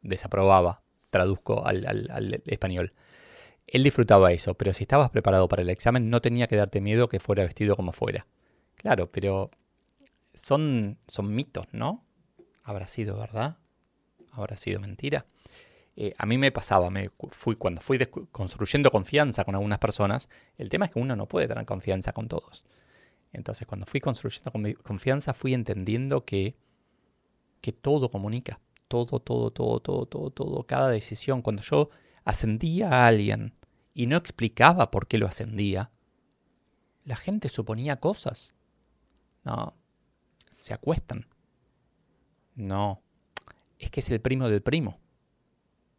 Desaprobaba, 0.00 0.83
traduzco 1.14 1.64
al, 1.66 1.86
al, 1.86 2.42
español. 2.46 2.92
Él 3.66 3.82
disfrutaba 3.82 4.32
eso, 4.32 4.54
pero 4.54 4.74
si 4.74 4.84
estabas 4.84 5.10
preparado 5.10 5.48
para 5.48 5.62
el 5.62 5.70
examen 5.70 6.10
no 6.10 6.20
tenía 6.20 6.46
que 6.46 6.56
darte 6.56 6.80
miedo 6.80 7.08
que 7.08 7.20
fuera 7.20 7.44
vestido 7.44 7.76
como 7.76 7.92
fuera. 7.92 8.26
Claro, 8.76 9.10
pero 9.10 9.50
son, 10.34 10.98
son 11.06 11.34
mitos, 11.34 11.66
¿no? 11.72 12.04
habrá 12.64 12.86
sido 12.88 13.16
verdad, 13.18 13.58
habrá 14.32 14.56
sido 14.56 14.80
mentira. 14.80 15.26
Eh, 15.96 16.14
a 16.18 16.26
mí 16.26 16.38
me 16.38 16.50
pasaba, 16.50 16.90
me 16.90 17.10
fui, 17.30 17.54
cuando 17.54 17.80
fui 17.80 17.98
construyendo 18.32 18.90
confianza 18.90 19.44
con 19.44 19.54
algunas 19.54 19.78
personas, 19.78 20.28
el 20.58 20.68
tema 20.68 20.86
es 20.86 20.90
que 20.90 20.98
uno 20.98 21.14
no 21.14 21.28
puede 21.28 21.46
tener 21.46 21.64
confianza 21.66 22.12
con 22.12 22.26
todos. 22.26 22.64
Entonces, 23.32 23.66
cuando 23.66 23.86
fui 23.86 24.00
construyendo 24.00 24.50
confianza, 24.82 25.34
fui 25.34 25.54
entendiendo 25.54 26.24
que, 26.24 26.56
que 27.60 27.72
todo 27.72 28.10
comunica. 28.10 28.58
Todo, 28.94 29.18
todo, 29.18 29.50
todo, 29.50 29.80
todo, 29.80 30.06
todo, 30.06 30.30
todo, 30.30 30.66
cada 30.68 30.88
decisión. 30.88 31.42
Cuando 31.42 31.62
yo 31.62 31.90
ascendía 32.24 32.90
a 32.90 33.08
alguien 33.08 33.52
y 33.92 34.06
no 34.06 34.16
explicaba 34.16 34.92
por 34.92 35.08
qué 35.08 35.18
lo 35.18 35.26
ascendía, 35.26 35.90
la 37.02 37.16
gente 37.16 37.48
suponía 37.48 37.98
cosas. 37.98 38.54
No, 39.42 39.74
se 40.48 40.74
acuestan. 40.74 41.26
No, 42.54 43.02
es 43.80 43.90
que 43.90 43.98
es 43.98 44.08
el 44.10 44.20
primo 44.20 44.48
del 44.48 44.62
primo. 44.62 45.00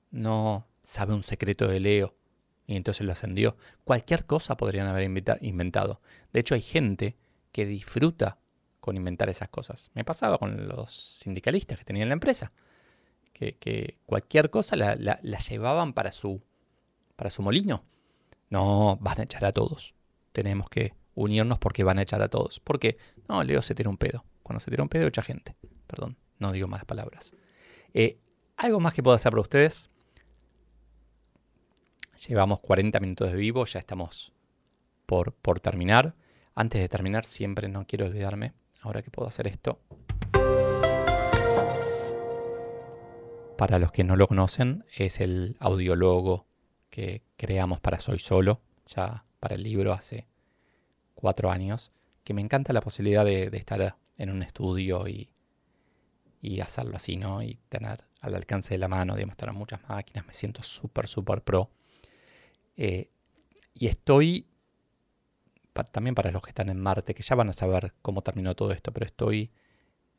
No 0.09 0.65
sabe 0.81 1.13
un 1.13 1.23
secreto 1.23 1.67
de 1.67 1.81
Leo 1.81 2.15
y 2.65 2.77
entonces 2.77 3.05
lo 3.05 3.11
ascendió. 3.11 3.57
Cualquier 3.83 4.25
cosa 4.25 4.55
podrían 4.55 4.87
haber 4.87 5.03
inventado. 5.41 5.99
De 6.31 6.39
hecho, 6.39 6.55
hay 6.55 6.61
gente 6.61 7.17
que 7.51 7.65
disfruta 7.65 8.39
con 8.79 8.95
inventar 8.95 9.27
esas 9.27 9.49
cosas. 9.49 9.91
Me 9.95 10.05
pasaba 10.05 10.37
con 10.37 10.69
los 10.69 10.91
sindicalistas 10.91 11.77
que 11.77 11.83
tenían 11.83 12.07
la 12.07 12.13
empresa, 12.13 12.53
que, 13.35 13.97
cualquier 14.05 14.49
cosa 14.49 14.75
la, 14.75 15.19
llevaban 15.19 15.93
para 15.93 16.11
su, 16.11 16.41
para 17.15 17.29
su 17.29 17.41
molino. 17.41 17.83
No, 18.49 18.97
van 19.01 19.19
a 19.19 19.23
echar 19.23 19.45
a 19.45 19.51
todos. 19.51 19.93
tenemos 20.31 20.69
que 20.69 20.93
unirnos 21.15 21.59
porque 21.59 21.83
van 21.83 21.99
a 21.99 22.01
echar 22.01 22.21
a 22.21 22.29
todos. 22.29 22.59
Porque, 22.59 22.97
no, 23.27 23.43
Leo 23.43 23.61
se 23.61 23.75
tira 23.75 23.89
un 23.89 23.97
pedo. 23.97 24.23
Cuando 24.43 24.59
se 24.59 24.69
tira 24.69 24.83
un 24.83 24.89
pedo, 24.89 25.07
echa 25.07 25.21
gente. 25.21 25.55
Perdón, 25.87 26.17
no 26.39 26.51
digo 26.51 26.67
malas 26.67 26.85
palabras. 26.85 27.33
Eh, 27.93 28.19
¿Algo 28.57 28.79
más 28.79 28.93
que 28.93 29.03
puedo 29.03 29.15
hacer 29.15 29.31
para 29.31 29.41
ustedes? 29.41 29.89
Llevamos 32.27 32.59
40 32.61 32.99
minutos 32.99 33.31
de 33.31 33.37
vivo, 33.37 33.65
ya 33.65 33.79
estamos 33.79 34.31
por, 35.05 35.33
por 35.33 35.59
terminar. 35.59 36.15
Antes 36.53 36.81
de 36.81 36.87
terminar, 36.87 37.25
siempre 37.25 37.67
no 37.67 37.85
quiero 37.85 38.05
olvidarme, 38.05 38.53
ahora 38.81 39.01
que 39.01 39.11
puedo 39.11 39.27
hacer 39.27 39.47
esto. 39.47 39.79
Para 43.57 43.79
los 43.79 43.93
que 43.93 44.03
no 44.03 44.17
lo 44.17 44.27
conocen, 44.27 44.83
es 44.97 45.21
el 45.21 45.55
audiólogo 45.59 46.45
que 46.89 47.23
creamos 47.37 47.79
para 47.79 48.01
Soy 48.01 48.19
Solo, 48.19 48.61
ya 48.85 49.25
para 49.39 49.55
el 49.55 49.63
libro 49.63 49.93
hace 49.93 50.27
cuatro 51.13 51.49
años, 51.49 51.93
que 52.25 52.33
me 52.33 52.41
encanta 52.41 52.73
la 52.73 52.81
posibilidad 52.81 53.23
de, 53.23 53.45
estar 53.53 53.95
en 54.17 54.29
un 54.29 54.43
estudio 54.43 55.07
y, 55.07 55.29
y, 56.41 56.59
hacerlo 56.59 56.97
así, 56.97 57.15
¿no? 57.15 57.41
Y 57.43 57.57
tener 57.69 58.03
al 58.19 58.35
alcance 58.35 58.73
de 58.73 58.77
la 58.77 58.89
mano, 58.89 59.15
de 59.15 59.25
mostrar 59.25 59.53
muchas 59.53 59.79
máquinas, 59.87 60.27
me 60.27 60.33
siento 60.33 60.61
súper, 60.61 61.07
súper 61.07 61.41
pro. 61.41 61.69
Eh, 62.75 63.09
y 63.73 63.87
estoy, 63.87 64.47
también 65.91 66.13
para 66.13 66.31
los 66.31 66.41
que 66.41 66.49
están 66.49 66.67
en 66.67 66.81
Marte, 66.81 67.13
que 67.13 67.23
ya 67.23 67.35
van 67.35 67.49
a 67.49 67.53
saber 67.53 67.93
cómo 68.01 68.21
terminó 68.21 68.53
todo 68.53 68.73
esto, 68.73 68.91
pero 68.91 69.05
estoy 69.05 69.49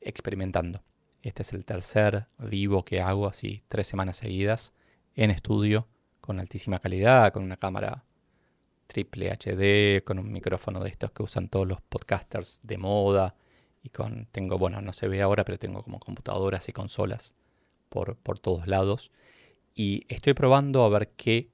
experimentando. 0.00 0.82
Este 1.26 1.42
es 1.42 1.52
el 1.52 1.64
tercer 1.64 2.28
vivo 2.38 2.84
que 2.84 3.00
hago, 3.00 3.26
así 3.26 3.64
tres 3.66 3.88
semanas 3.88 4.16
seguidas, 4.16 4.72
en 5.16 5.32
estudio, 5.32 5.88
con 6.20 6.38
altísima 6.38 6.78
calidad, 6.78 7.32
con 7.32 7.42
una 7.42 7.56
cámara 7.56 8.04
triple 8.86 9.32
HD, 9.32 10.04
con 10.04 10.20
un 10.20 10.30
micrófono 10.30 10.78
de 10.84 10.88
estos 10.88 11.10
que 11.10 11.24
usan 11.24 11.48
todos 11.48 11.66
los 11.66 11.80
podcasters 11.80 12.60
de 12.62 12.78
moda, 12.78 13.34
y 13.82 13.88
con, 13.88 14.26
tengo, 14.30 14.56
bueno, 14.56 14.80
no 14.80 14.92
se 14.92 15.08
ve 15.08 15.20
ahora, 15.20 15.44
pero 15.44 15.58
tengo 15.58 15.82
como 15.82 15.98
computadoras 15.98 16.68
y 16.68 16.72
consolas 16.72 17.34
por, 17.88 18.14
por 18.18 18.38
todos 18.38 18.68
lados. 18.68 19.10
Y 19.74 20.04
estoy 20.08 20.34
probando 20.34 20.84
a 20.84 20.88
ver 20.90 21.10
qué 21.16 21.50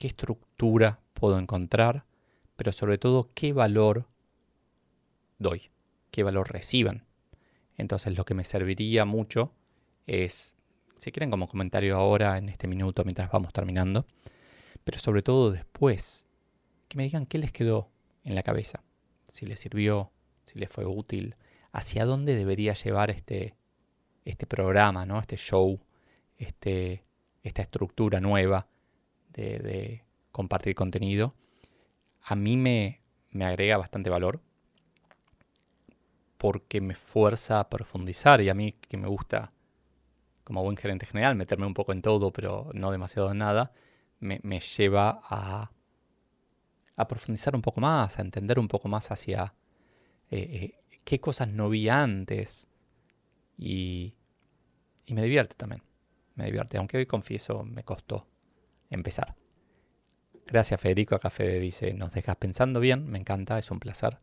qué 0.00 0.08
estructura 0.08 0.98
puedo 1.14 1.38
encontrar, 1.38 2.04
pero 2.56 2.72
sobre 2.72 2.98
todo 2.98 3.30
qué 3.32 3.52
valor 3.52 4.08
doy, 5.38 5.70
qué 6.10 6.24
valor 6.24 6.50
reciban. 6.50 7.09
Entonces 7.80 8.16
lo 8.16 8.24
que 8.24 8.34
me 8.34 8.44
serviría 8.44 9.04
mucho 9.04 9.52
es, 10.06 10.54
si 10.96 11.10
quieren 11.12 11.30
como 11.30 11.48
comentario 11.48 11.96
ahora, 11.96 12.36
en 12.38 12.48
este 12.48 12.68
minuto, 12.68 13.04
mientras 13.04 13.30
vamos 13.30 13.52
terminando, 13.52 14.06
pero 14.84 14.98
sobre 14.98 15.22
todo 15.22 15.50
después, 15.50 16.26
que 16.88 16.96
me 16.96 17.04
digan 17.04 17.26
qué 17.26 17.38
les 17.38 17.52
quedó 17.52 17.90
en 18.24 18.34
la 18.34 18.42
cabeza, 18.42 18.82
si 19.26 19.46
les 19.46 19.60
sirvió, 19.60 20.12
si 20.44 20.58
les 20.58 20.68
fue 20.68 20.84
útil, 20.84 21.36
hacia 21.72 22.04
dónde 22.04 22.34
debería 22.34 22.74
llevar 22.74 23.10
este, 23.10 23.54
este 24.24 24.46
programa, 24.46 25.06
¿no? 25.06 25.18
este 25.18 25.36
show, 25.36 25.80
este, 26.36 27.04
esta 27.42 27.62
estructura 27.62 28.20
nueva 28.20 28.68
de, 29.32 30.04
compartir 30.32 30.74
contenido, 30.74 31.34
a 32.22 32.36
mí 32.36 32.56
me, 32.56 33.00
me 33.30 33.44
agrega 33.44 33.76
bastante 33.78 34.10
valor 34.10 34.40
porque 36.40 36.80
me 36.80 36.94
fuerza 36.94 37.60
a 37.60 37.68
profundizar 37.68 38.40
y 38.40 38.48
a 38.48 38.54
mí 38.54 38.72
que 38.72 38.96
me 38.96 39.08
gusta, 39.08 39.52
como 40.42 40.62
buen 40.62 40.78
gerente 40.78 41.04
general, 41.04 41.36
meterme 41.36 41.66
un 41.66 41.74
poco 41.74 41.92
en 41.92 42.00
todo, 42.00 42.32
pero 42.32 42.70
no 42.72 42.90
demasiado 42.90 43.30
en 43.30 43.36
nada, 43.36 43.72
me, 44.20 44.40
lleva 44.60 45.20
a, 45.22 45.70
a, 46.96 47.08
profundizar 47.08 47.54
un 47.54 47.60
poco 47.60 47.82
más, 47.82 48.18
a 48.18 48.22
entender 48.22 48.58
un 48.58 48.68
poco 48.68 48.88
más 48.88 49.10
hacia 49.10 49.52
eh, 50.30 50.72
eh, 50.88 50.98
qué 51.04 51.20
cosas 51.20 51.52
no 51.52 51.68
vi 51.68 51.90
antes 51.90 52.68
y, 53.58 54.14
y 55.04 55.12
me 55.12 55.22
divierte 55.22 55.56
también, 55.56 55.82
me 56.36 56.46
divierte, 56.46 56.78
aunque 56.78 56.96
hoy 56.96 57.04
confieso 57.04 57.64
me 57.64 57.84
costó 57.84 58.26
empezar. 58.88 59.36
Gracias 60.46 60.80
Federico, 60.80 61.16
acá 61.16 61.28
Fede 61.28 61.60
dice, 61.60 61.92
nos 61.92 62.14
dejas 62.14 62.36
pensando 62.36 62.80
bien, 62.80 63.10
me 63.10 63.18
encanta, 63.18 63.58
es 63.58 63.70
un 63.70 63.78
placer. 63.78 64.20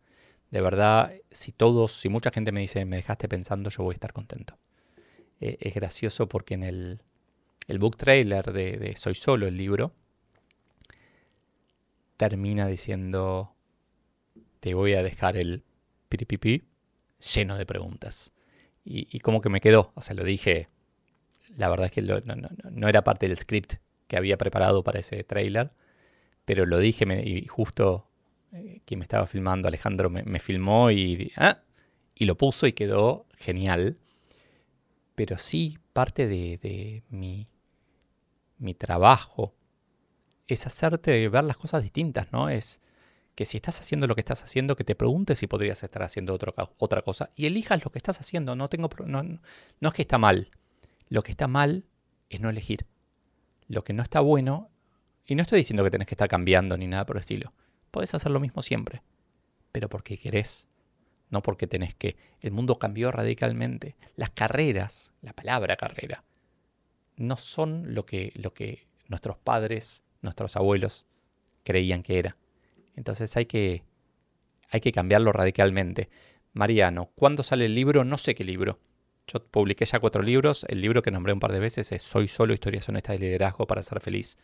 De 0.52 0.62
verdad, 0.62 1.14
si 1.32 1.52
todos, 1.52 2.00
si 2.00 2.10
mucha 2.10 2.32
gente 2.32 2.52
me 2.52 2.62
dice, 2.62 2.86
me 2.86 2.98
dejaste 2.98 3.28
pensando, 3.28 3.70
yo 3.70 3.84
voy 3.84 3.94
a 3.94 3.96
estar 3.96 4.14
contento. 4.14 4.58
Eh, 5.40 5.58
es 5.60 5.74
gracioso 5.76 6.28
porque 6.28 6.54
en 6.54 6.64
el, 6.64 7.02
el 7.68 7.80
book 7.80 7.98
trailer 7.98 8.52
de, 8.54 8.96
Soy 8.98 9.16
Solo, 9.16 9.48
el 9.48 9.58
libro, 9.58 9.94
termina 12.16 12.68
diciendo, 12.68 13.54
te 14.60 14.74
voy 14.74 14.94
a 14.94 15.04
dejar 15.04 15.38
el 15.38 15.64
piripipi 16.10 16.64
lleno 17.34 17.58
de 17.58 17.66
preguntas. 17.66 18.32
Y, 18.90 19.20
como 19.20 19.42
que 19.42 19.50
me 19.50 19.60
quedó, 19.60 19.92
o 19.96 20.02
sea, 20.02 20.16
lo 20.16 20.24
dije, 20.24 20.70
la 21.58 21.68
verdad 21.68 21.88
es 21.88 21.92
que 21.92 22.02
no, 22.02 22.22
no, 22.22 22.88
era 22.88 23.04
parte 23.04 23.28
del 23.28 23.38
script 23.38 23.76
que 24.08 24.16
había 24.16 24.38
preparado 24.38 24.82
para 24.82 25.00
ese 25.00 25.26
trailer 25.26 25.72
pero 26.48 26.66
lo 26.66 26.80
dije 26.80 27.06
y 27.26 27.46
justo 27.48 28.08
eh, 28.54 28.82
quien 28.86 29.00
me 29.00 29.04
estaba 29.04 29.28
filmando, 29.28 29.68
Alejandro, 29.68 30.10
me, 30.10 30.40
filmó 30.40 30.92
y, 30.92 31.32
ah, 31.36 31.60
y 32.16 32.26
lo 32.26 32.36
puso 32.36 32.68
y 32.68 32.74
quedó 32.74 33.26
genial. 33.38 33.98
Pero 35.16 35.38
sí, 35.38 35.78
parte 35.94 36.28
de, 36.28 37.04
mi, 37.10 37.48
mi 38.58 38.74
trabajo 38.74 39.54
es 40.48 40.66
hacerte 40.66 41.28
ver 41.28 41.44
las 41.44 41.58
cosas 41.58 41.84
distintas, 41.84 42.32
¿no? 42.32 42.50
Es 42.50 42.82
que 43.36 43.46
si 43.46 43.58
estás 43.58 43.80
haciendo 43.80 44.08
lo 44.08 44.16
que 44.16 44.22
estás 44.22 44.44
haciendo, 44.44 44.76
que 44.76 44.84
te 44.84 44.96
preguntes 44.96 45.40
si 45.40 45.48
podrías 45.48 45.84
estar 45.84 46.02
haciendo 46.04 46.38
otra 46.78 47.02
cosa 47.02 47.30
y 47.36 47.46
elijas 47.46 47.84
lo 47.84 47.92
que 47.92 48.00
estás 48.00 48.20
haciendo. 48.20 48.56
No, 48.56 48.70
tengo, 48.70 48.90
no, 49.06 49.24
no 49.24 49.90
es 49.90 49.94
que 49.94 50.02
está 50.02 50.18
mal. 50.18 50.50
Lo 51.10 51.22
que 51.24 51.32
está 51.32 51.48
mal 51.48 51.88
es 52.30 52.40
no 52.40 52.50
elegir. 52.50 52.88
Lo 53.68 53.84
que 53.84 53.94
no 53.94 54.02
está 54.02 54.22
bueno 54.22 54.70
y 55.26 55.36
no 55.36 55.42
estoy 55.42 55.58
diciendo 55.58 55.84
que 55.84 55.92
tenés 55.92 56.08
que 56.08 56.16
estar 56.16 56.30
cambiando 56.30 56.78
ni 56.78 56.88
nada 56.88 57.06
por 57.06 57.18
el 57.18 57.22
estilo. 57.22 57.54
Podés 57.98 58.14
hacer 58.14 58.32
lo 58.32 58.40
mismo 58.40 58.62
siempre. 58.62 59.02
Pero 59.72 59.90
porque 59.90 60.20
querés. 60.20 60.68
No 61.32 61.42
porque 61.42 61.66
tenés 61.66 61.96
que. 61.96 62.16
El 62.42 62.52
mundo 62.52 62.78
cambió 62.78 63.12
radicalmente. 63.12 63.96
Las 64.16 64.30
carreras, 64.30 65.14
la 65.24 65.34
palabra 65.34 65.78
carrera, 65.78 66.24
no 67.16 67.38
son 67.38 67.96
lo 67.96 68.06
que, 68.06 68.34
lo 68.36 68.54
que 68.54 68.86
nuestros 69.08 69.40
padres, 69.40 70.04
nuestros 70.22 70.56
abuelos 70.58 71.08
creían 71.64 72.04
que 72.04 72.20
era. 72.20 72.38
Entonces 72.96 73.36
hay 73.36 73.48
que, 73.48 73.82
hay 74.70 74.80
que 74.80 74.92
cambiarlo 74.92 75.32
radicalmente. 75.32 76.08
Mariano, 76.54 77.10
¿cuándo 77.16 77.42
sale 77.42 77.66
el 77.66 77.74
libro? 77.74 78.04
No 78.04 78.20
sé 78.20 78.36
qué 78.36 78.44
libro. 78.44 78.78
Yo 79.28 79.46
publiqué 79.46 79.84
ya 79.86 80.00
cuatro 80.00 80.22
libros. 80.24 80.66
El 80.70 80.80
libro 80.80 81.02
que 81.02 81.12
nombré 81.12 81.34
un 81.34 81.40
par 81.40 81.52
de 81.52 81.60
veces 81.60 81.92
es 81.92 82.02
Soy 82.02 82.30
solo, 82.30 82.54
historias 82.54 82.88
honestas 82.88 83.20
de 83.20 83.26
liderazgo 83.26 83.68
para 83.68 83.84
ser 83.84 84.00
feliz. 84.00 84.38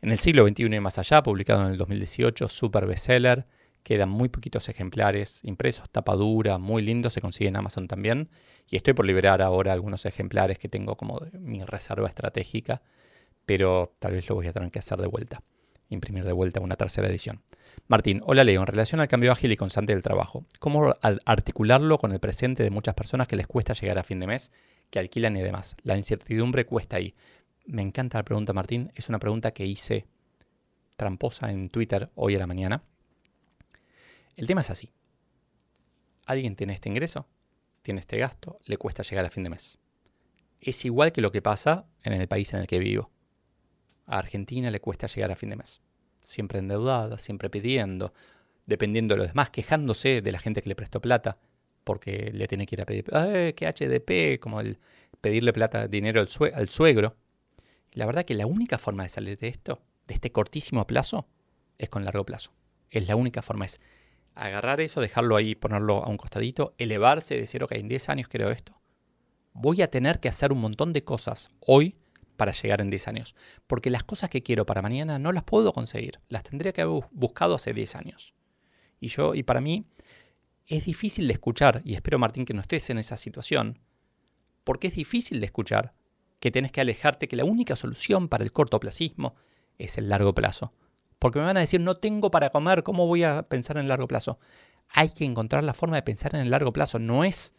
En 0.00 0.10
el 0.10 0.18
siglo 0.18 0.48
XXI 0.48 0.64
y 0.64 0.80
más 0.80 0.98
allá, 0.98 1.22
publicado 1.22 1.66
en 1.66 1.72
el 1.72 1.78
2018, 1.78 2.48
super 2.48 2.86
bestseller. 2.86 3.46
Quedan 3.82 4.08
muy 4.08 4.30
poquitos 4.30 4.70
ejemplares 4.70 5.44
impresos, 5.44 5.90
tapa 5.90 6.14
dura, 6.14 6.56
muy 6.56 6.80
lindo, 6.80 7.10
se 7.10 7.20
consigue 7.20 7.48
en 7.48 7.56
Amazon 7.56 7.86
también. 7.86 8.30
Y 8.66 8.76
estoy 8.76 8.94
por 8.94 9.04
liberar 9.04 9.42
ahora 9.42 9.74
algunos 9.74 10.06
ejemplares 10.06 10.58
que 10.58 10.70
tengo 10.70 10.96
como 10.96 11.20
mi 11.38 11.62
reserva 11.62 12.08
estratégica, 12.08 12.80
pero 13.44 13.94
tal 13.98 14.12
vez 14.12 14.26
lo 14.30 14.36
voy 14.36 14.46
a 14.46 14.54
tener 14.54 14.70
que 14.70 14.78
hacer 14.78 14.98
de 15.00 15.06
vuelta, 15.06 15.42
imprimir 15.90 16.24
de 16.24 16.32
vuelta 16.32 16.60
una 16.60 16.76
tercera 16.76 17.08
edición. 17.08 17.42
Martín, 17.86 18.22
hola 18.24 18.44
Leo, 18.44 18.60
en 18.60 18.66
relación 18.66 19.00
al 19.00 19.08
cambio 19.08 19.32
ágil 19.32 19.52
y 19.52 19.56
constante 19.56 19.92
del 19.92 20.02
trabajo, 20.02 20.46
¿cómo 20.58 20.96
articularlo 21.24 21.98
con 21.98 22.12
el 22.12 22.20
presente 22.20 22.62
de 22.62 22.70
muchas 22.70 22.94
personas 22.94 23.28
que 23.28 23.36
les 23.36 23.46
cuesta 23.46 23.74
llegar 23.74 23.98
a 23.98 24.04
fin 24.04 24.20
de 24.20 24.26
mes, 24.26 24.50
que 24.90 24.98
alquilan 24.98 25.36
y 25.36 25.42
demás? 25.42 25.76
La 25.82 25.96
incertidumbre 25.96 26.64
cuesta 26.64 26.96
ahí. 26.96 27.14
Me 27.66 27.82
encanta 27.82 28.18
la 28.18 28.24
pregunta, 28.24 28.52
Martín. 28.52 28.90
Es 28.94 29.08
una 29.08 29.18
pregunta 29.18 29.52
que 29.52 29.66
hice 29.66 30.06
tramposa 30.96 31.50
en 31.50 31.68
Twitter 31.68 32.10
hoy 32.14 32.36
a 32.36 32.38
la 32.38 32.46
mañana. 32.46 32.82
El 34.36 34.46
tema 34.46 34.62
es 34.62 34.70
así. 34.70 34.90
Alguien 36.26 36.56
tiene 36.56 36.72
este 36.72 36.88
ingreso, 36.88 37.26
tiene 37.82 38.00
este 38.00 38.18
gasto, 38.18 38.58
le 38.64 38.78
cuesta 38.78 39.02
llegar 39.02 39.26
a 39.26 39.30
fin 39.30 39.44
de 39.44 39.50
mes. 39.50 39.78
Es 40.60 40.84
igual 40.84 41.12
que 41.12 41.20
lo 41.20 41.30
que 41.32 41.42
pasa 41.42 41.86
en 42.02 42.14
el 42.14 42.28
país 42.28 42.54
en 42.54 42.60
el 42.60 42.66
que 42.66 42.78
vivo. 42.78 43.10
A 44.06 44.18
Argentina 44.18 44.70
le 44.70 44.80
cuesta 44.80 45.06
llegar 45.06 45.30
a 45.30 45.36
fin 45.36 45.50
de 45.50 45.56
mes. 45.56 45.82
Siempre 46.24 46.58
endeudada, 46.58 47.18
siempre 47.18 47.50
pidiendo, 47.50 48.12
dependiendo 48.66 49.14
de 49.14 49.18
los 49.18 49.28
demás, 49.28 49.50
quejándose 49.50 50.22
de 50.22 50.32
la 50.32 50.38
gente 50.38 50.62
que 50.62 50.68
le 50.68 50.74
prestó 50.74 51.00
plata, 51.00 51.38
porque 51.84 52.30
le 52.32 52.48
tiene 52.48 52.66
que 52.66 52.76
ir 52.76 52.82
a 52.82 52.86
pedir, 52.86 53.04
que 53.54 53.66
HDP, 53.66 54.40
como 54.40 54.60
el 54.60 54.78
pedirle 55.20 55.52
plata, 55.52 55.86
dinero 55.86 56.20
al, 56.20 56.54
al 56.54 56.68
suegro. 56.68 57.16
La 57.92 58.06
verdad 58.06 58.24
que 58.24 58.34
la 58.34 58.46
única 58.46 58.78
forma 58.78 59.02
de 59.02 59.10
salir 59.10 59.38
de 59.38 59.48
esto, 59.48 59.82
de 60.06 60.14
este 60.14 60.32
cortísimo 60.32 60.86
plazo, 60.86 61.28
es 61.78 61.88
con 61.88 62.04
largo 62.04 62.24
plazo. 62.24 62.52
Es 62.90 63.06
la 63.06 63.16
única 63.16 63.42
forma, 63.42 63.66
es 63.66 63.80
agarrar 64.34 64.80
eso, 64.80 65.00
dejarlo 65.00 65.36
ahí, 65.36 65.54
ponerlo 65.54 66.04
a 66.04 66.08
un 66.08 66.16
costadito, 66.16 66.74
elevarse, 66.78 67.36
decir, 67.36 67.62
ok, 67.62 67.72
en 67.72 67.88
10 67.88 68.08
años 68.08 68.28
creo 68.28 68.50
esto. 68.50 68.80
Voy 69.52 69.82
a 69.82 69.90
tener 69.90 70.20
que 70.20 70.28
hacer 70.28 70.52
un 70.52 70.60
montón 70.60 70.92
de 70.92 71.04
cosas 71.04 71.50
hoy 71.60 71.96
para 72.36 72.52
llegar 72.52 72.80
en 72.80 72.90
10 72.90 73.08
años. 73.08 73.34
Porque 73.66 73.90
las 73.90 74.04
cosas 74.04 74.30
que 74.30 74.42
quiero 74.42 74.66
para 74.66 74.82
mañana 74.82 75.18
no 75.18 75.32
las 75.32 75.44
puedo 75.44 75.72
conseguir. 75.72 76.20
Las 76.28 76.42
tendría 76.42 76.72
que 76.72 76.82
haber 76.82 77.04
buscado 77.12 77.54
hace 77.54 77.72
10 77.72 77.96
años. 77.96 78.34
Y 79.00 79.08
yo, 79.08 79.34
y 79.34 79.42
para 79.42 79.60
mí, 79.60 79.86
es 80.66 80.86
difícil 80.86 81.26
de 81.26 81.34
escuchar, 81.34 81.82
y 81.84 81.94
espero 81.94 82.18
Martín 82.18 82.44
que 82.44 82.54
no 82.54 82.60
estés 82.60 82.88
en 82.90 82.98
esa 82.98 83.16
situación, 83.16 83.78
porque 84.64 84.88
es 84.88 84.94
difícil 84.94 85.40
de 85.40 85.46
escuchar 85.46 85.94
que 86.40 86.50
tienes 86.50 86.72
que 86.72 86.80
alejarte, 86.80 87.28
que 87.28 87.36
la 87.36 87.44
única 87.44 87.76
solución 87.76 88.28
para 88.28 88.44
el 88.44 88.52
cortoplacismo 88.52 89.34
es 89.78 89.98
el 89.98 90.08
largo 90.08 90.34
plazo. 90.34 90.72
Porque 91.18 91.38
me 91.38 91.44
van 91.44 91.56
a 91.56 91.60
decir, 91.60 91.80
no 91.80 91.96
tengo 91.96 92.30
para 92.30 92.50
comer, 92.50 92.82
¿cómo 92.82 93.06
voy 93.06 93.24
a 93.24 93.44
pensar 93.44 93.76
en 93.76 93.82
el 93.82 93.88
largo 93.88 94.08
plazo? 94.08 94.38
Hay 94.88 95.10
que 95.10 95.24
encontrar 95.24 95.64
la 95.64 95.74
forma 95.74 95.96
de 95.96 96.02
pensar 96.02 96.34
en 96.34 96.42
el 96.42 96.50
largo 96.50 96.72
plazo. 96.72 96.98
No 96.98 97.24
es 97.24 97.54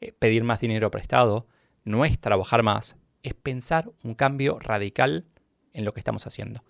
eh, 0.00 0.12
pedir 0.12 0.44
más 0.44 0.60
dinero 0.60 0.90
prestado, 0.90 1.46
no 1.84 2.04
es 2.04 2.18
trabajar 2.18 2.62
más, 2.62 2.96
es 3.22 3.34
pensar 3.34 3.90
un 4.04 4.14
cambio 4.14 4.58
radical 4.58 5.26
en 5.72 5.84
lo 5.84 5.92
que 5.92 6.00
estamos 6.00 6.26
haciendo. 6.26 6.64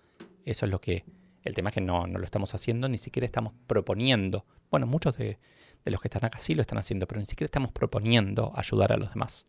Eso 0.45 0.65
es 0.65 0.71
lo 0.71 0.81
que, 0.81 1.05
el 1.43 1.55
tema 1.55 1.69
es 1.69 1.75
que 1.75 1.81
no, 1.81 2.07
no 2.07 2.19
lo 2.19 2.25
estamos 2.25 2.53
haciendo, 2.55 2.89
ni 2.89 2.97
siquiera 2.97 3.25
estamos 3.25 3.53
proponiendo. 3.67 4.45
Bueno, 4.69 4.87
muchos 4.87 5.17
de, 5.17 5.39
de 5.85 5.91
los 5.91 6.01
que 6.01 6.07
están 6.07 6.25
acá 6.25 6.37
sí 6.37 6.55
lo 6.55 6.61
están 6.61 6.77
haciendo, 6.77 7.07
pero 7.07 7.19
ni 7.19 7.25
siquiera 7.25 7.45
estamos 7.45 7.71
proponiendo 7.71 8.51
ayudar 8.55 8.93
a 8.93 8.97
los 8.97 9.09
demás. 9.09 9.47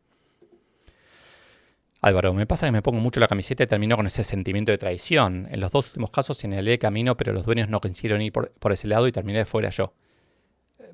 Álvaro, 2.03 2.33
me 2.33 2.47
pasa 2.47 2.67
que 2.67 2.73
me 2.73 2.81
pongo 2.81 2.99
mucho 2.99 3.21
la 3.21 3.29
camiseta 3.29 3.63
y 3.63 3.67
termino 3.67 3.95
con 3.97 4.07
ese 4.07 4.25
sentimiento 4.25 4.73
de 4.73 4.79
traición. 4.79 5.47
En 5.51 5.61
los 5.61 5.71
dos 5.71 5.89
últimos 5.89 6.11
casos 6.11 6.39
señalé 6.39 6.73
el 6.73 6.79
camino, 6.79 7.17
pero 7.17 7.35
los 7.35 7.45
dueños 7.45 7.69
no 7.69 7.81
quisieron 7.81 8.23
ir 8.23 8.33
por, 8.33 8.73
ese 8.73 8.89
lado 8.89 9.07
y 9.07 9.13
terminé 9.13 9.41
de 9.41 9.45
fuera 9.45 9.69
yo. 9.69 9.93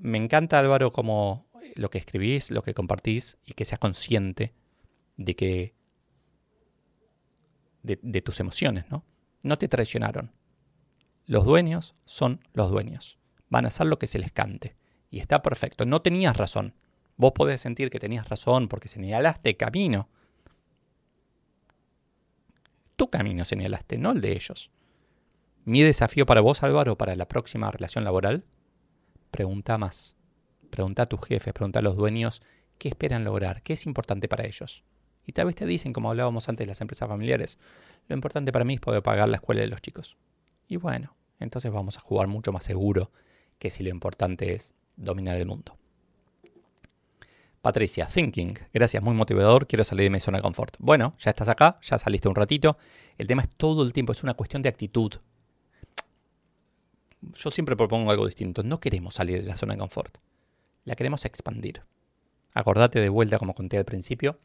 Me 0.01 0.19
encanta, 0.19 0.59
Álvaro, 0.59 0.93
como 0.93 1.47
lo 1.77 1.91
que 1.91 1.99
escribís, 1.99 2.51
lo 2.51 2.63
que 2.63 2.75
compartís 2.75 3.39
y 3.45 3.53
que 3.53 3.65
seas 3.65 3.79
consciente 3.79 4.53
de 5.17 5.37
que. 5.37 5.75
De, 7.87 8.23
tus 8.23 8.41
emociones, 8.41 8.85
¿no? 8.91 9.05
No 9.43 9.59
te 9.59 9.69
traicionaron. 9.69 10.33
Los 11.27 11.45
dueños 11.45 11.95
son 12.05 12.41
los 12.53 12.71
dueños. 12.71 13.19
Van 13.49 13.65
a 13.65 13.69
hacer 13.69 13.87
lo 13.87 13.99
que 13.99 14.07
se 14.07 14.19
les 14.19 14.33
cante. 14.33 14.77
Y 15.11 15.21
está 15.21 15.43
perfecto. 15.43 15.87
No 15.87 16.03
tenías 16.03 16.37
razón. 16.37 16.75
Vos 17.17 17.33
podés 17.33 17.61
sentir 17.61 17.91
que 17.91 18.01
tenías 18.01 18.29
razón 18.29 18.69
porque 18.69 18.89
señalaste 18.89 19.57
camino 19.57 20.09
tu 22.97 23.11
camino 23.11 23.45
señalaste, 23.45 23.99
no 23.99 24.13
el 24.13 24.21
de 24.21 24.33
ellos. 24.33 24.71
Mi 25.65 25.83
desafío 25.83 26.27
para 26.27 26.41
vos, 26.41 26.63
Álvaro, 26.63 26.97
para 26.97 27.15
la 27.15 27.29
próxima 27.29 27.71
relación 27.71 28.05
laboral, 28.05 28.47
pregunta 29.31 29.79
más. 29.79 30.17
Pregunta 30.71 31.03
a 31.03 31.07
tus 31.07 31.21
jefes, 31.21 31.53
pregunta 31.53 31.79
a 31.81 31.83
los 31.83 31.97
dueños 31.97 32.43
qué 32.79 32.89
esperan 32.89 33.25
lograr, 33.25 33.63
qué 33.63 33.75
es 33.75 33.87
importante 33.87 34.29
para 34.29 34.47
ellos. 34.47 34.85
Y 35.27 35.33
tal 35.33 35.47
vez 35.47 35.57
te 35.57 35.67
dicen, 35.67 35.93
como 35.93 36.11
hablábamos 36.11 36.49
antes 36.49 36.65
de 36.65 36.69
las 36.69 36.81
empresas 36.81 37.09
familiares, 37.09 37.59
lo 38.09 38.15
importante 38.15 38.53
para 38.53 38.65
mí 38.65 38.75
es 38.75 38.81
poder 38.81 39.03
pagar 39.03 39.29
la 39.29 39.37
escuela 39.37 39.61
de 39.61 39.67
los 39.67 39.83
chicos. 39.83 40.17
Y 40.69 40.77
bueno, 40.77 41.17
entonces 41.41 41.73
vamos 41.73 41.97
a 41.97 42.01
jugar 42.01 42.29
mucho 42.29 42.53
más 42.53 42.65
seguro 42.65 43.11
que 43.59 43.71
si 43.71 43.83
lo 43.83 43.91
importante 43.91 44.55
es 44.55 44.75
dominar 44.97 45.37
el 45.37 45.47
mundo. 45.47 45.77
Patricia, 47.61 48.07
thinking. 48.07 48.57
Gracias, 48.73 49.03
muy 49.03 49.15
motivador. 49.15 49.67
Quiero 49.67 49.83
salir 49.83 50.05
de 50.05 50.11
mi 50.11 50.21
zona 50.21 50.39
de 50.39 50.43
confort. 50.43 50.77
Bueno, 50.79 51.15
ya 51.19 51.31
estás 51.31 51.49
acá, 51.49 51.81
ya 51.83 51.99
saliste 51.99 52.29
un 52.29 52.37
ratito. 52.37 52.79
El 53.19 53.27
tema 53.27 53.43
es 53.43 53.49
todo 53.49 53.83
el 53.83 53.93
tiempo, 53.93 54.13
es 54.13 54.23
una 54.23 54.35
cuestión 54.35 54.63
de 54.63 54.69
actitud. 54.69 55.15
Yo 57.35 57.51
siempre 57.51 57.75
propongo 57.75 58.13
algo 58.13 58.27
distinto. 58.27 58.63
No 58.63 58.79
queremos 58.79 59.15
salir 59.15 59.43
de 59.43 59.49
la 59.49 59.57
zona 59.57 59.75
de 59.75 59.81
confort. 59.81 60.19
La 60.85 60.95
queremos 60.95 61.25
expandir. 61.25 61.83
Acordate 62.55 63.01
de 63.01 63.09
vuelta, 63.09 63.39
como 63.39 63.55
conté 63.55 63.79
al 63.79 63.85
principio. 63.85 64.39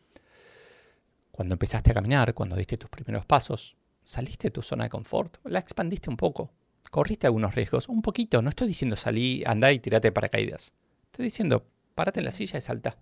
Cuando 1.41 1.55
empezaste 1.55 1.89
a 1.89 1.95
caminar, 1.95 2.35
cuando 2.35 2.55
diste 2.55 2.77
tus 2.77 2.91
primeros 2.91 3.25
pasos, 3.25 3.75
saliste 4.03 4.49
de 4.49 4.51
tu 4.51 4.61
zona 4.61 4.83
de 4.83 4.91
confort, 4.91 5.39
la 5.43 5.57
expandiste 5.57 6.07
un 6.07 6.15
poco. 6.15 6.53
Corriste 6.91 7.25
algunos 7.25 7.55
riesgos, 7.55 7.89
un 7.89 8.03
poquito. 8.03 8.43
No 8.43 8.49
estoy 8.49 8.67
diciendo 8.67 8.95
salí, 8.95 9.41
andá 9.47 9.71
y 9.71 9.79
tirate 9.79 10.11
paracaídas. 10.11 10.75
Estoy 11.05 11.23
diciendo, 11.23 11.65
párate 11.95 12.19
en 12.19 12.25
la 12.25 12.31
silla 12.31 12.59
y 12.59 12.61
salta. 12.61 12.99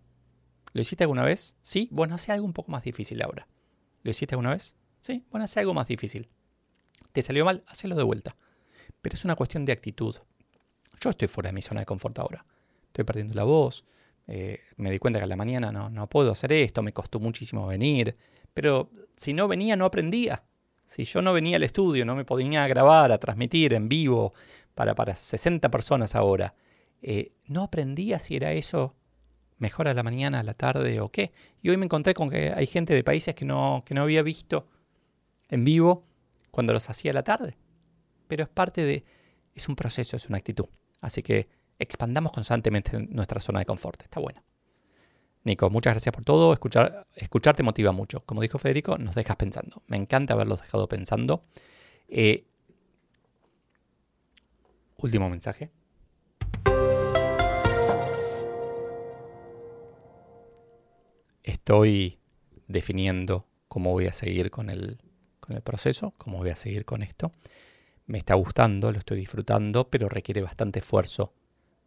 ¿Lo 0.71 0.81
hiciste 0.81 1.03
alguna 1.03 1.25
vez? 1.25 1.57
Sí. 1.61 1.89
Bueno, 1.91 2.15
hace 2.15 2.31
algo 2.31 2.45
un 2.45 2.53
poco 2.53 2.71
más 2.71 2.81
difícil 2.81 3.21
ahora. 3.21 3.45
¿Lo 4.03 4.11
hiciste 4.11 4.35
alguna 4.35 4.51
vez? 4.51 4.77
Sí. 5.01 5.25
Bueno, 5.31 5.43
hace 5.43 5.59
algo 5.59 5.73
más 5.73 5.89
difícil. 5.89 6.29
¿Te 7.11 7.21
salió 7.21 7.43
mal? 7.43 7.65
Hacelo 7.67 7.97
de 7.97 8.03
vuelta. 8.03 8.37
Pero 9.01 9.15
es 9.15 9.25
una 9.25 9.35
cuestión 9.35 9.65
de 9.65 9.73
actitud. 9.73 10.15
Yo 11.01 11.09
estoy 11.09 11.27
fuera 11.27 11.49
de 11.49 11.55
mi 11.55 11.61
zona 11.61 11.81
de 11.81 11.85
confort 11.85 12.17
ahora. 12.17 12.45
Estoy 12.87 13.03
perdiendo 13.03 13.35
la 13.35 13.43
voz. 13.43 13.83
Eh, 14.31 14.59
me 14.77 14.91
di 14.91 14.99
cuenta 14.99 15.19
que 15.19 15.25
a 15.25 15.27
la 15.27 15.35
mañana 15.35 15.71
no, 15.71 15.89
no 15.89 16.07
puedo 16.07 16.31
hacer 16.31 16.53
esto. 16.53 16.83
Me 16.83 16.93
costó 16.93 17.19
muchísimo 17.19 17.65
venir. 17.65 18.15
Pero 18.53 18.91
si 19.15 19.33
no 19.33 19.47
venía, 19.47 19.75
no 19.75 19.85
aprendía. 19.85 20.43
Si 20.85 21.03
yo 21.03 21.21
no 21.21 21.33
venía 21.33 21.57
al 21.57 21.63
estudio, 21.63 22.05
no 22.05 22.15
me 22.15 22.25
podía 22.25 22.67
grabar, 22.67 23.11
a 23.11 23.17
transmitir 23.17 23.73
en 23.73 23.89
vivo 23.89 24.33
para, 24.75 24.95
para 24.95 25.15
60 25.15 25.69
personas 25.69 26.15
ahora, 26.15 26.55
eh, 27.01 27.31
no 27.45 27.63
aprendía 27.63 28.19
si 28.19 28.35
era 28.35 28.53
eso 28.53 28.95
mejor 29.57 29.87
a 29.87 29.93
la 29.93 30.03
mañana, 30.03 30.39
a 30.39 30.43
la 30.43 30.53
tarde 30.53 30.99
o 30.99 31.09
qué. 31.09 31.31
Y 31.61 31.69
hoy 31.69 31.77
me 31.77 31.85
encontré 31.85 32.13
con 32.13 32.29
que 32.29 32.53
hay 32.55 32.65
gente 32.65 32.93
de 32.93 33.03
países 33.03 33.35
que 33.35 33.45
no, 33.45 33.83
que 33.85 33.93
no 33.93 34.03
había 34.03 34.23
visto 34.23 34.67
en 35.49 35.65
vivo 35.65 36.05
cuando 36.51 36.73
los 36.73 36.89
hacía 36.89 37.11
a 37.11 37.13
la 37.15 37.23
tarde. 37.23 37.57
Pero 38.27 38.43
es 38.43 38.49
parte 38.49 38.83
de, 38.83 39.05
es 39.53 39.67
un 39.67 39.75
proceso, 39.75 40.15
es 40.15 40.27
una 40.27 40.37
actitud. 40.37 40.67
Así 41.01 41.21
que 41.23 41.49
expandamos 41.79 42.31
constantemente 42.31 42.99
nuestra 43.09 43.41
zona 43.41 43.59
de 43.59 43.65
confort. 43.65 44.01
Está 44.03 44.19
bueno. 44.19 44.43
Nico, 45.43 45.69
muchas 45.69 45.93
gracias 45.93 46.13
por 46.13 46.23
todo. 46.23 46.53
Escuchar, 46.53 47.07
escucharte 47.15 47.63
motiva 47.63 47.91
mucho. 47.91 48.23
Como 48.25 48.41
dijo 48.41 48.59
Federico, 48.59 48.97
nos 48.97 49.15
dejas 49.15 49.37
pensando. 49.37 49.81
Me 49.87 49.97
encanta 49.97 50.33
haberlos 50.33 50.61
dejado 50.61 50.87
pensando. 50.87 51.45
Eh, 52.07 52.45
último 54.97 55.29
mensaje. 55.29 55.71
estoy 61.69 62.17
definiendo 62.67 63.45
cómo 63.67 63.91
voy 63.91 64.07
a 64.07 64.11
seguir 64.11 64.49
con 64.49 64.71
el, 64.71 64.97
con 65.39 65.55
el 65.55 65.61
proceso, 65.61 66.15
cómo 66.17 66.39
voy 66.39 66.49
a 66.49 66.55
seguir 66.55 66.83
con 66.83 67.03
esto. 67.03 67.31
Me 68.07 68.17
está 68.17 68.33
gustando, 68.33 68.91
lo 68.91 68.97
estoy 68.97 69.19
disfrutando, 69.19 69.87
pero 69.87 70.09
requiere 70.09 70.41
bastante 70.41 70.79
esfuerzo 70.79 71.33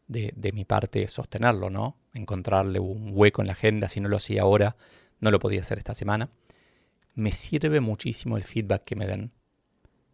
de, 0.07 0.32
de, 0.36 0.53
mi 0.53 0.64
parte 0.64 1.07
sostenerlo, 1.09 1.70
¿no? 1.70 1.96
Encontrarle 2.14 2.80
un 2.80 3.12
hueco 3.14 3.40
en 3.40 3.46
la 3.46 3.55
agenda, 3.55 3.88
si 3.88 4.00
no 4.00 4.09
lo 4.09 4.16
hacía 4.16 4.42
ahora, 4.42 4.76
no 5.20 5.30
lo 5.30 5.38
podía 5.38 5.61
hacer 5.61 5.78
esta 5.78 5.94
semana. 5.94 6.30
Me 7.14 7.32
sirve 7.32 7.80
muchísimo 7.80 8.36
el 8.36 8.42
feedback 8.42 8.84
que 8.84 8.96
me 8.96 9.07
den, 9.07 9.32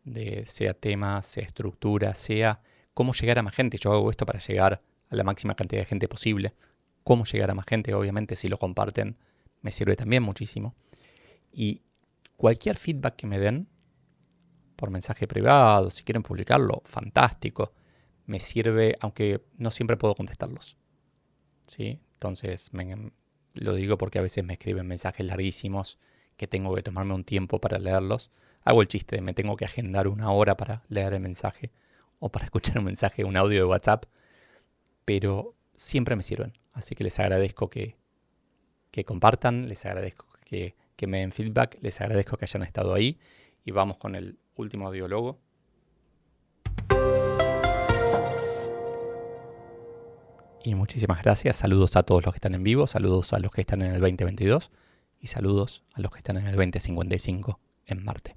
de 0.05 0.45
sea 0.47 0.75
tema, 0.75 1.23
sea 1.23 1.45
estructura, 1.45 2.15
sea 2.15 2.61
cómo 2.95 3.13
llegar 3.13 3.39
a 3.39 3.43
más 3.43 3.55
gente. 3.55 3.79
Yo 3.79 3.93
hago 3.93 4.11
esto 4.11 4.27
para 4.27 4.39
llegar 4.39 4.83
a 5.09 5.17
la 5.17 5.25
máxima 5.25 5.55
cantidad 5.55 5.83
de 5.83 5.87
gente 5.87 6.09
posible. 6.09 6.55
Cómo 7.05 7.25
llegar 7.25 7.51
a 7.51 7.55
más 7.55 7.67
gente, 7.67 7.95
obviamente, 7.95 8.37
si 8.37 8.49
lo 8.49 8.59
comparten 8.59 9.17
me 9.63 9.71
sirve 9.71 9.97
también 9.97 10.23
muchísimo. 10.23 10.75
Y 11.53 11.83
cualquier 12.37 12.77
feedback 12.77 13.17
que 13.17 13.27
me 13.27 13.39
den, 13.39 13.69
por 14.77 14.91
mensaje 14.91 15.27
privado, 15.27 15.91
si 15.91 16.05
quieren 16.05 16.23
publicarlo, 16.23 16.83
fantástico. 16.85 17.73
Me 18.29 18.39
sirve, 18.39 18.97
aunque 19.01 19.43
no 19.57 19.73
siempre 19.73 19.97
puedo 19.97 20.15
contestarlos. 20.15 20.77
¿Sí? 21.67 21.99
Entonces, 22.13 22.71
lo 23.55 23.75
digo 23.75 23.99
porque 23.99 24.21
a 24.21 24.23
veces 24.23 24.45
me 24.45 24.53
escriben 24.53 24.87
mensajes 24.87 25.27
larguísimos 25.27 25.99
que 26.37 26.47
tengo 26.47 26.75
que 26.77 26.83
tomarme 26.83 27.15
un 27.15 27.25
tiempo 27.25 27.61
para 27.61 27.79
leerlos. 27.81 28.31
Hago 28.63 28.83
el 28.83 28.89
chiste 28.89 29.21
me 29.21 29.35
tengo 29.35 29.57
que 29.57 29.65
agendar 29.65 30.07
una 30.07 30.31
hora 30.31 30.57
para 30.57 30.85
leer 30.89 31.15
el 31.15 31.21
mensaje 31.21 31.73
o 32.21 32.31
para 32.31 32.45
escuchar 32.47 32.79
un 32.79 32.85
mensaje, 32.85 33.25
un 33.25 33.37
audio 33.37 33.59
de 33.59 33.65
WhatsApp, 33.65 34.05
pero 35.05 35.57
siempre 35.75 36.15
me 36.15 36.23
sirven. 36.23 36.53
Así 36.73 36.95
que 36.95 37.03
les 37.03 37.19
agradezco 37.19 37.69
que, 37.69 37.97
que 38.93 39.05
compartan, 39.05 39.69
les 39.69 39.85
agradezco 39.85 40.29
que, 40.49 40.75
me 41.07 41.21
den 41.21 41.33
feedback, 41.33 41.79
les 41.81 42.01
agradezco 42.01 42.37
que 42.37 42.45
hayan 42.45 42.63
estado 42.63 42.95
ahí 42.95 43.19
y 43.65 43.71
vamos 43.71 43.99
con 43.99 44.15
el 44.15 44.39
último 44.57 44.87
audiólogo. 44.87 45.39
Y 50.65 50.75
muchísimas 50.75 51.23
gracias, 51.23 51.57
saludos 51.57 51.97
a 51.97 52.03
todos 52.03 52.25
los 52.25 52.35
que 52.35 52.39
están 52.39 52.55
en 52.55 52.65
vivo, 52.65 52.87
saludos 52.87 53.33
a 53.33 53.39
los 53.39 53.51
que 53.53 53.61
están 53.61 53.83
en 53.83 53.93
el 53.93 54.01
2022 54.01 54.71
y 55.21 55.29
saludos 55.29 55.85
a 55.93 56.01
los 56.01 56.11
que 56.11 56.19
están 56.19 56.37
en 56.37 56.47
el 56.47 56.57
2055 56.57 57.61
en 57.87 58.05
Marte. 58.05 58.37